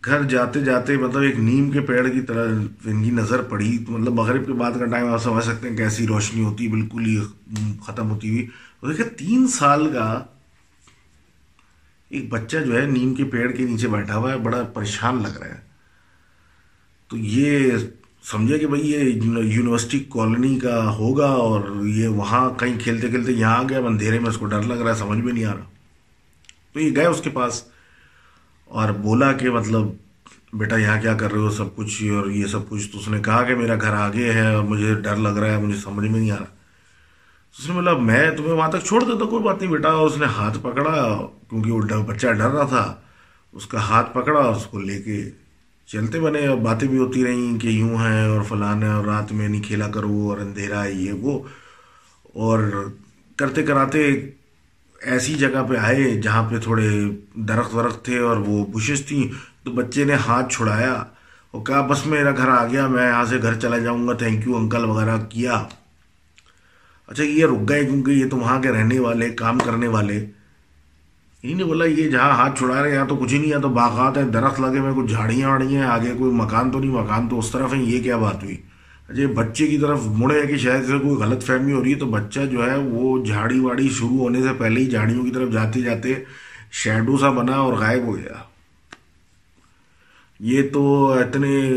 گھر 0.05 0.23
جاتے 0.29 0.61
جاتے 0.63 0.97
مطلب 0.97 1.21
ایک 1.21 1.37
نیم 1.39 1.71
کے 1.71 1.81
پیڑ 1.81 2.07
کی 2.07 2.21
طرح 2.21 2.49
ان 2.85 3.03
کی 3.03 3.11
نظر 3.11 3.41
پڑی. 3.41 3.77
مطلب 3.87 4.13
مغرب 4.13 4.45
کے 4.47 4.53
بعد 4.53 4.71
کا 4.79 4.85
ٹائم 4.85 5.07
آپ 5.07 5.23
سمجھ 5.23 5.45
سکتے 5.45 5.69
ہیں 5.69 5.77
کیسی 5.77 6.07
روشنی 6.07 6.43
ہوتی 6.43 6.67
بالکل 6.67 7.05
ہی 7.05 7.19
ختم 7.85 8.09
ہوتی 8.11 8.29
ہوئی. 8.29 8.47
تو 8.81 8.87
دیکھیں 8.87 9.09
تین 9.17 9.47
سال 9.47 9.89
کا 9.93 10.23
ایک 12.11 12.29
بچہ 12.29 12.57
جو 12.57 12.77
ہے 12.77 12.85
نیم 12.85 13.13
کے 13.15 13.23
پیڑ 13.23 13.51
کے 13.51 13.65
نیچے 13.65 13.87
بیٹھا 13.87 14.15
ہوا 14.15 14.31
ہے، 14.31 14.37
بڑا 14.37 14.63
پریشان 14.63 15.21
لگ 15.23 15.37
رہا 15.37 15.47
ہے. 15.47 15.59
تو 17.09 17.17
یہ 17.17 17.71
سمجھے 18.31 18.59
کہ 18.59 18.67
بھائی 18.67 18.91
یہ 18.91 18.99
یونیورسٹی 19.43 19.99
کالونی 20.09 20.59
کا 20.59 20.95
ہوگا 20.95 21.25
اور 21.25 21.85
یہ 21.85 22.07
وہاں 22.07 22.49
کہیں 22.59 22.79
کھیلتے 22.79 23.07
کھیلتے 23.07 23.31
یہاں 23.31 23.57
آ 23.57 23.63
گیا، 23.63 23.79
اندھیرے 23.79 24.19
میں 24.19 24.29
اس 24.29 24.37
کو 24.37 24.45
ڈر 24.45 24.63
لگ 24.63 24.73
رہا 24.73 24.91
ہے، 24.91 24.95
سمجھ 24.95 25.19
میں 25.19 25.33
نہیں 25.33 25.45
آ 25.45 25.53
رہا۔ 25.53 25.63
تو 26.73 26.79
یہ 26.79 26.95
گئے 26.95 27.05
اس 27.05 27.21
کے 27.21 27.29
پاس 27.29 27.63
اور 28.65 28.89
بولا 28.89 29.31
کہ 29.33 29.49
مطلب 29.49 29.83
بیٹا 30.53 30.77
یہاں 30.77 31.01
کیا 31.01 31.13
کر 31.13 31.31
رہے 31.31 31.39
ہو؟ 31.39 31.49
سب 31.49 31.75
کچھ 31.75 32.03
اور 32.03 32.27
یہ 32.27 32.45
سب 32.45 32.69
کچھ 32.69 32.91
تو 32.91 32.99
اس 32.99 33.07
نے 33.07 33.19
کہا 33.19 33.43
کہ 33.43 33.55
میرا 33.55 33.75
گھر 33.75 33.93
آگے 33.93 34.33
ہے 34.33 34.55
اور 34.55 34.63
مجھے 34.63 34.93
ڈر 34.93 35.15
لگ 35.15 35.37
رہا 35.39 35.51
ہے، 35.51 35.57
مجھے 35.57 35.79
سمجھ 35.79 36.07
میں 36.07 36.19
نہیں 36.19 36.31
آ 36.31 36.35
رہا۔ 36.35 36.53
اس 37.57 37.67
نے 37.67 37.73
بولا، 37.73 37.93
میں 37.93 38.31
تمہیں 38.31 38.53
وہاں 38.53 38.71
تک 38.71 38.85
چھوڑ 38.85 39.03
دیتا 39.03 39.25
کوئی 39.25 39.43
بات 39.43 39.61
نہیں 39.61 39.71
بیٹا۔ 39.71 39.89
اس 39.89 40.17
نے 40.17 40.25
ہاتھ 40.25 40.57
پکڑا، 40.61 41.27
کیونکہ 41.49 41.71
وہ 41.71 41.81
بچہ 41.81 42.27
ڈر 42.27 42.49
رہا 42.49 42.65
تھا، 42.65 42.95
اس 43.53 43.67
کا 43.67 43.79
ہاتھ 43.79 44.13
پکڑا 44.13 44.39
اس 44.39 44.65
کو 44.65 44.79
لے 44.79 45.01
کے 45.01 45.29
چلتے 45.87 46.19
بنے 46.19 46.47
اور 46.47 46.57
باتیں 46.57 46.87
بھی 46.87 46.97
ہوتی 46.97 47.25
رہیں 47.25 47.59
کہ 47.59 47.67
یوں 47.67 47.97
ہیں 47.97 48.27
اور 48.27 48.41
فلان 48.41 48.83
ہے 48.83 48.87
اور 48.87 49.05
رات 49.05 49.31
میں 49.31 49.47
نہیں 49.47 49.61
کھیلا 49.61 49.87
کرو 49.87 50.27
اور 50.29 50.37
اندھیرا 50.37 50.83
ہے 50.83 50.93
یہ 50.93 51.11
وہ۔ 51.11 51.43
اور 52.33 52.89
کرتے 53.35 53.63
کراتے 53.63 54.29
ایسی 55.01 55.33
جگہ 55.33 55.63
پہ 55.69 55.77
آئے 55.77 56.21
جہاں 56.21 56.49
پہ 56.49 56.59
تھوڑے 56.59 56.89
درخت 57.35 57.75
ورخت 57.75 58.05
تھے 58.05 58.19
اور 58.19 58.37
وہ 58.37 58.65
بشز 58.65 59.05
تھیں۔ 59.05 59.55
تو 59.65 59.71
بچے 59.71 60.03
نے 60.03 60.13
ہاتھ 60.13 60.53
چھڑایا 60.53 60.93
اور 61.51 61.65
کہا، 61.65 61.81
بس 61.81 62.07
میرا 62.07 62.31
گھر 62.31 62.49
آ 62.49 62.67
گیا، 62.67 62.87
میں 62.87 63.07
یہاں 63.07 63.25
سے 63.25 63.41
گھر 63.41 63.59
چلا 63.59 63.77
جاؤں 63.77 64.07
گا۔ 64.07 64.13
تھینک 64.13 64.47
یو 64.47 64.57
انکل 64.57 64.85
وغیرہ 64.85 65.17
کیا۔ 65.29 65.63
اچھا 67.07 67.23
یہ 67.23 67.45
رک 67.45 67.69
گئے 67.69 67.85
کیونکہ 67.85 68.11
یہ 68.11 68.29
تو 68.29 68.37
وہاں 68.37 68.61
کے 68.61 68.69
رہنے 68.69 68.99
والے، 68.99 69.29
کام 69.29 69.59
کرنے 69.59 69.87
والے۔ 69.87 70.25
انہیں 71.51 71.67
بولا، 71.67 71.85
یہ 71.85 72.09
جہاں 72.09 72.31
ہاتھ 72.31 72.59
چھڑا 72.59 72.83
رہے 72.83 72.93
یہاں 72.93 73.05
تو 73.05 73.15
کچھ 73.15 73.33
ہی 73.33 73.39
نہیں 73.39 73.51
ہے 73.51 73.59
تو 73.61 73.69
باغات 73.69 74.17
ہیں، 74.17 74.23
درخت 74.23 74.59
لگے 74.59 74.79
میں 74.79 74.91
کچھ 74.95 75.11
جھاڑیاں 75.11 75.49
واڑیاں 75.49 75.81
ہیں، 75.81 75.89
آگے 75.89 76.13
کوئی 76.17 76.31
مکان 76.31 76.71
تو 76.71 76.79
نہیں، 76.79 76.91
مکان 76.91 77.27
تو 77.29 77.39
اس 77.39 77.51
طرف 77.51 77.73
ہے 77.73 77.79
یہ 77.79 78.03
کیا 78.03 78.17
بات 78.17 78.43
ہوئی؟ 78.43 78.57
اچھا 79.09 79.23
بچے 79.35 79.67
کی 79.67 79.77
طرف 79.77 80.05
مڑے 80.05 80.41
کہ 80.47 80.57
شاید 80.57 80.85
سے 80.87 80.97
کوئی 81.03 81.15
غلط 81.15 81.43
فہمی 81.43 81.73
ہو 81.73 81.83
رہی 81.83 81.93
ہے، 81.93 81.99
تو 81.99 82.05
بچہ 82.05 82.39
جو 82.51 82.69
ہے 82.69 82.75
وہ 82.75 83.23
جھاڑی 83.25 83.59
واڑی 83.59 83.89
شروع 83.89 84.17
ہونے 84.17 84.41
سے 84.41 84.53
پہلے 84.57 84.81
ہی 84.81 84.89
جھاڑیوں 84.89 85.23
کی 85.23 85.31
طرف 85.31 85.51
جاتے 85.51 85.81
جاتے 85.81 86.13
شیڈو 86.71 87.17
سا 87.17 87.29
بنا 87.29 87.55
اور 87.55 87.73
غائب 87.73 88.03
ہو 88.03 88.15
گیا۔ 88.17 88.41
یہ 90.39 90.69
تو 90.73 91.11
اتنے 91.11 91.69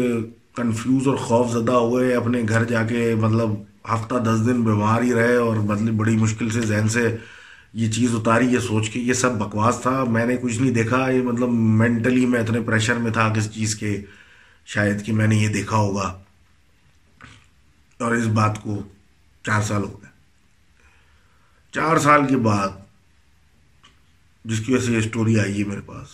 کنفیوز 0.57 1.09
اور 1.09 1.17
خوف 1.17 1.51
زدہ 1.53 1.73
ہوئے 1.73 2.15
اپنے 2.15 2.43
گھر 2.49 2.65
جا 2.65 2.83
کے 2.83 3.15
مطلب 3.21 3.51
ہفتہ 3.95 4.15
دس 4.15 4.47
دن 4.47 4.63
بیمار 4.63 5.03
ہی 5.03 5.13
رہے 5.15 5.35
اور 5.37 5.57
مطلب 5.57 5.95
بڑی 5.95 6.17
مشکل 6.17 6.51
سے 6.51 6.61
ذہن 6.61 6.89
سے 6.89 7.17
یہ 7.73 7.93
چیز 7.93 8.11
اتاری، 8.15 8.47
یہ 8.47 8.59
سوچ 8.59 8.91
کے، 8.91 9.01
یہ 9.01 9.13
سب 9.13 9.33
بکواس 9.33 9.79
تھا۔ 9.83 10.05
میں 10.05 10.27
نے 10.27 10.37
کچھ 10.37 10.59
نہیں 10.59 10.71
دیکھا، 10.71 11.11
یہ 11.11 11.23
مطلب 11.23 11.49
مینٹلی 11.53 12.27
میں 12.27 12.41
اتنے 12.41 12.61
پریشر 12.61 12.95
میں 12.95 13.11
تھا 13.11 13.33
کس 13.37 13.55
چیز 13.55 13.77
کے 13.77 14.05
شاید 14.67 15.05
کہ 15.05 15.13
میں 15.13 15.27
نے 15.27 15.37
یہ 15.37 15.49
دیکھا 15.49 15.77
ہوگا۔ 15.77 16.21
اور 17.99 18.15
اس 18.15 18.25
بات 18.25 18.63
کو 18.63 18.83
چار 19.43 19.63
سال 19.63 19.83
ہو 19.83 20.01
گئے۔ 20.03 20.11
چار 21.73 21.99
سال 21.99 22.27
کے 22.27 22.37
بعد 22.37 22.69
جس 24.45 24.61
کی 24.61 24.75
وجہ 24.75 24.87
سے 24.87 24.93
یہ 24.93 24.99
اسٹوری 24.99 25.41
آئی 25.41 25.59
ہے 25.59 25.65
میرے 25.65 25.81
پاس۔ 25.81 26.09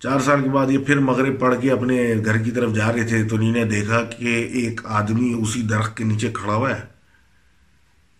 چار 0.00 0.20
سال 0.20 0.42
کے 0.42 0.48
بعد 0.48 0.70
یہ 0.70 0.78
پھر 0.78 0.98
مغرب 0.98 1.40
پڑھ 1.40 1.54
کے 1.60 1.70
اپنے 1.70 2.14
گھر 2.24 2.38
کی 2.38 2.50
طرف 2.50 2.74
جا 2.74 2.92
رہے 2.92 3.06
تھے 3.06 3.24
تو 3.24 3.36
انہیں 3.36 3.52
نے 3.52 3.64
دیکھا 3.64 4.04
کہ 4.04 4.50
ایک 4.52 4.80
آدمی 4.84 5.34
اسی 5.42 5.62
درخت 5.62 5.96
کے 5.96 6.04
نیچے 6.04 6.30
کھڑا 6.34 6.54
ہوا 6.54 6.76
ہے۔ 6.76 6.82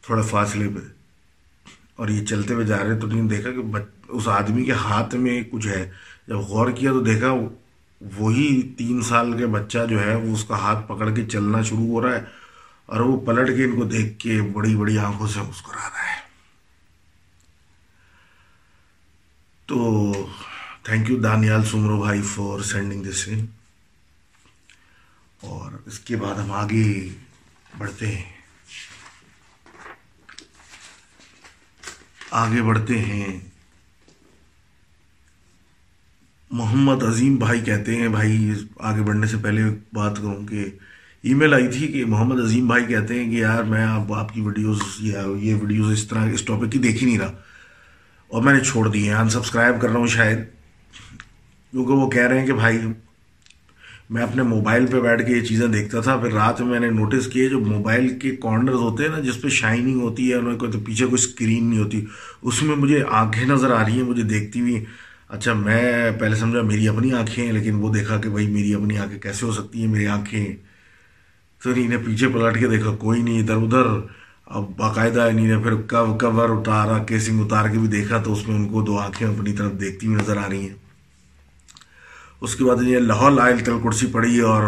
تھوڑے 0.02 0.22
فاصلے 0.22 0.68
پہ۔ 0.68 0.97
اور 1.98 2.08
یہ 2.08 2.26
چلتے 2.26 2.54
ہوئے 2.54 2.66
جا 2.66 2.78
رہے 2.78 3.00
تو 3.00 3.06
انہیں 3.06 3.28
دیکھا 3.28 3.50
کہ 3.52 3.78
اس 4.08 4.28
آدمی 4.28 4.64
کے 4.64 4.72
ہاتھ 4.72 5.14
میں 5.14 5.42
کچھ 5.50 5.66
ہے۔ 5.66 5.90
جب 6.28 6.36
غور 6.36 6.70
کیا 6.70 6.92
تو 6.92 7.00
دیکھا 7.00 7.32
وہی 8.18 8.74
تین 8.78 9.02
سال 9.02 9.32
کے 9.38 9.46
بچہ 9.46 9.78
جو 9.90 10.02
ہے 10.02 10.14
وہ 10.14 10.32
اس 10.32 10.44
کا 10.44 10.58
ہاتھ 10.58 10.88
پکڑ 10.88 11.10
کے 11.14 11.26
چلنا 11.26 11.62
شروع 11.62 11.86
ہو 11.86 12.02
رہا 12.02 12.14
ہے 12.14 12.24
اور 12.86 13.00
وہ 13.00 13.26
پلٹ 13.26 13.56
کے 13.56 13.64
ان 13.64 13.76
کو 13.76 13.84
دیکھ 13.84 14.18
کے 14.18 14.40
بڑی 14.42 14.76
بڑی 14.76 14.98
آنکھوں 14.98 15.28
سے 15.28 15.40
مسکرا 15.40 15.88
رہا 15.88 16.06
ہے۔ 16.12 16.16
تو 19.66 20.12
تھینک 20.82 21.10
یو 21.10 21.20
دانیال 21.20 21.64
سمرو 21.64 22.00
بھائی 22.02 22.22
فار 22.22 22.62
سینڈنگ 22.62 23.04
دس 23.04 23.28
ان 23.28 23.46
اور 25.40 25.72
اس 25.86 25.98
کے 25.98 26.16
بعد 26.16 26.34
ہم 26.34 26.52
آگے 26.52 27.08
بڑھتے 27.78 28.06
ہیں۔ 28.06 28.37
آگے 32.30 32.62
بڑھتے 32.62 32.98
ہیں۔ 32.98 33.40
محمد 36.50 37.02
عظیم 37.02 37.36
بھائی 37.36 37.60
کہتے 37.60 37.96
ہیں، 37.96 38.08
بھائی 38.08 38.52
آگے 38.78 39.02
بڑھنے 39.02 39.26
سے 39.26 39.36
پہلے 39.42 39.62
بات 39.92 40.16
کروں 40.16 40.46
کہ 40.46 40.66
ای 41.22 41.34
میل 41.34 41.54
آئی 41.54 41.68
تھی 41.68 41.88
کہ 41.88 42.04
محمد 42.04 42.40
عظیم 42.40 42.66
بھائی 42.66 42.84
کہتے 42.84 43.24
ہیں 43.24 43.30
کہ 43.30 43.36
یار 43.36 43.62
میں 43.62 43.84
آپ 43.84 44.12
آپ 44.12 44.34
کی 44.34 44.40
ویڈیوز 44.40 44.78
یا 45.00 45.22
یہ 45.40 45.54
ویڈیوز 45.54 45.92
اس 45.92 46.08
طرح 46.08 46.30
اس 46.32 46.42
ٹاپک 46.42 46.72
کی 46.72 46.78
دیکھ 46.78 47.04
ہی 47.04 47.08
نہیں 47.08 47.18
رہا۔ 47.18 47.32
اور 48.28 48.42
میں 48.42 48.54
نے 48.54 48.60
چھوڑ 48.60 48.88
دی 48.88 49.08
ہیں۔ 49.08 49.14
انسبسکرائب 49.14 49.80
کر 49.80 49.88
رہا 49.88 49.98
ہوں 49.98 50.06
شاید، 50.06 50.38
کیونکہ 51.70 51.92
وہ 51.92 52.10
کہہ 52.10 52.26
رہے 52.26 52.38
ہیں 52.40 52.46
کہ 52.46 52.52
بھائی 52.52 52.78
میں 54.10 54.22
اپنے 54.22 54.42
موبائل 54.42 54.86
پہ 54.86 55.00
بیٹھ 55.00 55.26
کے 55.26 55.32
یہ 55.32 55.40
چیزیں 55.40 55.66
دیکھتا 55.66 56.00
تھا، 56.00 56.16
پھر 56.16 56.32
رات 56.32 56.60
میں 56.60 56.68
میں 56.68 56.80
نے 56.80 56.90
نوٹس 56.90 57.26
کیے 57.26 57.48
جو 57.48 57.60
موبائل 57.60 58.18
کے 58.18 58.30
کارنرز 58.30 58.76
ہوتے 58.76 59.02
ہیں 59.02 59.10
نا، 59.10 59.18
جس 59.18 59.42
پہ 59.42 59.48
شائننگ 59.48 60.00
ہوتی 60.00 60.28
ہے، 60.28 60.34
انہوں 60.34 60.58
کو 60.58 60.66
تو 60.66 60.80
پیچھے 60.80 61.04
کوئی 61.04 61.14
اسکرین 61.14 61.64
نہیں 61.64 61.78
ہوتی۔ 61.78 62.04
اس 62.42 62.62
میں 62.62 62.76
مجھے 62.76 63.02
آنکھیں 63.10 63.44
نظر 63.44 63.70
آ 63.70 63.84
رہی 63.84 63.92
ہیں، 63.92 64.02
مجھے 64.02 64.22
دیکھتی 64.22 64.60
ہوئی۔ 64.60 64.84
اچھا 65.28 65.52
میں 65.52 66.10
پہلے 66.10 66.36
سمجھا 66.36 66.62
میری 66.62 66.88
اپنی 66.88 67.12
آنکھیں 67.12 67.44
ہیں، 67.44 67.52
لیکن 67.52 67.74
وہ 67.74 67.92
دیکھا 67.92 68.16
کہ 68.16 68.30
بھائی 68.30 68.46
میری 68.46 68.74
اپنی 68.74 68.98
آنکھیں 68.98 69.18
کیسے 69.18 69.46
ہو 69.46 69.52
سکتی 69.52 69.80
ہیں، 69.80 69.88
میری 69.88 70.06
آنکھیں۔ 70.06 70.56
تو 71.62 71.70
انہیں 71.70 71.88
نے 71.88 71.96
پیچھے 71.96 72.28
پلٹ 72.28 72.60
کے 72.60 72.68
دیکھا، 72.68 72.90
کوئی 72.90 73.22
نہیں، 73.22 73.40
ادھر 73.40 73.56
ادھر۔ 73.56 73.86
اب 74.46 74.64
باقاعدہ 74.76 75.20
انہیں 75.20 75.46
نے 75.46 75.62
پھر 75.62 75.74
کور 75.74 76.50
اتارا 76.50 76.98
کیسنگ 76.98 77.40
اتار 77.40 77.68
کے 77.68 77.78
بھی 77.78 77.88
دیکھا، 77.88 78.18
تو 78.18 78.32
اس 78.32 78.48
میں 78.48 78.56
ان 78.56 78.68
کو 78.68 78.82
دو 78.82 78.98
آنکھیں 78.98 79.28
اپنی 79.28 79.52
طرف 79.52 79.80
دیکھتی 79.80 80.06
ہوئی 80.06 80.18
نظر 80.18 80.36
آ 80.36 80.48
رہی 80.50 80.60
ہیں۔ 80.60 80.87
اس 82.40 82.56
کے 82.56 82.64
بعد 82.64 82.76
یہ 82.82 82.98
لاہور 82.98 83.30
لائل 83.30 83.58
تل 83.58 83.72
کرسی 83.84 84.06
پڑی 84.06 84.40
اور 84.40 84.62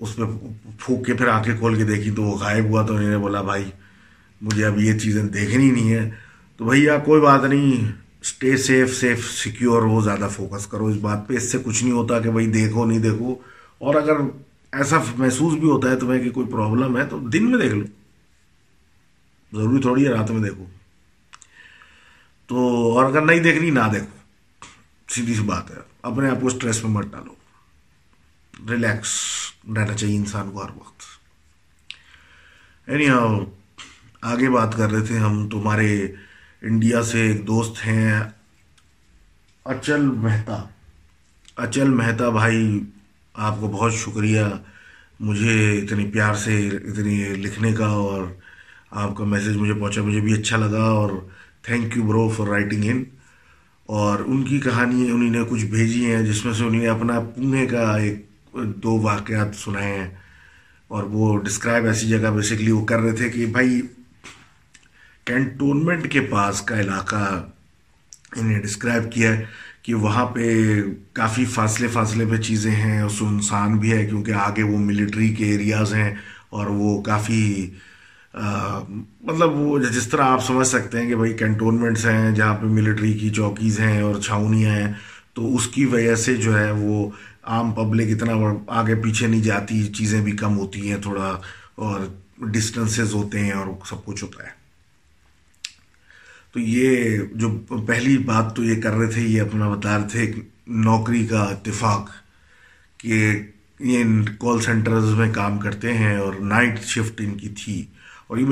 اس 0.00 0.16
پہ 0.16 0.22
پھونک 0.78 1.06
کے 1.06 1.14
پھر 1.14 1.28
آنکھیں 1.28 1.56
کھول 1.58 1.74
کے 1.74 1.84
دیکھی 1.84 2.10
تو 2.10 2.22
وہ 2.22 2.38
غائب 2.38 2.64
ہوا 2.64 2.86
تو 2.86 2.96
انہوں 2.96 3.10
نے 3.10 3.18
بولا 3.18 3.42
بھائی، 3.42 3.64
مجھے 4.42 4.66
اب 4.66 4.80
یہ 4.80 4.98
چیزیں 4.98 5.22
دیکھنی 5.22 5.70
نہیں 5.70 5.92
ہے 5.92 6.10
تو 6.56 6.64
بھیا، 6.64 6.98
کوئی 6.98 7.20
بات 7.20 7.44
نہیں 7.44 7.92
اسٹے 8.20 8.56
سیف 8.56 8.94
سیف 8.94 9.30
سیکیور 9.30 9.82
وہ 9.82 10.00
زیادہ 10.00 10.28
فوکس 10.32 10.66
کرو 10.66 10.86
اس 10.86 10.96
بات 10.96 11.28
پہ۔ 11.28 11.34
اس 11.34 11.52
سے 11.52 11.58
کچھ 11.64 11.84
نہیں 11.84 11.94
ہوتا 11.94 12.20
کہ 12.20 12.30
بھائی 12.30 12.46
دیکھو، 12.46 12.84
نہیں 12.84 12.98
دیکھو۔ 12.98 13.34
اور 13.78 13.94
اگر 13.94 14.16
ایسا 14.72 14.98
محسوس 15.16 15.58
بھی 15.58 15.70
ہوتا 15.70 15.90
ہے 15.90 15.96
تمہیں 15.96 16.22
کہ 16.22 16.30
کوئی 16.30 16.46
پرابلم 16.46 16.96
ہے 16.96 17.04
تو 17.04 17.18
دن 17.18 17.50
میں 17.50 17.58
دیکھ 17.58 17.74
لو۔ 17.74 17.84
ضروری 19.52 19.80
تھوڑی 19.80 20.04
ہے، 20.04 20.10
رات 20.10 20.30
میں 20.30 20.42
دیکھو۔ 20.42 20.64
تو 22.46 22.56
اور 22.92 23.04
اگر 23.04 23.20
نہیں 23.20 23.40
دیکھنی، 23.40 23.70
نہ 23.70 23.80
دیکھو۔ 23.92 24.16
سیدھی 25.08 25.34
سی 25.34 25.42
بات 25.42 25.70
ہے۔ 25.70 25.93
اپنے 26.04 26.30
آپ 26.30 26.40
کو 26.40 26.46
اسٹریس 26.46 26.84
میں 26.84 26.90
مت 26.90 27.04
ڈالو۔ 27.04 27.34
ریلیکس 28.70 29.08
رہنا 29.76 29.94
چاہیے 29.94 30.16
انسان 30.16 30.50
کو 30.50 30.64
ہر 30.64 30.70
وقت۔ 30.70 31.02
اینی 32.86 33.08
ہاؤ 33.08 33.44
آگے 34.20 34.50
بات 34.50 34.76
کر 34.76 34.90
رہے 34.90 35.06
تھے 35.06 35.18
ہم، 35.18 35.48
تمہارے 35.48 36.12
انڈیا 36.62 37.02
سے 37.02 37.22
ایک 37.22 37.46
دوست 37.46 37.86
ہیں 37.86 38.20
اچل 39.64 40.00
مہتا۔ 40.00 40.64
اچل 41.56 41.88
مہتا 41.88 42.28
بھائی، 42.28 42.80
آپ 43.34 43.60
کو 43.60 43.68
بہت 43.68 43.94
شکریہ۔ 43.94 44.40
مجھے 45.20 45.78
اتنی 45.78 46.10
پیار 46.10 46.34
سے 46.34 46.68
اتنی 46.68 47.24
لکھنے 47.24 47.72
کا 47.72 47.86
اور 47.86 48.24
آپ 48.90 49.16
کا 49.16 49.24
میسج 49.24 49.56
مجھے 49.56 49.74
پہنچا، 49.74 50.02
مجھے 50.02 50.20
بھی 50.20 50.40
اچھا 50.40 50.56
لگا 50.56 50.82
اور 50.82 51.10
thank 51.62 51.96
you 51.96 52.02
bro 52.02 52.28
for 52.28 52.46
writing 52.46 52.82
in 52.84 53.04
اور 53.86 54.18
ان 54.18 54.44
کی 54.44 54.60
کہانی 54.60 55.10
انہیں 55.10 55.30
نے 55.30 55.38
کچھ 55.48 55.64
بھیجی 55.64 56.14
ہیں، 56.14 56.22
جس 56.22 56.44
میں 56.44 56.52
سے 56.52 56.64
انہیں 56.64 56.88
اپنا 56.88 57.20
پونے 57.20 57.66
کا 57.66 57.96
ایک 57.96 58.26
دو 58.54 59.00
واقعات 59.00 59.56
سنائے 59.56 59.98
ہیں۔ 59.98 60.10
اور 60.88 61.04
وہ 61.04 61.38
ڈسکرائب 61.38 61.84
ایسی 61.84 62.08
جگہ 62.08 62.30
بیسکلی 62.30 62.70
وہ 62.70 62.84
کر 62.84 63.00
رہے 63.00 63.12
تھے 63.12 63.28
کہ 63.28 63.46
بھائی 63.46 63.82
کینٹونمنٹ 65.24 66.12
کے 66.12 66.20
پاس 66.20 66.62
کا 66.62 66.80
علاقہ 66.80 67.46
انہیں 68.36 68.62
ڈسکرائب 68.62 69.12
کیا 69.12 69.36
ہے 69.36 69.44
کہ 69.82 69.94
وہاں 69.94 70.26
پہ 70.26 70.82
کافی 71.12 71.44
فاصلے 71.44 71.88
فاصلے 71.88 72.24
پہ 72.30 72.36
چیزیں 72.36 72.70
ہیں 72.70 73.00
اور 73.00 73.10
سنسان 73.10 73.78
بھی 73.78 73.92
ہے 73.92 74.06
کیونکہ 74.06 74.32
آگے 74.32 74.62
وہ 74.62 74.78
ملٹری 74.78 75.28
کے 75.28 75.44
ایریاز 75.44 75.94
ہیں 75.94 76.14
اور 76.50 76.66
وہ 76.66 77.02
کافی 77.02 77.70
مطلب 78.34 79.56
وہ 79.56 79.78
جس 79.78 80.06
طرح 80.08 80.24
آپ 80.24 80.44
سمجھ 80.46 80.66
سکتے 80.66 81.00
ہیں 81.00 81.08
کہ 81.08 81.16
بھائی 81.16 81.32
کینٹونمنٹس 81.32 82.06
ہیں 82.06 82.30
جہاں 82.30 82.54
پہ 82.54 82.66
ملٹری 82.66 83.12
کی 83.12 83.30
چوکیز 83.30 83.78
ہیں 83.80 84.00
اور 84.00 84.20
چھاؤنیاں 84.20 84.70
ہیں، 84.70 84.92
تو 85.34 85.54
اس 85.56 85.66
کی 85.66 85.84
وجہ 85.84 86.14
سے 86.14 86.34
جو 86.36 86.58
ہے 86.58 86.70
وہ 86.70 87.08
عام 87.44 87.72
پبلک 87.72 88.10
اتنا 88.10 88.34
آگے 88.80 88.94
پیچھے 88.94 89.26
نہیں 89.26 89.42
جاتی، 89.42 89.82
چیزیں 89.92 90.20
بھی 90.20 90.32
کم 90.32 90.58
ہوتی 90.58 90.90
ہیں 90.90 91.00
تھوڑا 91.02 91.38
اور 91.74 92.00
ڈسٹنسز 92.52 93.14
ہوتے 93.14 93.40
ہیں 93.40 93.52
اور 93.52 93.66
سب 93.86 94.04
کچھ 94.04 94.24
ہوتا 94.24 94.42
ہے۔ 94.42 94.52
تو 96.52 96.60
یہ 96.60 97.18
جو 97.34 97.48
پہلی 97.86 98.18
بات 98.18 98.54
تو 98.56 98.64
یہ 98.64 98.80
کر 98.82 98.92
رہے 98.92 99.10
تھے، 99.10 99.22
یہ 99.22 99.40
اپنا 99.40 99.68
بتا 99.68 99.96
رہے 99.98 100.08
تھے 100.08 100.32
نوکری 100.66 101.26
کا 101.26 101.42
اتفاق 101.42 102.10
کہ 102.98 103.42
یہ 103.80 104.04
کال 104.40 104.60
سینٹرز 104.60 105.14
میں 105.14 105.32
کام 105.32 105.58
کرتے 105.58 105.92
ہیں 105.94 106.16
اور 106.16 106.34
نائٹ 106.40 106.84
شفٹ 106.84 107.20
ان 107.20 107.36
کی 107.38 107.48
تھی۔ 107.48 107.84
اور 108.26 108.38
یہ 108.38 108.46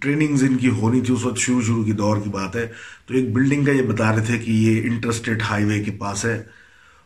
ٹریننگز 0.00 0.44
ان 0.44 0.56
کی 0.56 0.68
ہونی 0.68 1.00
تھی، 1.00 1.14
اس 1.14 1.24
وقت 1.24 1.38
شروع 1.38 1.62
شروع 1.62 1.84
کی 1.84 1.92
دور 1.92 2.16
کی 2.16 2.30
بات 2.30 2.56
ہے۔ 2.56 2.66
تو 3.06 3.14
ایک 3.14 3.32
بلڈنگ 3.32 3.64
کا 3.64 3.72
یہ 3.72 3.82
بتا 3.82 4.16
رہے 4.16 4.24
تھے 4.24 4.38
کہ 4.38 4.50
یہ 4.50 4.82
انٹرسٹیٹ 4.82 5.42
ہائی 5.42 5.64
وے 5.64 5.82
کے 5.84 5.90
پاس 5.90 6.24
ہے 6.24 6.42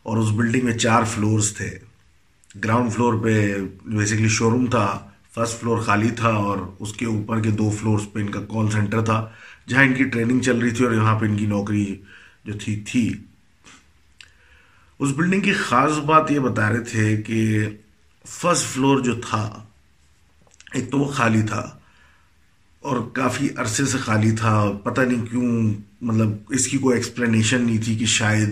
اور 0.03 0.17
اس 0.17 0.31
بلڈنگ 0.31 0.65
میں 0.65 0.79
چار 0.79 1.03
فلورز 1.05 1.57
تھے۔ 1.57 1.79
گراؤنڈ 2.65 2.93
فلور 2.93 3.15
پہ 3.25 3.57
بیسکلی 3.85 4.29
شو 4.29 4.51
روم 4.51 4.67
تھا 4.67 4.87
فرسٹ 5.35 5.61
فلور 5.61 5.79
خالی 5.79 6.11
تھا 6.11 6.29
اور 6.29 6.59
اس 6.79 6.93
کے 6.93 7.07
اوپر 7.07 7.41
کے 7.41 7.51
دو 7.51 7.71
فلورز 7.71 8.03
پہ 8.13 8.21
ان 8.21 8.31
کا 8.31 8.41
کال 8.41 8.71
سینٹر 8.71 9.01
تھا، 9.03 9.29
جہاں 9.69 9.85
ان 9.85 9.95
کی 9.95 10.05
ٹریننگ 10.05 10.41
چل 10.41 10.59
رہی 10.59 10.71
تھی 10.71 10.85
اور 10.85 10.93
یہاں 10.93 11.19
پہ 11.19 11.27
ان 11.27 11.37
کی 11.37 11.47
نوکری 11.47 11.97
جو 12.45 12.53
تھی 12.53 12.77
تھی۔ 12.81 13.15
اس 14.99 15.11
بلڈنگ 15.17 15.41
کی 15.41 15.53
خاص 15.53 15.99
بات 15.99 16.31
یہ 16.31 16.39
بتا 16.39 16.71
رہے 16.71 16.81
تھے 16.81 17.23
کہ 17.23 17.69
فرسٹ 18.27 18.67
فلور 18.67 19.01
جو 19.01 19.15
تھا، 19.15 19.65
ایک 20.75 20.91
تو 20.91 20.99
وہ 20.99 21.05
خالی 21.05 21.43
تھا۔ 21.43 21.79
اور 22.85 22.97
کافی 23.13 23.49
عرصے 23.57 23.85
سے 23.85 23.99
خالی 23.99 24.31
تھا، 24.31 24.73
پتہ 24.83 25.01
نہیں 25.01 25.27
کیوں 25.27 25.75
مطلب 26.01 26.29
اس 26.49 26.67
کی 26.67 26.79
کوئی 26.79 26.97
ایکسپلینیشن 26.97 27.63
نہیں 27.63 27.83
تھی 27.85 27.97
کہ 27.97 28.07
شاید 28.07 28.51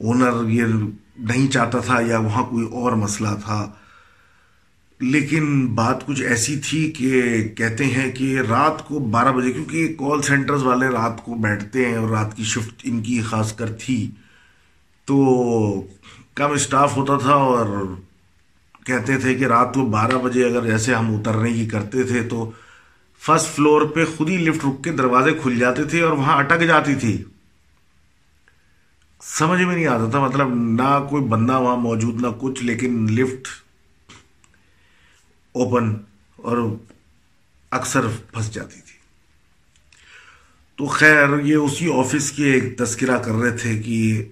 اونر 0.00 0.48
یہ 0.48 0.64
نہیں 1.18 1.52
چاہتا 1.52 1.78
تھا 1.78 2.00
یا 2.00 2.18
وہاں 2.18 2.44
کوئی 2.44 2.66
اور 2.66 2.92
مسئلہ 2.92 3.28
تھا۔ 3.44 3.70
لیکن 5.00 5.66
بات 5.66 6.06
کچھ 6.06 6.22
ایسی 6.22 6.60
تھی 6.64 6.90
کہ 6.90 7.42
کہتے 7.56 7.84
ہیں 7.84 8.10
کہ 8.10 8.40
رات 8.48 8.88
کو 8.88 8.98
بارہ 8.98 9.32
بجے، 9.32 9.52
کیونکہ 9.52 9.94
کال 9.98 10.22
سینٹرز 10.22 10.62
والے 10.62 10.86
رات 10.86 11.24
کو 11.24 11.34
بیٹھتے 11.34 11.88
ہیں 11.88 11.96
اور 11.96 12.10
رات 12.10 12.36
کی 12.36 12.44
شفٹ 12.44 12.80
ان 12.84 13.02
کی 13.02 13.22
خاص 13.22 13.56
کر 13.56 13.72
تھی۔ 13.72 14.10
تو 15.04 15.16
کم 16.34 16.52
اسٹاف 16.52 16.96
ہوتا 16.96 17.18
تھا 17.18 17.34
اور 17.34 17.86
کہتے 18.86 19.18
تھے 19.18 19.34
کہ 19.34 19.44
رات 19.44 19.74
کو 19.74 19.86
بارہ 19.86 20.16
بجے 20.22 20.44
اگر 20.44 20.66
جیسے 20.66 20.94
ہم 20.94 21.14
اترنے 21.14 21.52
کی 21.52 21.66
کرتے 21.66 22.02
تھے 22.02 22.22
تو 22.22 22.50
فرسٹ 23.26 23.56
فلور 23.56 23.82
پہ 23.82 24.04
خود 24.16 24.28
ہی 24.28 24.36
لفٹ 24.36 24.64
رک 24.64 24.84
کے 24.84 24.92
دروازے 24.92 25.30
کھل 25.42 25.58
جاتے 25.58 25.84
تھے 25.84 26.02
اور 26.02 26.12
وہاں 26.12 26.36
اٹک 26.36 26.60
جاتی 26.60 26.94
تھی۔ 26.94 27.24
سمجھ 29.22 29.62
میں 29.62 29.74
نہیں 29.74 29.86
آتا 29.86 30.10
تھا 30.10 30.20
مطلب 30.20 30.48
نہ 30.54 31.06
کوئی 31.10 31.24
بندہ 31.24 31.60
وہاں 31.60 31.76
موجود، 31.76 32.20
نہ 32.20 32.26
کچھ، 32.38 32.64
لیکن 32.64 33.06
لفٹ 33.10 33.48
اوپن 35.52 35.94
اور 36.36 36.76
اکثر 37.70 38.00
پھنس 38.30 38.54
جاتی 38.54 38.80
تھی۔ 38.80 38.98
تو 40.76 40.86
خیر، 40.86 41.38
یہ 41.42 41.56
اسی 41.56 41.92
آفس 41.92 42.32
کی 42.32 42.44
ایک 42.44 42.78
تذکرہ 42.78 43.18
کر 43.18 43.32
رہے 43.32 43.56
تھے 43.56 43.82
کہ 43.82 44.28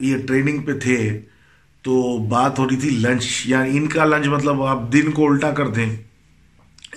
یہ 0.00 0.16
ٹریننگ 0.26 0.62
پہ 0.62 0.78
تھے۔ 0.78 1.20
تو 1.82 2.18
بات 2.18 2.58
ہو 2.58 2.68
رہی 2.68 2.76
تھی 2.76 2.90
لنچ 2.90 3.42
یعنی 3.44 3.78
ان 3.78 3.88
کا 3.88 4.04
لنچ 4.04 4.26
مطلب 4.26 4.62
آپ 4.62 4.78
دن 4.92 5.10
کو 5.10 5.26
الٹا 5.26 5.50
کر 5.50 5.68
دیں۔ 5.68 5.96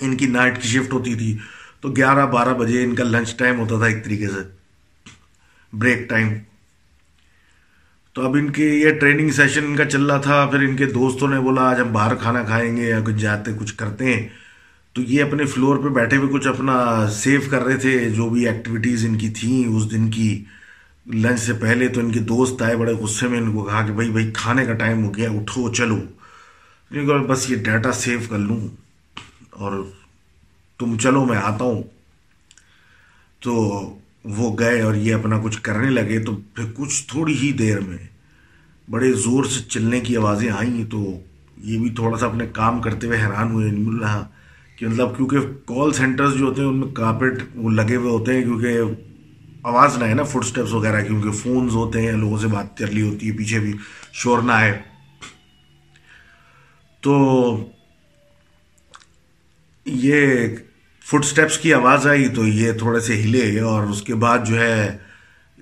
ان 0.00 0.16
کی 0.16 0.26
نائٹ 0.26 0.62
کی 0.62 0.68
شفٹ 0.68 0.92
ہوتی 0.92 1.14
تھی۔ 1.14 1.38
تو 1.80 1.88
گیارہ 1.88 2.26
بارہ 2.26 2.54
بجے 2.54 2.84
ان 2.84 2.94
کا 2.94 3.04
لنچ 3.04 3.36
ٹائم 3.36 3.60
ہوتا 3.60 3.78
تھا 3.78 3.86
ایک 3.86 4.04
طریقے 4.04 4.28
سے۔ 4.28 4.56
بریک 5.72 6.08
ٹائم 6.08 6.28
تو 8.12 8.26
اب 8.26 8.34
ان 8.34 8.50
کے 8.52 8.68
یہ 8.68 8.90
ٹریننگ 8.90 9.30
سیشن 9.30 9.64
ان 9.64 9.76
کا 9.76 9.84
چل 9.84 10.06
رہا 10.06 10.18
تھا۔ 10.18 10.46
پھر 10.46 10.58
ان 10.58 10.76
کے 10.76 10.86
دوستوں 10.86 11.28
نے 11.28 11.40
بولا، 11.40 11.62
آج 11.62 11.80
ہم 11.80 11.92
باہر 11.92 12.14
کھانا 12.14 12.42
کھائیں 12.42 12.76
گے 12.76 12.88
یا 12.88 13.00
کچھ 13.00 13.14
جاتے، 13.14 13.50
کچھ 13.60 13.74
کرتے 13.74 14.04
ہیں۔ 14.04 14.28
تو 14.92 15.02
یہ 15.02 15.22
اپنے 15.22 15.44
فلور 15.44 15.76
پہ 15.76 15.88
بیٹھے 15.88 16.16
ہوئے 16.16 16.32
کچھ 16.32 16.48
اپنا 16.48 17.06
سیو 17.10 17.40
کر 17.50 17.64
رہے 17.64 17.76
تھے۔ 17.76 18.10
جو 18.10 18.28
بھی 18.28 18.48
ایکٹیویٹیز 18.48 19.04
ان 19.04 19.18
کی 19.18 19.30
تھیں 19.30 19.68
اس 19.68 19.90
دن 19.90 20.10
کی۔ 20.10 20.44
لنچ 21.06 21.40
سے 21.40 21.52
پہلے 21.52 21.88
تو 21.88 22.00
ان 22.00 22.12
کے 22.12 22.20
دوست 22.20 22.62
آئے 22.62 22.76
بڑے 22.76 22.92
غصے 22.92 23.28
میں، 23.28 23.38
ان 23.38 23.52
کو 23.52 23.64
کہا 23.64 23.86
کہ 23.86 23.92
بھائی 23.92 24.10
بھائی، 24.10 24.30
کھانے 24.34 24.64
کا 24.64 24.72
ٹائم 24.72 25.04
ہو 25.04 25.14
گیا، 25.14 25.30
اٹھو، 25.30 25.72
چلو۔ 25.72 25.98
بس 27.18 27.50
یہ 27.50 27.56
ڈیٹا 27.56 27.92
سیو 27.92 28.18
کر 28.28 28.38
لوں۔ 28.38 28.87
اور 29.58 29.72
تم 30.78 30.98
چلو 30.98 31.24
میں 31.24 31.38
آتا 31.38 31.64
ہوں۔ 31.64 31.82
تو 33.40 33.52
وہ 34.24 34.58
گئے 34.58 34.80
اور 34.80 34.94
یہ 34.94 35.14
اپنا 35.14 35.40
کچھ 35.44 35.62
کرنے 35.62 35.90
لگے، 35.90 36.18
تو 36.18 36.36
پھر 36.54 36.64
کچھ 36.74 37.08
تھوڑی 37.08 37.38
ہی 37.38 37.52
دیر 37.52 37.80
میں 37.80 37.98
بڑے 38.90 39.12
زور 39.12 39.44
سے 39.44 39.60
چلنے 39.68 40.00
کی 40.00 40.16
آوازیں 40.16 40.50
آئیں۔ 40.50 40.84
تو 40.84 41.20
یہ 41.56 41.78
بھی 41.78 41.90
تھوڑا 41.90 42.18
سا 42.18 42.26
اپنے 42.26 42.46
کام 42.52 42.80
کرتے 42.80 43.06
ہوئے 43.06 43.18
حیران 43.18 43.50
ہوئے 43.50 43.66
یعنی 43.66 43.80
نہیں 43.80 44.00
رہا 44.00 44.28
کہ 44.76 44.86
مطلب 44.86 45.16
کیونکہ 45.16 45.38
کال 45.66 45.92
سینٹرز 45.92 46.34
جو 46.34 46.44
ہوتے 46.44 46.62
ہیں، 46.62 46.68
ان 46.68 46.76
میں 46.76 46.88
کارپیٹ 46.88 47.42
وہ 47.54 47.70
لگے 47.70 47.96
ہوئے 47.96 48.10
ہوتے 48.10 48.34
ہیں، 48.34 48.42
کیونکہ 48.42 48.78
آواز 49.62 49.98
نہ 49.98 50.04
ہے 50.04 50.14
نا 50.14 50.22
فٹ 50.22 50.44
سٹیپس 50.44 50.72
وغیرہ 50.72 51.04
کیونکہ 51.04 51.30
فونز 51.30 51.74
ہوتے 51.74 52.02
ہیں، 52.02 52.12
لوگوں 52.12 52.38
سے 52.38 52.46
بات 52.46 52.78
کر 52.78 52.86
لی 52.86 53.02
ہوتی 53.02 53.26
ہے، 53.26 53.36
پیچھے 53.36 53.58
بھی 53.58 53.72
شور 54.12 54.42
نہ 54.42 54.52
آئے۔ 54.52 54.82
تو 57.00 57.70
یہ 59.92 60.46
فٹ 61.04 61.24
سٹیپس 61.24 61.58
کی 61.58 61.74
آواز 61.74 62.06
آئی 62.06 62.28
تو 62.28 62.46
یہ 62.46 62.72
تھوڑے 62.72 63.00
سے 63.00 63.22
ہلے 63.22 63.60
اور 63.60 63.86
اس 63.86 64.02
کے 64.02 64.14
بعد 64.14 64.38
جو 64.46 64.60
ہے 64.60 64.96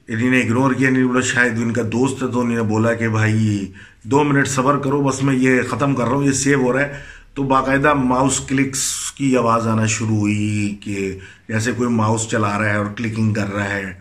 انہیں 0.08 0.30
نے 0.30 0.40
اگنور 0.40 0.72
کیا 0.72 0.90
نہیں 0.90 1.04
بولا 1.04 1.20
شاید 1.20 1.52
ان 1.56 1.72
کا 1.72 1.82
دوست 1.82 2.22
ہے 2.22 2.28
تو 2.28 2.40
انہیں 2.40 2.56
نے 2.56 2.62
بولا 2.62 2.92
کہ 2.92 3.08
بھائی 3.08 3.72
دو 4.02 4.24
منٹ 4.24 4.48
صبر 4.48 4.78
کرو، 4.78 5.02
بس 5.02 5.22
میں 5.22 5.34
یہ 5.34 5.62
ختم 5.62 5.94
کر 5.94 6.04
رہا 6.04 6.12
ہوں، 6.12 6.24
یہ 6.24 6.32
سیو 6.32 6.60
ہو 6.60 6.72
رہا 6.72 6.80
ہے۔ 6.80 6.92
تو 7.34 7.42
باقاعدہ 7.42 7.94
ماؤس 7.94 8.40
کلکس 8.40 9.12
کی 9.12 9.36
آواز 9.36 9.66
آنا 9.66 9.86
شروع 9.86 10.16
ہوئی 10.16 10.76
کہ 10.80 11.18
جیسے 11.48 11.72
کوئی 11.72 11.90
ماؤس 11.90 12.28
چلا 12.28 12.58
رہا 12.58 12.70
ہے 12.70 12.76
اور 12.76 12.86
کلکنگ 12.96 13.32
کر 13.32 13.54
رہا 13.54 13.70
ہے۔ 13.70 13.92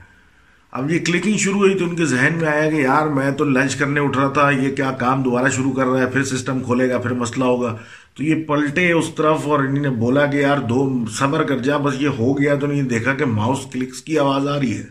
اب 0.72 0.92
یہ 0.92 1.00
کلکنگ 1.00 1.38
شروع 1.38 1.58
ہوئی 1.58 1.74
تو 1.74 1.86
ان 1.86 1.96
کے 1.96 2.06
ذہن 2.06 2.38
میں 2.38 2.48
آیا 2.48 2.70
کہ 2.70 2.76
یار 2.76 3.08
میں 3.08 3.32
تو 3.32 3.46
لنچ 3.46 3.76
کرنے 3.76 4.00
اٹھ 4.00 4.18
رہا 4.18 4.30
تھا، 4.30 4.50
یہ 4.50 4.76
کیا 4.76 4.92
کام 4.92 5.24
دوبارہ 5.24 5.50
شروع 5.50 5.72
کر 5.72 5.86
رہا 5.86 6.00
ہے، 6.00 6.06
پھر 6.06 6.24
سسٹم 6.24 6.60
کھولے 6.60 6.90
گا، 6.90 6.98
پھر 6.98 7.14
مسئلہ 7.14 7.44
ہوگا۔ 7.44 7.76
تو 8.16 8.24
یہ 8.24 8.44
پلٹے 8.44 8.92
اس 8.92 9.06
طرف 9.18 9.38
اور 9.44 9.60
انہیں 9.60 9.84
نے 9.84 9.90
بولا 9.90 10.26
کہ 10.26 10.38
یار 10.38 10.58
دو 10.58 11.06
صبر 11.12 11.44
کر 11.44 11.58
جا، 11.58 11.78
بس 11.78 11.96
یہ 12.00 12.08
ہو 12.08 12.42
گیا 12.42 12.56
تو 12.56 12.68
نہیں، 12.68 12.84
دیکھا 12.84 13.14
کہ 13.14 13.26
ماؤس 13.26 13.60
کلکس 13.72 14.02
کی 14.02 14.20
آواز 14.20 14.48
آ 14.48 14.60
رہی 14.60 14.78
ہے، 14.78 14.86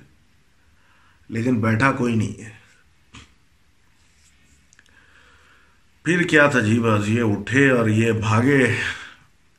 لیکن 1.29 1.61
بیٹھا 1.61 1.93
کوئی 1.93 2.15
نہیں 2.15 2.43
ہے۔ 2.43 2.51
پھر 6.03 6.23
کیا 6.23 6.47
تھا 6.47 6.61
جی 6.61 6.81
بس، 6.81 7.09
یہ 7.09 7.23
اٹھے 7.23 7.71
اور 7.71 7.89
یہ 7.89 8.13
بھاگے۔ 8.13 8.77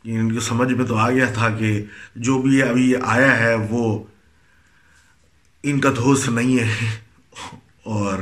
یعنی 0.03 0.20
ان 0.20 0.34
کی 0.34 0.39
سمجھ 0.39 0.74
میں 0.74 0.86
تو 0.86 0.95
آ 0.95 1.09
گیا 1.09 1.26
تھا 1.26 1.49
کہ 1.49 1.86
جو 2.16 2.41
بھی 2.41 2.63
ابھی 2.63 2.93
آیا 3.03 3.39
ہے 3.39 3.55
وہ 3.70 4.03
ان 5.63 5.80
کا 5.80 5.89
دوست 5.89 6.30
نہیں 6.30 6.59
ہے۔ 6.59 6.97
اور 7.84 8.20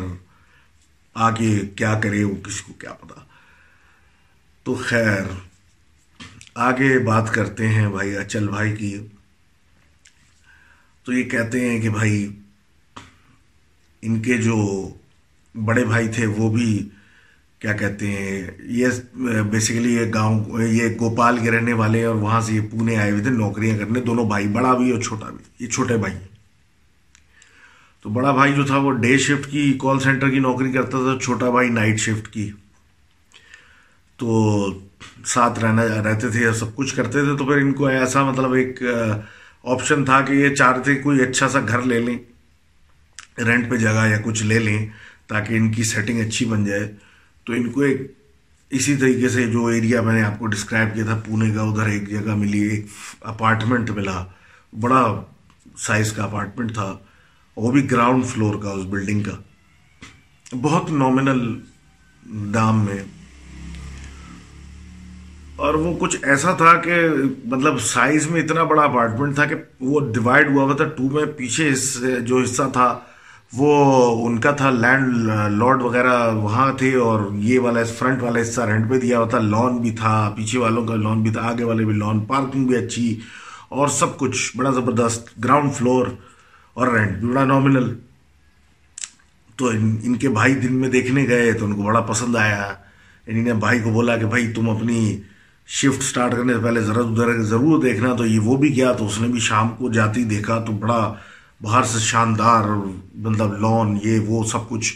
آگے 1.14 1.60
کیا 1.60 2.00
کرے، 2.00 2.24
وہ 2.24 2.36
کسی 2.36 2.64
کو 2.68 2.74
کیا 2.74 2.94
پتا۔ 2.94 3.33
تو 4.64 4.74
خیر، 4.76 5.24
آگے 6.55 6.99
بات 6.99 7.34
کرتے 7.34 7.68
ہیں 7.68 7.89
بھائی، 7.89 8.18
اچل 8.18 8.47
بھائی 8.47 8.76
کی۔ 8.76 9.07
تو 11.03 11.14
یہ 11.14 11.24
کہتے 11.24 11.70
ہیں 11.70 11.82
کہ 11.82 11.89
بھائی، 11.89 12.28
ان 14.01 14.22
کے 14.22 14.38
جو 14.38 14.89
بڑے 15.66 15.86
بھائی 15.86 16.07
تھے، 16.07 16.26
وہ 16.26 16.49
بھی 16.49 16.89
کیا 17.59 17.74
کہتے 17.74 18.07
ہیں، 18.07 18.51
یہ 18.59 18.88
بیسیکلی 19.51 19.95
یہ 19.95 20.11
گاؤں، 20.14 20.61
یہ 20.61 20.88
گوپال 20.99 21.38
کے 21.38 21.51
رہنے 21.51 21.74
والے 21.74 22.03
اور 22.03 22.16
وہاں 22.16 22.41
سے 22.41 22.53
یہ 22.53 22.61
پونے 22.72 22.95
آئے 22.95 23.11
ہوئے 23.11 23.24
تھے، 23.24 23.30
نوکریاں 23.30 23.78
کرنے، 23.78 24.01
دونوں 24.01 24.26
بھائی، 24.26 24.47
بڑا 24.47 24.78
بھی 24.78 24.91
اور 24.91 25.01
چھوٹا 25.01 25.30
بھی، 25.30 25.66
یہ 25.66 25.70
چھوٹے 25.70 25.97
بھائی۔ 25.97 26.16
تو 28.01 28.09
بڑا 28.09 28.32
بھائی 28.32 28.53
جو 28.53 28.64
تھا، 28.64 28.78
وہ 28.78 28.91
ڈے 28.91 29.18
شفٹ 29.18 29.51
کی 29.51 29.78
کال 29.82 29.99
سینٹر 29.99 30.30
کی 30.30 30.39
نوکری 30.39 30.72
کرتا 30.72 30.97
تھا، 30.97 31.24
چھوٹا 31.24 31.49
بھائی 31.49 31.70
نائٹ 31.70 31.99
شفٹ 31.99 32.34
کی۔ 32.34 32.51
تو 34.18 34.32
ساتھ 35.26 35.59
رہنا 35.59 35.86
رہتے 36.03 36.30
تھے 36.30 36.51
سب 36.53 36.76
کچھ 36.76 36.95
کرتے 36.95 37.24
تھے، 37.24 37.38
تو 37.38 37.45
پھر 37.45 37.57
ان 37.57 37.74
کو 37.74 37.86
ایسا 37.86 38.24
مطلب 38.24 38.53
ایک 38.53 38.82
آپشن 39.64 40.05
تھا 40.05 40.22
کہ 40.22 40.34
یہ 40.34 40.55
چاہتے 40.55 40.95
کوئی 40.95 41.22
اچھا 41.22 41.49
سا 41.49 41.59
گھر 41.68 41.82
لے 41.82 41.99
لیں 41.99 42.18
رینٹ 43.45 43.70
پہ 43.70 43.76
جگہ 43.76 44.07
یا 44.07 44.18
کچھ 44.24 44.43
لے 44.43 44.59
لیں، 44.59 44.86
تاکہ 45.28 45.53
ان 45.53 45.72
کی 45.72 45.84
سیٹنگ 45.84 46.20
اچھی 46.20 46.45
بن 46.45 46.66
جائے۔ 46.66 46.91
تو 47.43 47.53
ان 47.53 47.70
کو 47.70 47.82
ایک 47.82 48.01
اسی 48.72 48.95
طریقے 48.95 49.30
سے 49.30 49.45
جو 49.47 49.66
ایریا 49.66 50.01
میں 50.01 50.14
نے 50.14 50.22
آپ 50.24 50.39
کو 50.39 50.47
ڈسکرائب 50.47 50.93
کیا 50.95 51.03
تھا، 51.05 51.20
پونے 51.26 51.53
کا 51.53 51.61
ادھر 51.61 51.88
ایک 51.88 52.09
جگہ 52.09 52.36
ملی، 52.36 52.59
ایک 52.59 52.86
اپارٹمنٹ 53.22 53.89
ملا۔ 53.89 54.24
بڑا 54.74 55.03
سائز 55.78 56.11
کا 56.11 56.24
اپارٹمنٹ 56.24 56.74
تھا، 56.74 56.97
وہ 57.57 57.72
بھی 57.72 57.91
گراؤنڈ 57.91 58.26
فلور 58.26 58.55
کا، 58.64 58.70
اس 58.70 58.86
بلڈنگ 58.86 59.24
کا۔ 59.24 59.36
بہت 60.61 60.91
نامنل 60.91 61.59
دام 62.53 62.84
میں 62.86 63.03
اور 65.56 65.74
وہ 65.74 65.93
کچھ 65.99 66.16
ایسا 66.24 66.54
تھا 66.58 66.74
کہ 66.84 66.95
مطلب 67.45 67.80
سائز 67.82 68.28
میں 68.28 68.41
اتنا 68.41 68.64
بڑا 68.64 68.84
اپارٹمنٹ 68.84 69.36
تھا 69.36 69.45
کہ 69.45 69.56
وہ 69.80 69.99
ڈیوائڈ 70.14 70.49
ہوا 70.49 70.64
ہوا 70.64 70.76
تھا. 70.76 70.86
ٹو 70.97 71.10
میں 71.10 71.26
پیچھے 71.38 71.70
جو 72.28 72.41
حصہ 72.43 72.64
تھا، 72.74 72.88
وہ 73.54 73.74
ان 74.26 74.39
کا 74.39 74.51
تھا. 74.51 74.70
لینڈ 74.70 75.28
لارڈ 75.58 75.82
وغیرہ 75.82 76.14
وہاں 76.36 76.72
تھے 76.78 76.93
اور 76.97 77.20
یہ 77.41 77.60
والا 77.60 77.84
فرنٹ 77.97 78.24
والا 78.24 78.41
حصہ 78.41 78.62
رینٹ 78.62 78.89
پہ 78.89 78.99
دیا 78.99 79.20
ہوا 79.20 79.28
تھا. 79.30 79.39
لان 79.39 79.78
بھی 79.82 79.91
تھا، 79.97 80.14
پیچھے 80.36 80.60
والوں 80.60 80.86
کا 80.88 80.95
لان 80.95 81.22
بھی 81.24 81.32
تھا، 81.32 81.41
آگے 81.49 81.64
والے 81.64 81.86
بھی 81.86 81.93
لان 81.95 82.20
پارکنگ 82.26 82.68
بھی 82.68 82.76
اچھی 82.76 83.20
اور 83.70 83.88
سب 83.89 84.18
کچھ. 84.18 84.56
بڑا 84.58 84.70
زبردست. 84.72 85.38
گراؤنڈ 85.43 85.74
فلور 85.74 86.08
اور 86.74 86.88
رینٹ 86.88 87.18
بھی 87.18 87.30
بڑا 87.30 87.43
نامنل 87.45 87.93
تو 89.58 89.68
ان 89.68 90.16
کے 90.16 90.30
بھائی 90.30 90.54
دن 90.56 90.74
میں 90.76 90.89
دیکھنے 90.89 91.28
گئے 91.28 91.51
تو 91.54 91.66
ان 91.66 91.76
کو 91.76 91.82
بڑا 91.82 92.01
پسند 92.01 92.36
آیا. 92.36 92.74
انہیں 93.28 93.54
بھائی 93.60 93.80
کو 93.80 93.91
بولا 93.91 94.18
کہ 94.18 94.26
بھائی 94.26 94.51
تم 94.54 94.70
اپنی 94.70 94.99
شفٹ 95.68 96.03
سٹارٹ 96.03 96.32
کرنے 96.32 96.53
سے 96.53 96.59
پہلے 96.59 96.82
ضرور 96.82 97.11
ادھر 97.11 97.41
ضرور 97.41 97.84
دیکھنا 97.84 98.16
تو 98.16 98.26
یہ 98.26 98.39
وہ 98.39 98.57
بھی 98.57 98.76
گیا 98.76 98.93
تو 98.93 99.07
اس 99.07 99.22
نے 99.22 99.28
بھی 99.28 99.39
شام 99.39 99.70
کو 99.70 99.91
جاتی 99.91 100.24
دیکھا 100.24 100.59
تو 100.59 100.72
بڑا 100.72 101.14
باہر 101.61 101.84
سے 101.84 101.99
شاندار 101.99 102.64
مطلب 103.16 103.53
لون، 103.53 103.99
یہ 104.03 104.20
وہ 104.20 104.43
سب 104.43 104.70
کچھ۔ 104.70 104.93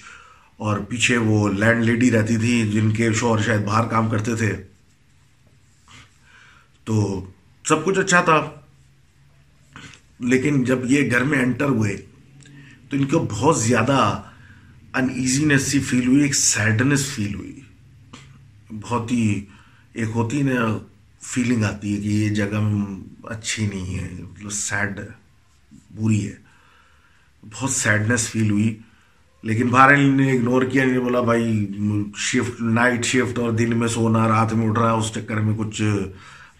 اور 0.57 0.79
پیچھے 0.79 1.17
وہ 1.17 1.49
لینڈ 1.49 1.83
لیڈی 1.83 2.11
رہتی 2.11 2.37
تھی 2.37 2.71
جن 2.71 2.91
کے 2.91 3.13
شوہر 3.13 3.41
شاید 3.41 3.65
باہر 3.65 3.87
کام 3.87 4.09
کرتے 4.09 4.35
تھے۔ 4.35 4.63
تو 6.83 7.25
سب 7.65 7.85
کچھ 7.85 7.99
اچھا 7.99 8.21
تھا۔ 8.21 8.49
لیکن 10.19 10.63
جب 10.63 10.79
یہ 10.83 11.11
گھر 11.11 11.23
میں 11.23 11.39
انٹر 11.39 11.65
ہوئے 11.65 11.97
تو 12.89 12.97
ان 12.97 13.05
کو 13.05 13.27
بہت 13.31 13.59
زیادہ 13.59 14.21
ان 14.93 15.07
ایزینس 15.15 15.61
سی 15.61 15.79
فیل 15.79 16.07
ہوئی، 16.07 16.21
ایک 16.21 16.35
سیڈنس 16.35 17.05
فیل 17.05 17.35
ہوئی۔ 17.35 17.59
بہت 18.81 19.11
ہی 19.11 19.45
ایک 19.97 20.09
ہوتی 20.15 20.41
نا 20.41 20.77
فیلنگ 21.21 21.63
آتی 21.63 21.95
ہے 21.95 22.01
کہ 22.01 22.07
یہ 22.07 22.29
جگہ 22.29 22.85
اچھی 23.23 23.67
نہیں 23.67 23.99
ہے 23.99 24.07
مطلب 24.19 24.51
سیڈ 24.51 24.99
بری 25.95 26.27
ہے۔ 26.27 26.35
بہت 27.51 27.69
سیڈنس 27.69 28.29
فیل 28.29 28.51
ہوئی۔ 28.51 28.77
لیکن 29.43 29.67
باہر 29.67 29.97
نے 29.97 30.31
اگنور 30.31 30.61
کیا 30.61 30.85
نہیں 30.85 30.99
بولا، 30.99 31.21
بھائی 31.21 31.67
شفٹ 32.15 32.61
نائٹ 32.61 33.05
شفٹ 33.05 33.39
اور 33.39 33.51
دن 33.51 33.79
میں 33.79 33.87
سونا، 33.87 34.27
رات 34.27 34.53
میں 34.53 34.69
اٹھ 34.69 34.79
رہا 34.79 34.93
ہے، 34.93 34.97
اس 34.97 35.11
چکر 35.11 35.35
میں 35.35 35.53
کچھ 35.57 35.81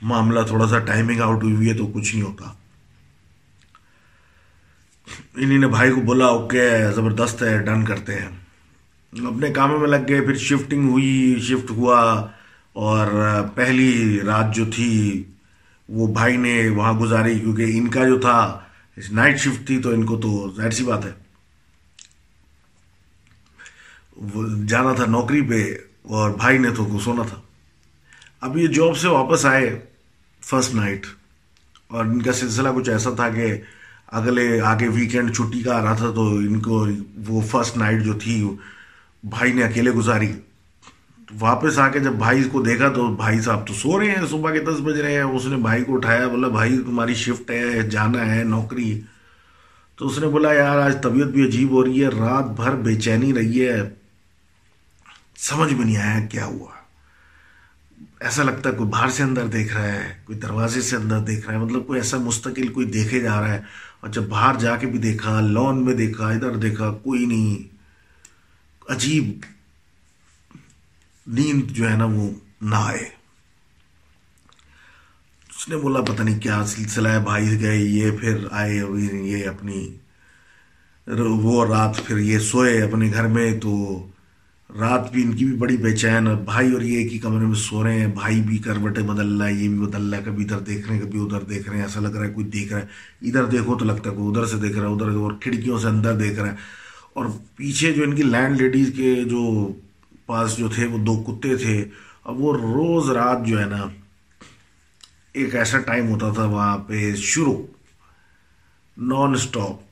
معاملہ 0.02 0.40
تھوڑا 0.48 0.68
سا 0.68 0.80
ٹائمنگ 0.80 1.22
آؤٹ 1.22 1.44
ہوئی 1.44 1.70
ہے 1.70 1.74
تو 1.74 1.88
کچھ 1.88 2.16
نہیں 2.16 2.26
ہوتا۔ 2.26 2.54
انہیں 5.36 5.58
نے 5.58 5.68
بھائی 5.68 5.92
کو 5.92 6.02
بولا، 6.02 6.26
اوکے، 6.26 6.70
زبردست 6.96 7.44
ہے 7.44 7.64
ڈن 7.64 7.86
کرتے 7.86 8.16
ہیں۔ 8.16 8.30
اپنے 9.26 9.50
کاموں 9.50 9.80
میں 9.80 9.88
لگ 9.88 10.08
گئے، 10.08 10.22
پھر 10.22 10.36
شفٹنگ 10.36 10.90
ہوئی 10.90 11.40
شفٹ 11.42 11.72
ہوا۔ 11.72 12.28
اور 12.78 13.08
پہلی 13.56 14.20
رات 14.22 14.56
جو 14.56 14.66
تھی، 14.76 15.24
وہ 15.90 16.08
بھائی 16.14 16.38
نے 16.38 16.70
وہاں 16.70 16.94
گزاری، 16.94 17.40
کیونکہ 17.40 17.78
ان 17.78 17.88
کا 17.88 18.06
جو 18.06 18.20
تھا 18.20 18.60
نائٹ 19.12 19.40
شفٹ 19.40 19.68
تھی، 19.68 19.82
تو 19.82 19.90
ان 19.90 20.06
کو 20.06 20.18
تو 20.18 20.54
ظاہر 20.56 20.72
سی 20.72 20.84
بات 20.84 21.06
ہے۔ 21.06 21.12
جانا 24.68 24.94
تھا 24.94 25.06
نوکری 25.06 25.42
پہ، 25.42 25.64
اور 26.04 26.32
بھائی 26.32 26.58
نے 26.58 26.70
تو 26.70 27.00
سونا 27.00 27.24
تھا۔ 27.24 27.42
اب 28.42 28.58
یہ 28.58 28.68
جاب 28.68 28.98
سے 28.98 29.08
واپس 29.08 29.46
آئے 29.46 29.80
فرسٹ 30.42 30.76
نائٹ 30.76 31.06
اور 31.88 32.06
ان 32.06 32.22
کا 32.22 32.34
سلسلہ 32.34 32.70
کچھ 32.76 32.90
ایسا 32.90 33.10
تھا 33.12 33.30
کہ 33.30 33.54
اگلے 34.08 34.62
آگے 34.62 34.88
ویکینڈ 34.88 35.36
چھٹی 35.36 35.62
کا 35.64 35.78
آ 35.78 35.82
رہا 35.82 35.94
تھا، 35.94 36.12
تو 36.16 36.28
ان 36.28 36.60
کو 36.60 36.88
وہ 37.28 37.42
فرسٹ 37.42 37.78
نائٹ 37.78 38.04
جو 38.04 38.14
تھی، 38.14 38.50
بھائی 39.24 39.54
نے 39.54 39.64
اکیلے 39.64 39.92
گزاری۔ 39.92 40.32
واپس 41.40 41.80
آ 41.80 41.88
کے 41.88 42.00
جب 42.00 42.12
بھائی 42.12 42.44
کو 42.44 42.62
دیکھا 42.62 42.90
تو 42.90 43.08
بھائی 43.08 43.42
صاحب 43.42 43.68
تو 43.68 43.74
سو 43.74 44.00
رہے 44.00 44.08
ہیں، 44.08 44.28
صبح 44.30 44.52
کے 44.52 44.60
دس 44.60 44.80
بج 44.84 45.00
رہے 45.00 45.14
ہیں۔ 45.14 45.22
اس 45.22 45.46
نے 45.46 45.56
بھائی 45.56 45.84
کو 45.84 45.96
اٹھایا، 45.96 46.28
بولا، 46.28 46.48
بھائی، 46.48 46.78
تمہاری 46.78 47.14
شفٹ 47.14 47.52
ہے، 47.52 47.90
جانا 47.90 48.36
ہے، 48.36 48.44
نوکری 48.44 49.02
تو 49.96 50.08
اس 50.08 50.20
نے 50.20 50.28
بولا، 50.28 50.54
یار، 50.54 50.80
آج 50.80 51.02
طبیعت 51.02 51.28
بھی 51.28 51.48
عجیب 51.48 51.72
ہو 51.72 51.86
رہی 51.86 52.04
ہے، 52.04 52.08
رات 52.08 52.46
بھر 52.46 52.76
بے 52.76 52.96
چینی 52.96 53.34
رہی 53.34 53.68
ہے۔ 53.68 53.90
سمجھ 55.38 55.74
میں 55.74 55.86
نہیں 55.86 55.98
آیا 55.98 56.26
کیا 56.26 56.46
ہوا۔ 56.46 56.72
ایسا 58.20 58.44
لگتا 58.44 58.70
ہے 58.70 58.76
کوئی 58.76 58.90
باہر 58.90 59.08
سے 59.08 59.24
اندر 59.24 59.46
دیکھ 59.46 59.78
رہا 59.78 59.84
ہے، 59.84 60.18
کوئی 60.26 60.40
دروازے 60.40 60.82
سے 60.82 60.96
اندر 60.96 61.20
دیکھ 61.20 61.46
رہا 61.46 61.60
ہے۔ 61.60 61.66
مطلب 61.66 61.88
کوئی 61.88 62.00
ایسا 62.00 62.18
مستقل 62.18 62.68
کوئی 62.68 62.86
دیکھے 62.86 63.20
جا 63.20 63.42
رہا 63.42 63.54
ہے۔ 63.54 63.62
اور 64.02 64.10
جب 64.10 64.24
باہر 64.24 64.56
جا 64.60 64.76
کے 64.76 64.88
بھی 64.88 65.00
دیکھا 65.00 65.42
لون 65.42 65.86
میں 65.86 65.94
دیکھا، 65.94 66.30
ادھر 66.30 66.56
دیکھا، 66.56 66.92
کوئی 66.92 67.26
نہیں۔ 67.26 67.76
عجیب 68.90 69.40
نیند 71.28 71.72
جو 71.72 71.90
ہے 71.90 71.96
نا 71.96 72.06
وہ 72.06 72.30
نہ 72.62 72.76
آئے۔ 72.76 73.18
اس 75.50 75.70
نے 75.70 75.76
بولا، 75.76 76.02
پتہ 76.02 76.24
نہیں 76.24 76.40
کیا 76.40 76.66
سلسلہ 76.66 77.08
ہے، 77.08 77.20
بھائی 77.20 77.62
گئے، 77.62 77.78
یہ 77.78 78.12
پھر 78.12 78.38
آئے، 78.52 78.82
یہ 79.12 79.48
اپنی 79.48 79.98
وہ 81.18 81.66
رات 81.66 82.06
پھر 82.06 82.18
یہ 82.18 82.40
سوئے 82.40 82.82
اپنے 82.82 83.12
گھر 83.14 83.28
میں، 83.28 83.60
تو 83.60 84.06
رات 84.80 85.12
بھی 85.12 85.24
ان 85.24 85.32
کی 85.32 85.46
بھی 85.46 85.58
بڑی 85.58 85.78
بے 85.78 85.96
چین 85.96 86.24
بھائی 86.46 86.74
اور 86.74 86.82
یہ 86.82 86.98
ایک 86.98 87.14
ہی 87.14 87.20
کمرے 87.20 87.46
میں 87.46 87.56
سو 87.56 87.84
رہے 87.84 88.00
ہیں، 88.00 88.08
بھائی 88.08 88.42
بھی 88.42 88.58
کروٹیں 88.58 89.04
بدل 89.04 89.38
رہا 89.38 89.48
ہے، 89.48 89.54
یہ 89.54 89.70
بھی 89.70 89.80
بدل 89.80 90.10
رہا 90.10 90.18
ہے، 90.18 90.24
کبھی 90.26 90.44
ادھر 90.44 90.60
دیکھ 90.60 90.88
رہے 90.88 90.96
ہیں، 90.96 91.04
کبھی 91.04 91.20
ادھر 91.20 91.42
دیکھ 91.42 91.70
رہے 91.70 91.78
ہیں، 91.78 91.84
ایسا 91.84 92.00
لگ 92.00 92.08
رہا 92.08 92.26
ہے 92.26 92.34
کوئی 92.34 92.46
دیکھ 92.46 92.74
رہا 92.74 92.82
ہے۔ 92.82 92.86
ادھر 93.22 93.46
دیکھو 93.46 93.78
تو 93.78 93.86
لگتا 93.86 94.10
ہے 94.10 94.16
کوئی 94.16 94.30
ادھر 94.30 94.46
سے 94.46 94.58
دیکھ 94.58 94.78
رہا 94.78 94.88
ہے، 94.88 94.94
ادھر 94.94 95.10
اور 95.10 95.32
کھڑکیوں 95.42 95.80
سے 95.80 95.88
اندر 95.88 96.18
دیکھ 96.18 96.40
رہا 96.40 96.52
ہے۔ 96.52 96.56
اور 97.14 97.26
پیچھے 97.56 97.94
جو 97.94 98.04
ان 98.04 98.16
کی 98.16 98.24
لینڈ 98.24 98.62
لیڈیز 98.62 98.94
کے 98.96 99.24
جو 99.24 99.74
پاس 100.28 100.58
جو 100.58 100.68
تھے 100.70 100.86
وہ 100.86 100.98
دو 100.98 101.16
کتے 101.24 101.56
تھے۔ 101.58 101.86
اب 102.24 102.40
وہ 102.40 102.54
روز 102.58 103.10
رات 103.10 103.46
جو 103.46 103.60
ہے 103.60 103.66
نا، 103.66 103.86
ایک 105.34 105.56
ایسا 105.56 105.80
ٹائم 105.80 106.10
ہوتا 106.10 106.32
تھا 106.34 106.46
وہاں 106.46 106.78
پہ 106.78 107.16
شروع 107.16 107.58
نان 108.98 109.34
اسٹاپ 109.34 109.86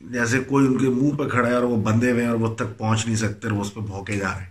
جیسے 0.00 0.40
کوئی 0.40 0.66
ان 0.66 0.78
کے 0.78 0.88
منہ 0.88 1.16
پہ 1.16 1.28
کھڑا 1.28 1.48
ہے 1.48 1.54
اور 1.54 1.62
وہ 1.62 1.82
بندے 1.82 2.10
ہوئے 2.10 2.22
ہیں 2.22 2.30
اور 2.30 2.38
وہ 2.38 2.54
تک 2.54 2.78
پہنچ 2.78 3.06
نہیں 3.06 3.16
سکتے 3.16 3.48
اور 3.48 3.56
وہ 3.56 3.60
اس 3.60 3.74
پہ 3.74 3.80
بھوکے 3.80 4.16
جا 4.16 4.32
رہے 4.32 4.44
ہیں۔ 4.44 4.50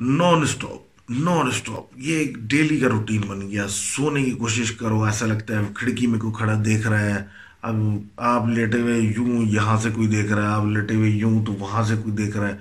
نان 0.00 0.42
اسٹاپ 0.42 1.10
نان 1.10 1.46
اسٹاپ 1.46 1.84
یہ 1.96 2.16
ایک 2.16 2.36
ڈیلی 2.38 2.80
کا 2.80 2.88
روٹین 2.88 3.20
بن 3.20 3.50
گیا۔ 3.50 3.66
سونے 3.68 4.24
کی 4.24 4.30
کوشش 4.30 4.72
کرو، 4.72 5.04
ایسا 5.04 5.26
لگتا 5.26 5.58
ہے 5.58 5.64
کھڑکی 5.74 6.06
میں 6.06 6.18
کوئی 6.18 6.32
کھڑا 6.36 6.62
دیکھ 6.64 6.86
رہا 6.88 7.00
ہے۔ 7.00 7.24
اب 7.62 7.76
آپ 8.16 8.48
لیٹے 8.48 8.80
ہوئے 8.80 8.98
یوں 8.98 9.42
یہاں 9.42 9.78
سے 9.78 9.90
کوئی 9.90 10.08
دیکھ 10.08 10.32
رہا 10.32 10.42
ہے، 10.42 10.54
آپ 10.54 10.66
لیٹے 10.66 10.94
ہوئے 10.94 11.10
یوں 11.10 11.46
تو 11.46 11.52
وہاں 11.52 11.82
سے 11.82 11.94
کوئی 11.96 12.16
دیکھ 12.16 12.36
رہا 12.36 12.48
ہے۔ 12.48 12.58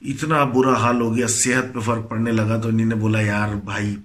اتنا 0.00 0.44
برا 0.44 0.74
حال 0.74 1.00
ہو 1.00 1.16
گیا، 1.16 1.26
صحت 1.26 1.74
پہ 1.74 1.80
فرق 1.80 2.08
پڑنے 2.08 2.32
لگا 2.32 2.60
تو 2.60 2.68
انہیں 2.68 2.86
نے 2.86 2.94
بولا، 2.94 3.20
یار 3.20 3.54
بھائی، 3.54 3.96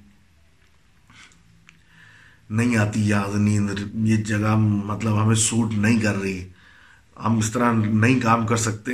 نہیں 2.49 2.77
آتی 2.77 3.07
یاد، 3.07 3.35
نیند، 3.35 3.69
یہ 3.93 4.17
جگہ 4.17 4.55
مطلب 4.57 5.23
ہمیں 5.23 5.35
سوٹ 5.35 5.73
نہیں 5.73 5.99
کر 5.99 6.15
رہی۔ 6.15 6.47
ہم 7.25 7.37
اس 7.37 7.51
طرح 7.51 7.73
نہیں 7.73 8.19
کام 8.19 8.47
کر 8.47 8.55
سکتے، 8.55 8.91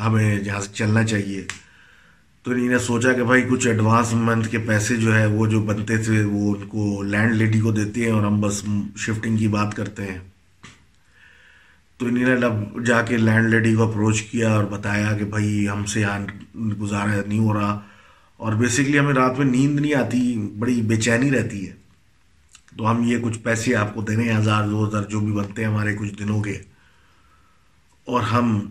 ہمیں 0.00 0.38
جہاں 0.38 0.60
سے 0.60 0.68
چلنا 0.74 1.04
چاہیے۔ 1.04 1.46
تو 2.42 2.50
انہیں 2.50 2.68
نے 2.68 2.78
سوچا 2.78 3.12
کہ 3.12 3.24
بھائی، 3.24 3.42
کچھ 3.50 3.66
ایڈوانس 3.66 4.12
منتھ 4.12 4.48
کے 4.48 4.58
پیسے 4.58 4.96
جو 4.96 5.18
ہے، 5.18 5.26
وہ 5.26 5.46
جو 5.46 5.60
بنتے 5.60 5.96
تھے، 5.96 6.24
وہ 6.24 6.54
ان 6.54 6.66
کو 6.66 7.02
لینڈ 7.02 7.34
لیڈی 7.34 7.60
کو 7.60 7.72
دیتے 7.72 8.04
ہیں 8.04 8.12
اور 8.12 8.22
ہم 8.22 8.40
بس 8.40 8.64
شفٹنگ 8.96 9.36
کی 9.36 9.48
بات 9.48 9.74
کرتے 9.74 10.02
ہیں۔ 10.02 10.18
تو 11.98 12.06
انہیں 12.06 12.24
نے 12.24 12.84
جا 12.84 13.02
کے 13.02 13.16
لینڈ 13.16 13.50
لیڈی 13.50 13.74
کو 13.74 13.88
اپروچ 13.88 14.22
کیا 14.22 14.52
اور 14.52 14.64
بتایا 14.64 15.18
کہ 15.18 15.24
بھائی 15.24 15.68
ہم 15.68 15.84
سے 15.84 16.00
یہاں 16.00 16.56
گزارا 16.58 17.20
نہیں 17.26 17.38
ہو 17.38 17.54
رہا 17.54 17.80
اور 18.36 18.52
بیسکلی 18.52 18.98
ہمیں 18.98 19.14
رات 19.14 19.38
میں 19.38 19.46
نیند 19.46 19.80
نہیں 19.80 19.94
آتی، 19.94 20.50
بڑی 20.58 20.82
بے 20.82 20.96
چینی 20.96 21.30
رہتی 21.30 21.68
ہے۔ 21.68 21.74
تو 22.78 22.90
ہم 22.90 23.02
یہ 23.04 23.18
کچھ 23.22 23.38
پیسے 23.38 23.76
آپ 23.76 23.94
کو 23.94 24.02
دینے 24.02 24.36
ہزار، 24.36 24.68
دو 24.68 24.88
ہزار، 24.88 25.02
جو 25.02 25.20
بھی 25.20 25.32
بنتے 25.32 25.64
ہیں 25.64 25.68
ہمارے 25.68 25.96
کچھ 25.96 26.14
دنوں 26.18 26.42
کے۔ 26.42 26.58
اور 28.04 28.20
ہم 28.20 28.70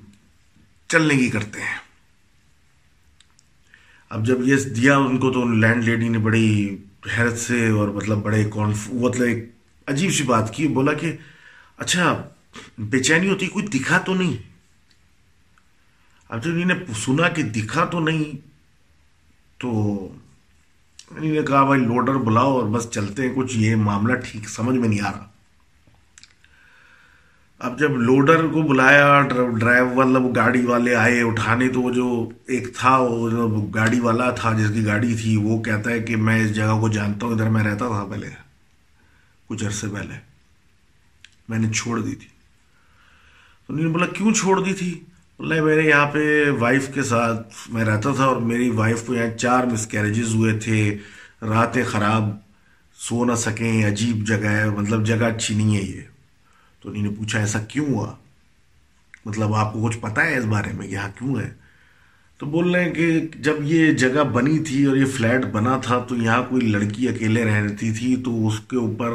چلنے 0.87 1.15
کی 1.15 1.29
کرتے 1.29 1.59
ہیں۔ 1.59 1.85
اب 4.09 4.25
جب 4.25 4.47
یہ 4.47 4.55
دیا 4.55 4.97
ان 4.97 5.17
کو 5.17 5.31
تو 5.31 5.43
لینڈ 5.43 5.83
لیڈی 5.83 6.09
نے 6.09 6.17
بڑی 6.17 6.77
حیرت 7.17 7.39
سے 7.39 7.69
اور 7.69 7.87
مطلب 7.87 8.17
بڑے 8.17 8.43
کانف 8.53 8.93
مطلب 8.93 9.27
ایک 9.27 9.51
عجیب 9.87 10.11
سی 10.13 10.23
بات 10.23 10.53
کی 10.53 10.67
بولا 10.67 10.93
کہ 10.93 11.15
اچھا 11.77 12.29
بے 12.77 12.99
چینی 12.99 13.29
ہوتی، 13.29 13.47
کوئی 13.47 13.67
دکھا 13.67 13.97
تو 13.97 14.13
نہیں۔ 14.13 14.55
اب 16.29 16.43
جب 16.43 16.51
انہیں 16.51 16.65
نے 16.65 16.73
سنا 16.93 17.29
کہ 17.29 17.43
دکھا 17.43 17.85
تو 17.85 17.99
نہیں، 17.99 18.37
تو 19.57 19.69
انہیں 21.11 21.31
نے 21.31 21.41
کہا، 21.41 21.65
بھائی 21.65 21.81
لوڈر 21.81 22.15
بلاؤ 22.15 22.51
اور 22.51 22.69
بس 22.69 22.89
چلتے 22.91 23.27
ہیں، 23.27 23.35
کچھ 23.35 23.57
یہ 23.57 23.75
معاملہ 23.75 24.13
ٹھیک 24.13 24.49
سمجھ 24.49 24.75
میں 24.75 24.89
نہیں 24.89 25.01
آ 25.01 25.11
رہا۔ 25.11 25.25
اب 27.59 27.79
جب 27.79 27.91
لوڈر 27.91 28.47
کو 28.47 28.61
بلایا 28.61 29.21
ڈرائیو 29.59 29.89
والا، 29.89 30.19
وہ 30.19 30.35
گاڑی 30.35 30.65
والے 30.65 30.95
آئے 30.95 31.21
اٹھانے، 31.21 31.69
تو 31.69 31.81
وہ 31.81 31.91
جو 31.91 32.29
ایک 32.47 32.75
تھا، 32.75 32.97
وہ 32.97 33.29
جو 33.29 33.47
گاڑی 33.47 33.99
والا 33.99 34.31
تھا، 34.31 34.53
جس 34.53 34.71
کی 34.73 34.85
گاڑی 34.85 35.15
تھی، 35.15 35.37
وہ 35.37 35.63
کہتا 35.63 35.89
ہے 35.89 35.99
کہ 35.99 36.15
میں 36.15 36.41
اس 36.41 36.55
جگہ 36.55 36.79
کو 36.79 36.89
جانتا 36.89 37.25
ہوں، 37.25 37.33
ادھر 37.33 37.49
میں 37.49 37.63
رہتا 37.63 37.87
تھا 37.87 38.07
پہلے، 38.11 38.29
کچھ 39.47 39.65
عرصے 39.65 39.87
پہلے۔ 39.87 40.15
میں 41.49 41.59
نے 41.59 41.71
چھوڑ 41.71 42.01
دی 42.01 42.15
تھی۔ 42.15 42.34
انہوں 43.69 43.85
نے 43.85 43.91
بولا، 43.91 44.05
کیوں 44.05 44.33
چھوڑ 44.33 44.63
دی 44.63 44.73
تھی؟ 44.73 44.99
بولا، 45.37 45.63
میرے 45.63 45.81
یہاں 45.81 46.05
پہ 46.05 46.49
وائف 46.59 46.93
کے 46.93 47.03
ساتھ 47.03 47.53
میں 47.69 47.85
رہتا 47.85 48.11
تھا 48.15 48.25
اور 48.25 48.37
میری 48.37 48.69
وائف 48.69 49.01
کو 49.01 49.15
یہاں 49.15 49.37
چار 49.37 49.63
مس 49.63 49.87
کیریجز 49.87 50.35
ہوئے 50.35 50.59
تھے۔ 50.59 50.97
راتیں 51.41 51.83
خراب، 51.83 52.23
سو 52.99 53.25
نہ 53.25 53.35
سکیں، 53.35 53.87
عجیب 53.87 54.27
جگہ 54.27 54.47
ہے 54.47 54.69
مطلب 54.69 55.05
جگہ 55.05 55.25
اچھی 55.25 55.55
نہیں 55.55 55.77
ہے 55.77 55.81
یہ۔ 55.81 56.01
تو 56.81 56.89
انہوں 56.89 57.03
نے 57.03 57.09
پوچھا، 57.09 57.39
ایسا 57.39 57.59
کیوں 57.59 57.85
ہوا؟ 57.85 58.15
مطلب 59.25 59.53
آپ 59.53 59.73
کو 59.73 59.87
کچھ 59.87 59.97
پتا 59.97 60.25
ہے 60.25 60.37
اس 60.37 60.45
بارے 60.45 60.73
میں 60.73 60.87
یہاں 60.87 61.09
کیوں 61.17 61.39
ہے؟ 61.39 61.65
تو 62.37 62.45
بول 62.45 62.71
رہے 62.71 62.83
ہیں 62.83 62.93
کہ 62.93 63.19
جب 63.35 63.53
یہ 63.61 63.91
جگہ 63.91 64.23
بنی 64.23 64.59
تھی 64.59 64.85
اور 64.85 64.97
یہ 64.97 65.05
فلیٹ 65.05 65.45
بنا 65.45 65.77
تھا 65.77 65.99
تو 65.99 66.15
یہاں 66.15 66.43
کوئی 66.49 66.61
لڑکی 66.61 67.09
اکیلے 67.09 67.45
رہتی 67.45 67.91
تھی 67.91 68.15
تو 68.15 68.47
اس 68.47 68.59
کے 68.59 68.77
اوپر 68.77 69.11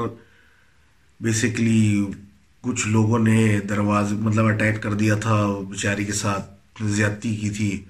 بیسکلی 1.21 2.05
کچھ 2.61 2.89
لوگوں 2.89 3.19
نے 3.19 3.61
دروازے 3.69 4.15
مطلب 4.15 4.47
اٹیک 4.47 4.83
کر 4.83 4.95
دیا 4.95 5.15
تھا 5.15 5.47
بیچاری 5.71 6.05
کے 6.05 6.13
ساتھ 6.13 6.51
زیادتی 6.83 7.37
کی 7.37 7.51
تھی۔ 7.51 7.85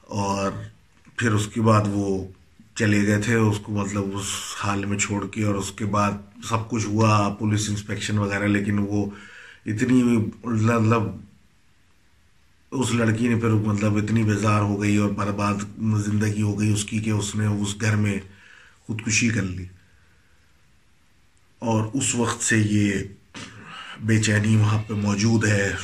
اور 0.00 0.50
پھر 1.16 1.32
اس 1.32 1.46
کے 1.46 1.60
بعد 1.60 1.82
وہ 1.86 2.28
چلے 2.74 3.06
گئے 3.06 3.22
تھے، 3.22 3.34
اس 3.34 3.58
کو 3.58 3.72
مطلب 3.72 4.02
اس 4.14 4.26
حال 4.64 4.84
میں 4.84 4.98
چھوڑ 4.98 5.26
کے۔ 5.26 5.44
اور 5.44 5.54
اس 5.54 5.72
کے 5.72 5.84
بعد 5.84 6.10
سب 6.48 6.70
کچھ 6.70 6.86
ہوا، 6.86 7.36
پولیس 7.38 7.70
انسپیکشن 7.70 8.18
وغیرہ، 8.18 8.44
لیکن 8.44 8.78
وہ 8.78 9.06
اتنی 9.66 10.02
مطلب 10.44 11.02
اس 12.70 12.94
لڑکی 12.94 13.28
نے 13.28 13.40
پھر 13.40 13.48
مطلب 13.48 13.96
اتنی 13.96 14.22
بیزار 14.22 14.60
ہو 14.60 14.82
گئی 14.82 14.96
اور 14.96 15.10
برباد 15.10 15.54
زندگی 15.78 16.42
ہو 16.42 16.60
گئی 16.60 16.72
اس 16.72 16.84
کی 16.84 16.98
کہ 16.98 17.10
اس 17.10 17.34
نے 17.34 17.46
اس 17.46 17.80
گھر 17.80 17.96
میں 17.96 18.18
خودکشی 18.86 19.28
کر 19.28 19.42
لی۔ 19.42 19.64
اور 21.58 21.86
اس 21.94 22.14
وقت 22.14 22.42
سے 22.42 22.58
یہ 22.58 22.92
بے 24.00 24.22
چینی 24.22 24.56
وہاں 24.56 24.82
پہ 24.86 24.94
موجود 24.94 25.44
ہے۔ 25.44 25.74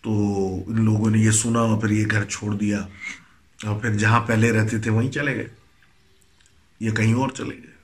تو 0.00 0.10
ان 0.66 0.84
لوگوں 0.84 1.10
نے 1.10 1.18
یہ 1.18 1.30
سنا 1.30 1.58
اور 1.58 1.80
پھر 1.80 1.90
یہ 1.90 2.06
گھر 2.10 2.24
چھوڑ 2.24 2.54
دیا۔ 2.54 2.86
اور 3.64 3.80
پھر 3.80 3.94
جہاں 3.94 4.20
پہلے 4.20 4.52
رہتے 4.52 4.78
تھے، 4.78 4.90
وہیں 4.90 5.10
چلے 5.10 5.36
گئے۔ 5.36 5.48
یہ 6.80 6.90
کہیں 6.90 7.14
اور 7.14 7.28
چلے 7.28 7.56
گئے۔ 7.56 7.74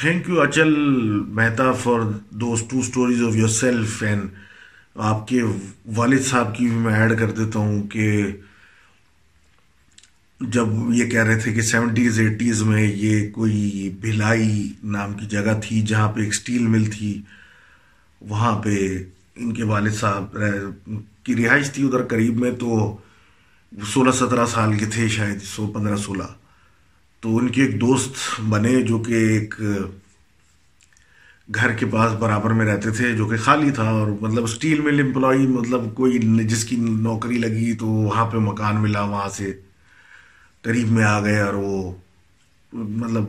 Thank 0.00 0.28
you 0.28 0.40
Achal 0.40 0.74
Mehta 1.10 1.72
for 1.72 2.00
those 2.30 2.62
two 2.70 2.78
stories 2.78 3.22
of 3.22 3.36
yourself 3.48 4.02
and 4.02 4.28
آپ 4.94 5.28
کے 5.28 5.42
والد 5.96 6.24
صاحب 6.24 6.56
کی 6.56 6.66
بھی 6.66 6.76
میں 6.76 6.94
ایڈ 6.94 7.18
کر 7.18 7.30
دیتا 7.30 7.58
ہوں 7.58 7.86
کہ 7.86 8.26
جب 10.40 10.68
یہ 10.94 11.08
کہہ 11.10 11.22
رہے 11.24 11.38
تھے 11.40 11.52
کہ 11.52 11.62
سیونٹیز، 11.62 12.18
ایٹیز 12.20 12.62
میں 12.62 12.82
یہ 12.82 13.30
کوئی 13.32 13.88
بھلائی 14.00 14.68
نام 14.84 15.12
کی 15.12 15.26
جگہ 15.26 15.58
تھی 15.62 15.80
جہاں 15.82 16.10
پہ 16.12 16.20
ایک 16.20 16.34
سٹیل 16.34 16.66
مل 16.66 16.84
تھی، 16.90 17.20
وہاں 18.20 18.54
پہ 18.62 18.76
ان 19.36 19.52
کے 19.52 19.64
والد 19.64 19.94
صاحب 19.94 20.36
کی 21.24 21.36
رہائش 21.36 21.70
تھی 21.70 21.86
ادھر 21.86 22.02
قریب 22.06 22.40
میں، 22.40 22.50
تو 22.50 22.96
سولہ 23.72 24.10
سترہ 24.10 24.46
سال 24.46 24.76
کے 24.78 24.86
تھے 24.86 25.08
شاید، 25.08 25.42
سو 25.42 25.66
پندرہ 25.66 25.96
سولہ۔ 25.96 26.28
تو 27.22 27.36
ان 27.36 27.48
کے 27.48 27.62
ایک 27.62 27.80
دوست 27.80 28.40
بنے 28.48 28.80
جو 28.82 28.98
کہ 28.98 29.12
ایک 29.28 29.54
گھر 31.48 31.72
کے 31.72 31.86
پاس 31.86 32.12
برابر 32.12 32.50
میں 32.50 32.66
رہتے 32.66 32.90
تھے، 32.90 33.12
جو 33.12 33.26
کہ 33.26 33.36
خالی 33.36 33.70
تھا 33.70 33.88
اور 33.90 34.08
مطلب 34.20 34.44
اسٹیل 34.44 34.80
مل 34.80 35.00
امپلائی 35.00 35.46
مطلب 35.46 35.94
کوئی 35.94 36.18
جس 36.44 36.64
کی 36.64 36.76
نوکری 36.76 37.38
لگی 37.38 37.72
تو 37.72 37.86
وہاں 37.86 38.30
پہ 38.30 38.38
مکان 38.38 38.80
ملا، 38.82 39.02
وہاں 39.04 39.28
سے 39.28 39.52
قریب 40.66 40.90
میں 40.90 41.04
آ 41.04 41.20
گئے 41.20 41.40
اور 41.40 41.54
وہ 41.54 41.92
مطلب 42.72 43.24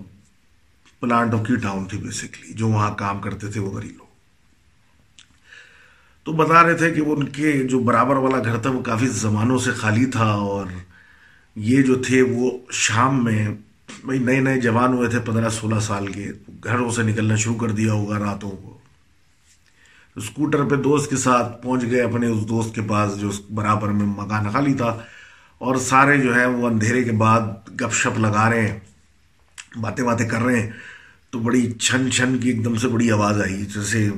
پلانٹ 1.00 1.34
آف 1.34 1.48
کی 1.48 1.56
ٹاؤن 1.56 1.86
تھی 1.86 1.98
بیسکلی 1.98 2.54
جو 2.54 2.68
وہاں 2.68 2.96
کام 2.96 3.22
کرتے 3.22 3.48
تھے 3.48 3.60
وہ 3.60 3.72
غریب 3.72 3.92
لوگ۔ 3.98 4.08
تو 6.24 6.32
بتا 6.32 6.64
رہے 6.64 6.74
تھے 6.74 6.92
کہ 6.92 7.02
وہ 7.02 7.16
ان 7.16 7.28
کے 7.28 7.64
جو 7.64 7.80
برابر 7.80 8.16
والا 8.16 8.44
گھر 8.44 8.58
تھا 8.58 8.70
وہ 8.70 8.82
کافی 8.82 9.08
زمانوں 9.08 9.58
سے 9.58 9.72
خالی 9.72 10.06
تھا 10.06 10.26
اور 10.26 10.66
یہ 11.56 11.82
جو 11.82 11.96
تھے 11.96 12.22
وہ 12.22 12.52
شام 12.72 13.24
میں 13.24 13.48
بھائی 14.06 14.20
نئے 14.20 14.40
نئے 14.40 14.62
جوان 14.62 14.94
ہوئے 14.94 15.10
تھے، 15.10 15.20
پندرہ 15.20 15.50
سولہ 15.50 15.80
سال 15.80 16.08
کے۔ 16.08 16.32
گھروں 16.64 16.92
سے 16.92 17.04
نکلنا 17.04 17.36
شروع 17.36 17.56
کر 17.56 17.70
دیا 17.70 17.94
ہوگا 17.94 18.20
راتوں 18.20 18.52
کو۔ 18.52 18.78
اسکوٹر 20.16 20.66
پہ 20.66 20.76
دوست 20.76 21.10
کے 21.10 21.16
ساتھ 21.16 21.64
پہنچ 21.64 21.82
گئے 21.92 22.02
اپنے 22.02 22.28
اس 22.28 22.50
دوست 22.50 22.76
کے 22.76 22.82
پاس 22.82 23.20
جو 23.20 23.30
برابر 23.54 23.88
میں 23.88 24.06
مکان 24.06 24.50
خالی 24.50 24.74
تھا۔ 24.74 25.00
اور 25.58 25.76
سارے 25.76 26.18
جو 26.18 26.36
ہے 26.36 26.46
وہ 26.46 26.68
اندھیرے 26.68 27.04
کے 27.04 27.12
بعد 27.12 27.42
گپ 27.82 27.94
شپ 27.94 28.20
لگا 28.20 28.50
رہے 28.50 28.68
ہیں، 28.68 28.80
باتیں 29.82 30.04
باتیں 30.04 30.30
کر 30.30 30.42
رہے 30.42 30.60
ہیں، 30.60 30.72
تو 31.30 31.40
بڑی 31.40 31.72
چھن 31.72 32.12
چھن 32.12 32.38
کی 32.38 32.50
ایک 32.50 32.66
دم 32.66 32.76
سے 32.76 32.88
بڑی 32.88 33.12
آواز 33.12 33.42
آئی، 33.42 33.66
جیسے 33.66 34.10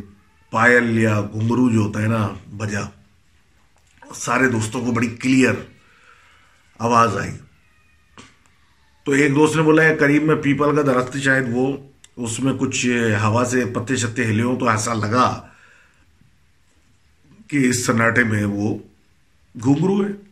پائل 0.52 1.00
یا 1.00 1.22
گھنگرو 1.22 1.70
جو 1.70 1.80
ہوتا 1.80 2.02
ہے 2.02 2.08
نا، 2.08 2.28
بجا۔ 2.58 2.82
سارے 4.16 4.50
دوستوں 4.50 4.86
کو 4.86 4.92
بڑی 4.92 5.08
کلیئر 5.08 5.54
آواز 6.80 7.18
آئی۔ 7.18 7.32
تو 9.04 9.12
ایک 9.12 9.36
دوست 9.36 9.56
نے 9.56 9.62
بولا 9.62 9.84
ہے 9.84 9.96
قریب 9.96 10.24
میں 10.24 10.36
پیپل 10.36 10.76
کا 10.76 10.82
درخت 10.82 11.18
شاید 11.18 11.46
وہ 11.52 11.78
اس 12.16 12.40
میں 12.40 12.54
کچھ 12.54 12.86
ہوا 13.24 13.46
سے 13.46 13.66
پتے 13.66 13.96
شتے 13.96 14.26
ہلے 14.26 14.44
ہوں، 14.44 14.60
تو 14.60 14.70
ایسا 14.70 14.94
لگا 14.94 15.48
کہ 17.48 17.70
اس 17.70 17.86
سناٹے 17.86 18.24
میں 18.24 18.46
وہ 18.46 18.78
گھنگرو 19.64 20.04
ہے۔ 20.04 20.29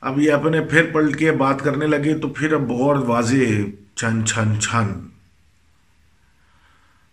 اب 0.00 0.20
یہ 0.20 0.32
اپنے 0.32 0.60
پھر 0.60 0.90
پلٹ 0.92 1.18
کے 1.18 1.32
بات 1.32 1.60
کرنے 1.60 1.86
لگے 1.86 2.18
تو 2.18 2.28
پھر 2.28 2.52
اب 2.52 2.60
بہت 2.60 3.04
واضح 3.06 3.34
چھن 3.94 4.26
چھن 4.26 4.60
چھن۔ 4.60 5.08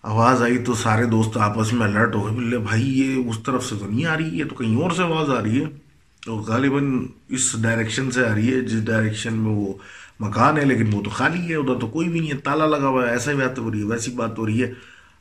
آواز 0.03 0.41
آئی 0.41 0.57
تو 0.57 0.73
سارے 0.73 1.05
دوست 1.05 1.37
آپس 1.37 1.73
میں 1.73 1.87
الرٹ 1.87 2.15
ہو 2.15 2.25
گئے۔ 2.25 2.33
بولے، 2.33 2.57
بھائی، 2.57 2.99
یہ 2.99 3.29
اس 3.29 3.39
طرف 3.45 3.65
سے 3.65 3.75
تو 3.79 3.87
نہیں 3.87 4.05
آ 4.05 4.17
رہی 4.17 4.39
ہے 4.39 4.43
تو 4.43 4.55
کہیں 4.55 4.81
اور 4.81 4.91
سے 4.91 5.03
آواز 5.03 5.29
آ 5.29 5.43
رہی 5.43 5.61
ہے۔ 5.61 5.65
تو 6.25 6.35
غالباً 6.35 7.07
اس 7.29 7.55
ڈائریکشن 7.61 8.11
سے 8.11 8.27
آ 8.27 8.35
رہی 8.35 8.53
ہے، 8.53 8.61
جس 8.61 8.85
ڈائریکشن 8.85 9.33
میں 9.33 9.51
وہ 9.51 9.73
مکان 10.19 10.57
ہے، 10.57 10.65
لیکن 10.65 10.93
وہ 10.93 11.03
تو 11.03 11.09
خالی 11.09 11.49
ہے، 11.49 11.55
ادھر 11.55 11.79
تو 11.79 11.87
کوئی 11.87 12.09
بھی 12.09 12.19
نہیں 12.19 12.31
ہے، 12.31 12.37
تالا 12.37 12.65
لگا 12.65 12.87
ہوا 12.87 13.05
ہے، 13.05 13.09
ایسا 13.09 13.31
ہی 13.31 13.37
بات 13.37 13.59
ہو 13.59 13.71
رہی 13.71 13.79
ہے، 13.79 13.83
ویسی 13.83 14.11
بات 14.11 14.37
ہو 14.37 14.45
رہی 14.45 14.63
ہے۔ 14.63 14.73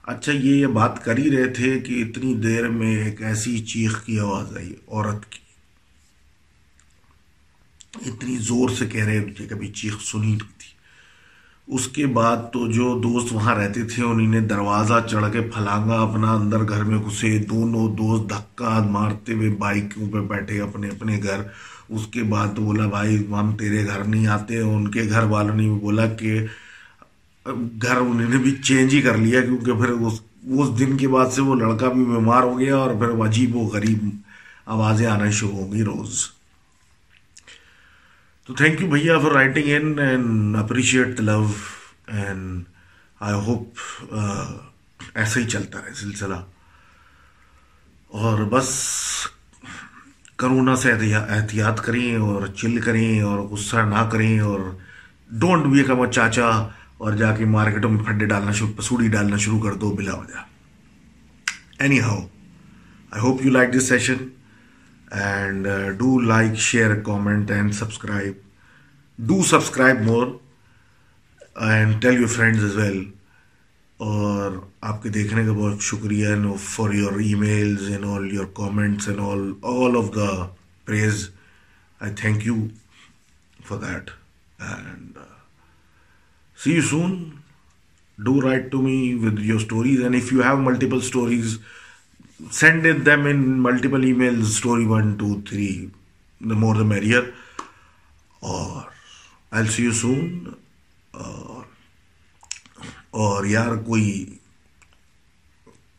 اچھا 0.02 0.32
یہ 0.32 0.54
یہ 0.54 0.66
بات 0.66 1.04
کر 1.04 1.18
ہی 1.18 1.36
رہے 1.36 1.48
تھے 1.48 1.80
کہ 1.80 2.04
اتنی 2.08 2.34
دیر 2.34 2.68
میں 2.68 3.04
ایک 3.04 3.22
ایسی 3.22 3.58
چیخ 3.58 4.04
کی 4.04 4.20
آواز 4.20 4.56
آئی، 4.56 4.74
عورت 4.88 5.32
کی۔ 5.32 5.45
اتنی 8.06 8.36
زور 8.36 8.68
سے 8.68 8.86
کہہ 8.86 9.04
رہے 9.04 9.20
کہ 9.20 9.46
کبھی 9.48 9.68
چیخ 9.68 10.02
سنی 10.02 10.26
نہیں 10.26 10.38
تھی۔ 10.38 10.76
اس 11.68 11.88
کے 11.88 12.06
بعد 12.06 12.36
تو 12.52 12.72
جو 12.72 13.00
دوست 13.02 13.32
وہاں 13.32 13.54
رہتے 13.54 13.82
تھے 13.82 14.02
انہیں 14.02 14.28
نے 14.28 14.40
دروازہ 14.40 14.94
چڑھ 15.10 15.32
کے 15.32 15.40
پھلانگا 15.40 15.94
اپنا 15.94 16.32
اندر 16.32 16.58
گھر 16.68 16.84
میں 16.84 16.98
گھسے۔ 16.98 17.38
دونوں 17.38 17.96
دوست 17.96 18.30
دھکا 18.30 18.86
مارتے 18.90 19.32
ہوئے 19.32 19.48
بائکوں 19.48 20.12
پہ 20.12 20.18
بیٹھے 20.18 20.60
اپنے 20.60 20.88
اپنے 20.88 21.20
گھر۔ 21.22 21.40
اس 21.88 22.06
کے 22.06 22.22
بعد 22.22 22.46
تو 22.56 22.62
بولا، 22.62 22.86
بھائی، 22.86 23.26
ہم 23.26 23.56
تیرے 23.56 23.86
گھر 23.86 24.04
نہیں 24.04 24.26
آتے۔ 24.26 24.60
ان 24.60 24.90
کے 24.90 25.02
گھر 25.10 25.22
والوں 25.22 25.56
نے 25.56 25.62
بھی 25.62 25.80
بولا 25.80 26.06
کہ 26.06 26.46
گھر 27.82 27.96
انہوں 27.96 28.30
نے 28.30 28.36
بھی 28.36 28.54
چینج 28.64 28.94
ہی 28.94 29.02
کر 29.02 29.16
لیا، 29.16 29.40
کیونکہ 29.40 29.72
پھر 29.72 29.88
اس 29.88 30.20
اس 30.46 30.78
دن 30.78 30.96
کے 30.96 31.08
بعد 31.08 31.26
سے 31.32 31.42
وہ 31.42 31.54
لڑکا 31.54 31.88
بھی 31.88 32.04
بیمار 32.04 32.42
ہو 32.42 32.58
گیا 32.58 32.76
اور 32.76 32.94
پھر 32.94 33.26
عجیب 33.26 33.56
و 33.56 33.60
غریب 33.60 34.08
آوازیں 34.66 35.06
آنا 35.06 35.30
شروع 35.30 35.52
ہو 35.52 35.72
گئی 35.72 35.82
روز۔ 35.82 36.35
تو 38.46 38.54
تھینک 38.54 38.80
یو 38.80 38.88
بھیا 38.90 39.18
for 39.18 39.30
writing 39.30 39.64
in 39.66 39.98
and 39.98 40.56
appreciate 40.56 41.20
love 41.20 41.52
and 42.06 42.64
I 43.20 43.34
hope 43.34 43.78
ایسا 45.14 45.40
ہی 45.40 45.44
چلتا 45.44 45.78
ہے 45.78 45.94
سلسلہ۔ 45.94 46.34
اور 48.08 48.38
بس 48.38 48.68
کرونا 50.36 50.76
سے 50.76 50.92
احتیاط 50.92 51.80
کریں 51.80 52.16
اور 52.16 52.46
چل 52.46 52.80
کریں 52.80 53.20
اور 53.20 53.38
غصہ 53.38 53.76
نہ 53.76 54.08
کریں 54.12 54.38
اور 54.40 54.60
ڈونٹ 55.30 55.66
بی 55.66 55.82
کم 55.84 56.04
چاچا 56.10 56.48
اور 56.98 57.12
جا 57.12 57.36
کے 57.36 57.44
مارکیٹوں 57.44 57.90
میں 57.90 58.04
پھڈے 58.04 58.26
ڈالنا 58.26 58.52
شروع 58.52 58.72
پسوڑی 58.76 59.08
ڈالنا 59.08 59.36
شروع 59.36 59.60
کر 59.62 59.72
دو 59.72 59.92
بلا 59.92 60.14
وجہ۔ 60.14 60.44
Anyhow 62.00 62.18
I 63.10 63.20
hope 63.20 63.44
you 63.46 63.50
like 63.52 63.74
this 63.74 63.88
session 63.88 64.16
and 65.10 65.68
do 65.98 66.18
like 66.20 66.54
share 66.60 66.94
comment 67.00 67.50
and 67.50 67.74
subscribe 67.74 68.32
do 69.18 69.42
subscribe 69.42 70.00
more 70.00 70.26
and 71.56 72.02
tell 72.02 72.20
your 72.20 72.28
friends 72.28 72.64
as 72.64 72.76
well 72.76 73.04
اور 74.00 74.52
آپ 74.80 75.02
کے 75.02 75.08
دیکھنے 75.08 75.44
کا 75.46 75.52
بہت 75.52 75.82
شکریہ 75.82 76.28
for 76.64 76.92
your 76.92 77.12
emails 77.34 77.90
and 77.90 78.04
all 78.04 78.32
your 78.34 78.46
comments 78.54 79.08
and 79.08 79.20
all 79.20 79.52
all 79.62 79.96
of 79.96 80.14
the 80.14 80.46
praise 80.84 81.28
I 82.00 82.14
thank 82.14 82.46
you 82.46 82.56
for 83.68 83.78
that 83.78 84.10
and 84.58 85.18
see 86.58 86.72
you 86.72 86.82
soon 86.82 87.30
do 88.18 88.40
write 88.40 88.70
to 88.72 88.82
me 88.82 89.14
with 89.14 89.40
your 89.40 89.60
stories 89.60 90.02
and 90.02 90.14
if 90.14 90.32
you 90.32 90.42
have 90.42 90.56
multiple 90.56 90.96
stories 90.96 91.58
send 92.40 92.86
it 92.86 93.04
them 93.06 93.26
in 93.26 93.42
multiple 93.62 94.04
email 94.12 94.40
story 94.40 94.84
one 94.84 95.14
two 95.16 95.34
three 95.40 95.68
the 96.40 96.54
more 96.54 96.76
the 96.76 96.82
merrier 96.82 97.22
اور 98.42 98.82
I 99.50 99.66
C 99.66 99.84
you 99.84 99.92
سون 99.92 100.44
اور 103.10 103.44
یار 103.44 103.76
کوئی 103.76 104.24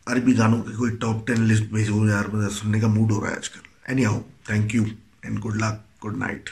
عربی 0.06 0.36
گانوں 0.38 0.62
کی 0.62 0.72
کوئی 0.72 0.96
top 0.96 1.26
ten 1.26 1.42
list 1.42 1.72
بھیجو 1.72 2.06
یار 2.08 2.24
مجھے 2.32 2.48
سننے 2.50 2.80
کا 2.80 2.86
موڈ 2.86 3.10
ہو 3.10 3.20
رہا 3.20 3.30
ہے 3.30 3.36
آج 3.36 3.50
کل 3.50 3.66
anyhow 4.04 4.20
thank 4.44 4.74
you 4.74 4.84
and 5.22 5.44
good 5.44 5.56
luck 5.56 6.04
good 6.04 6.16
night 6.16 6.50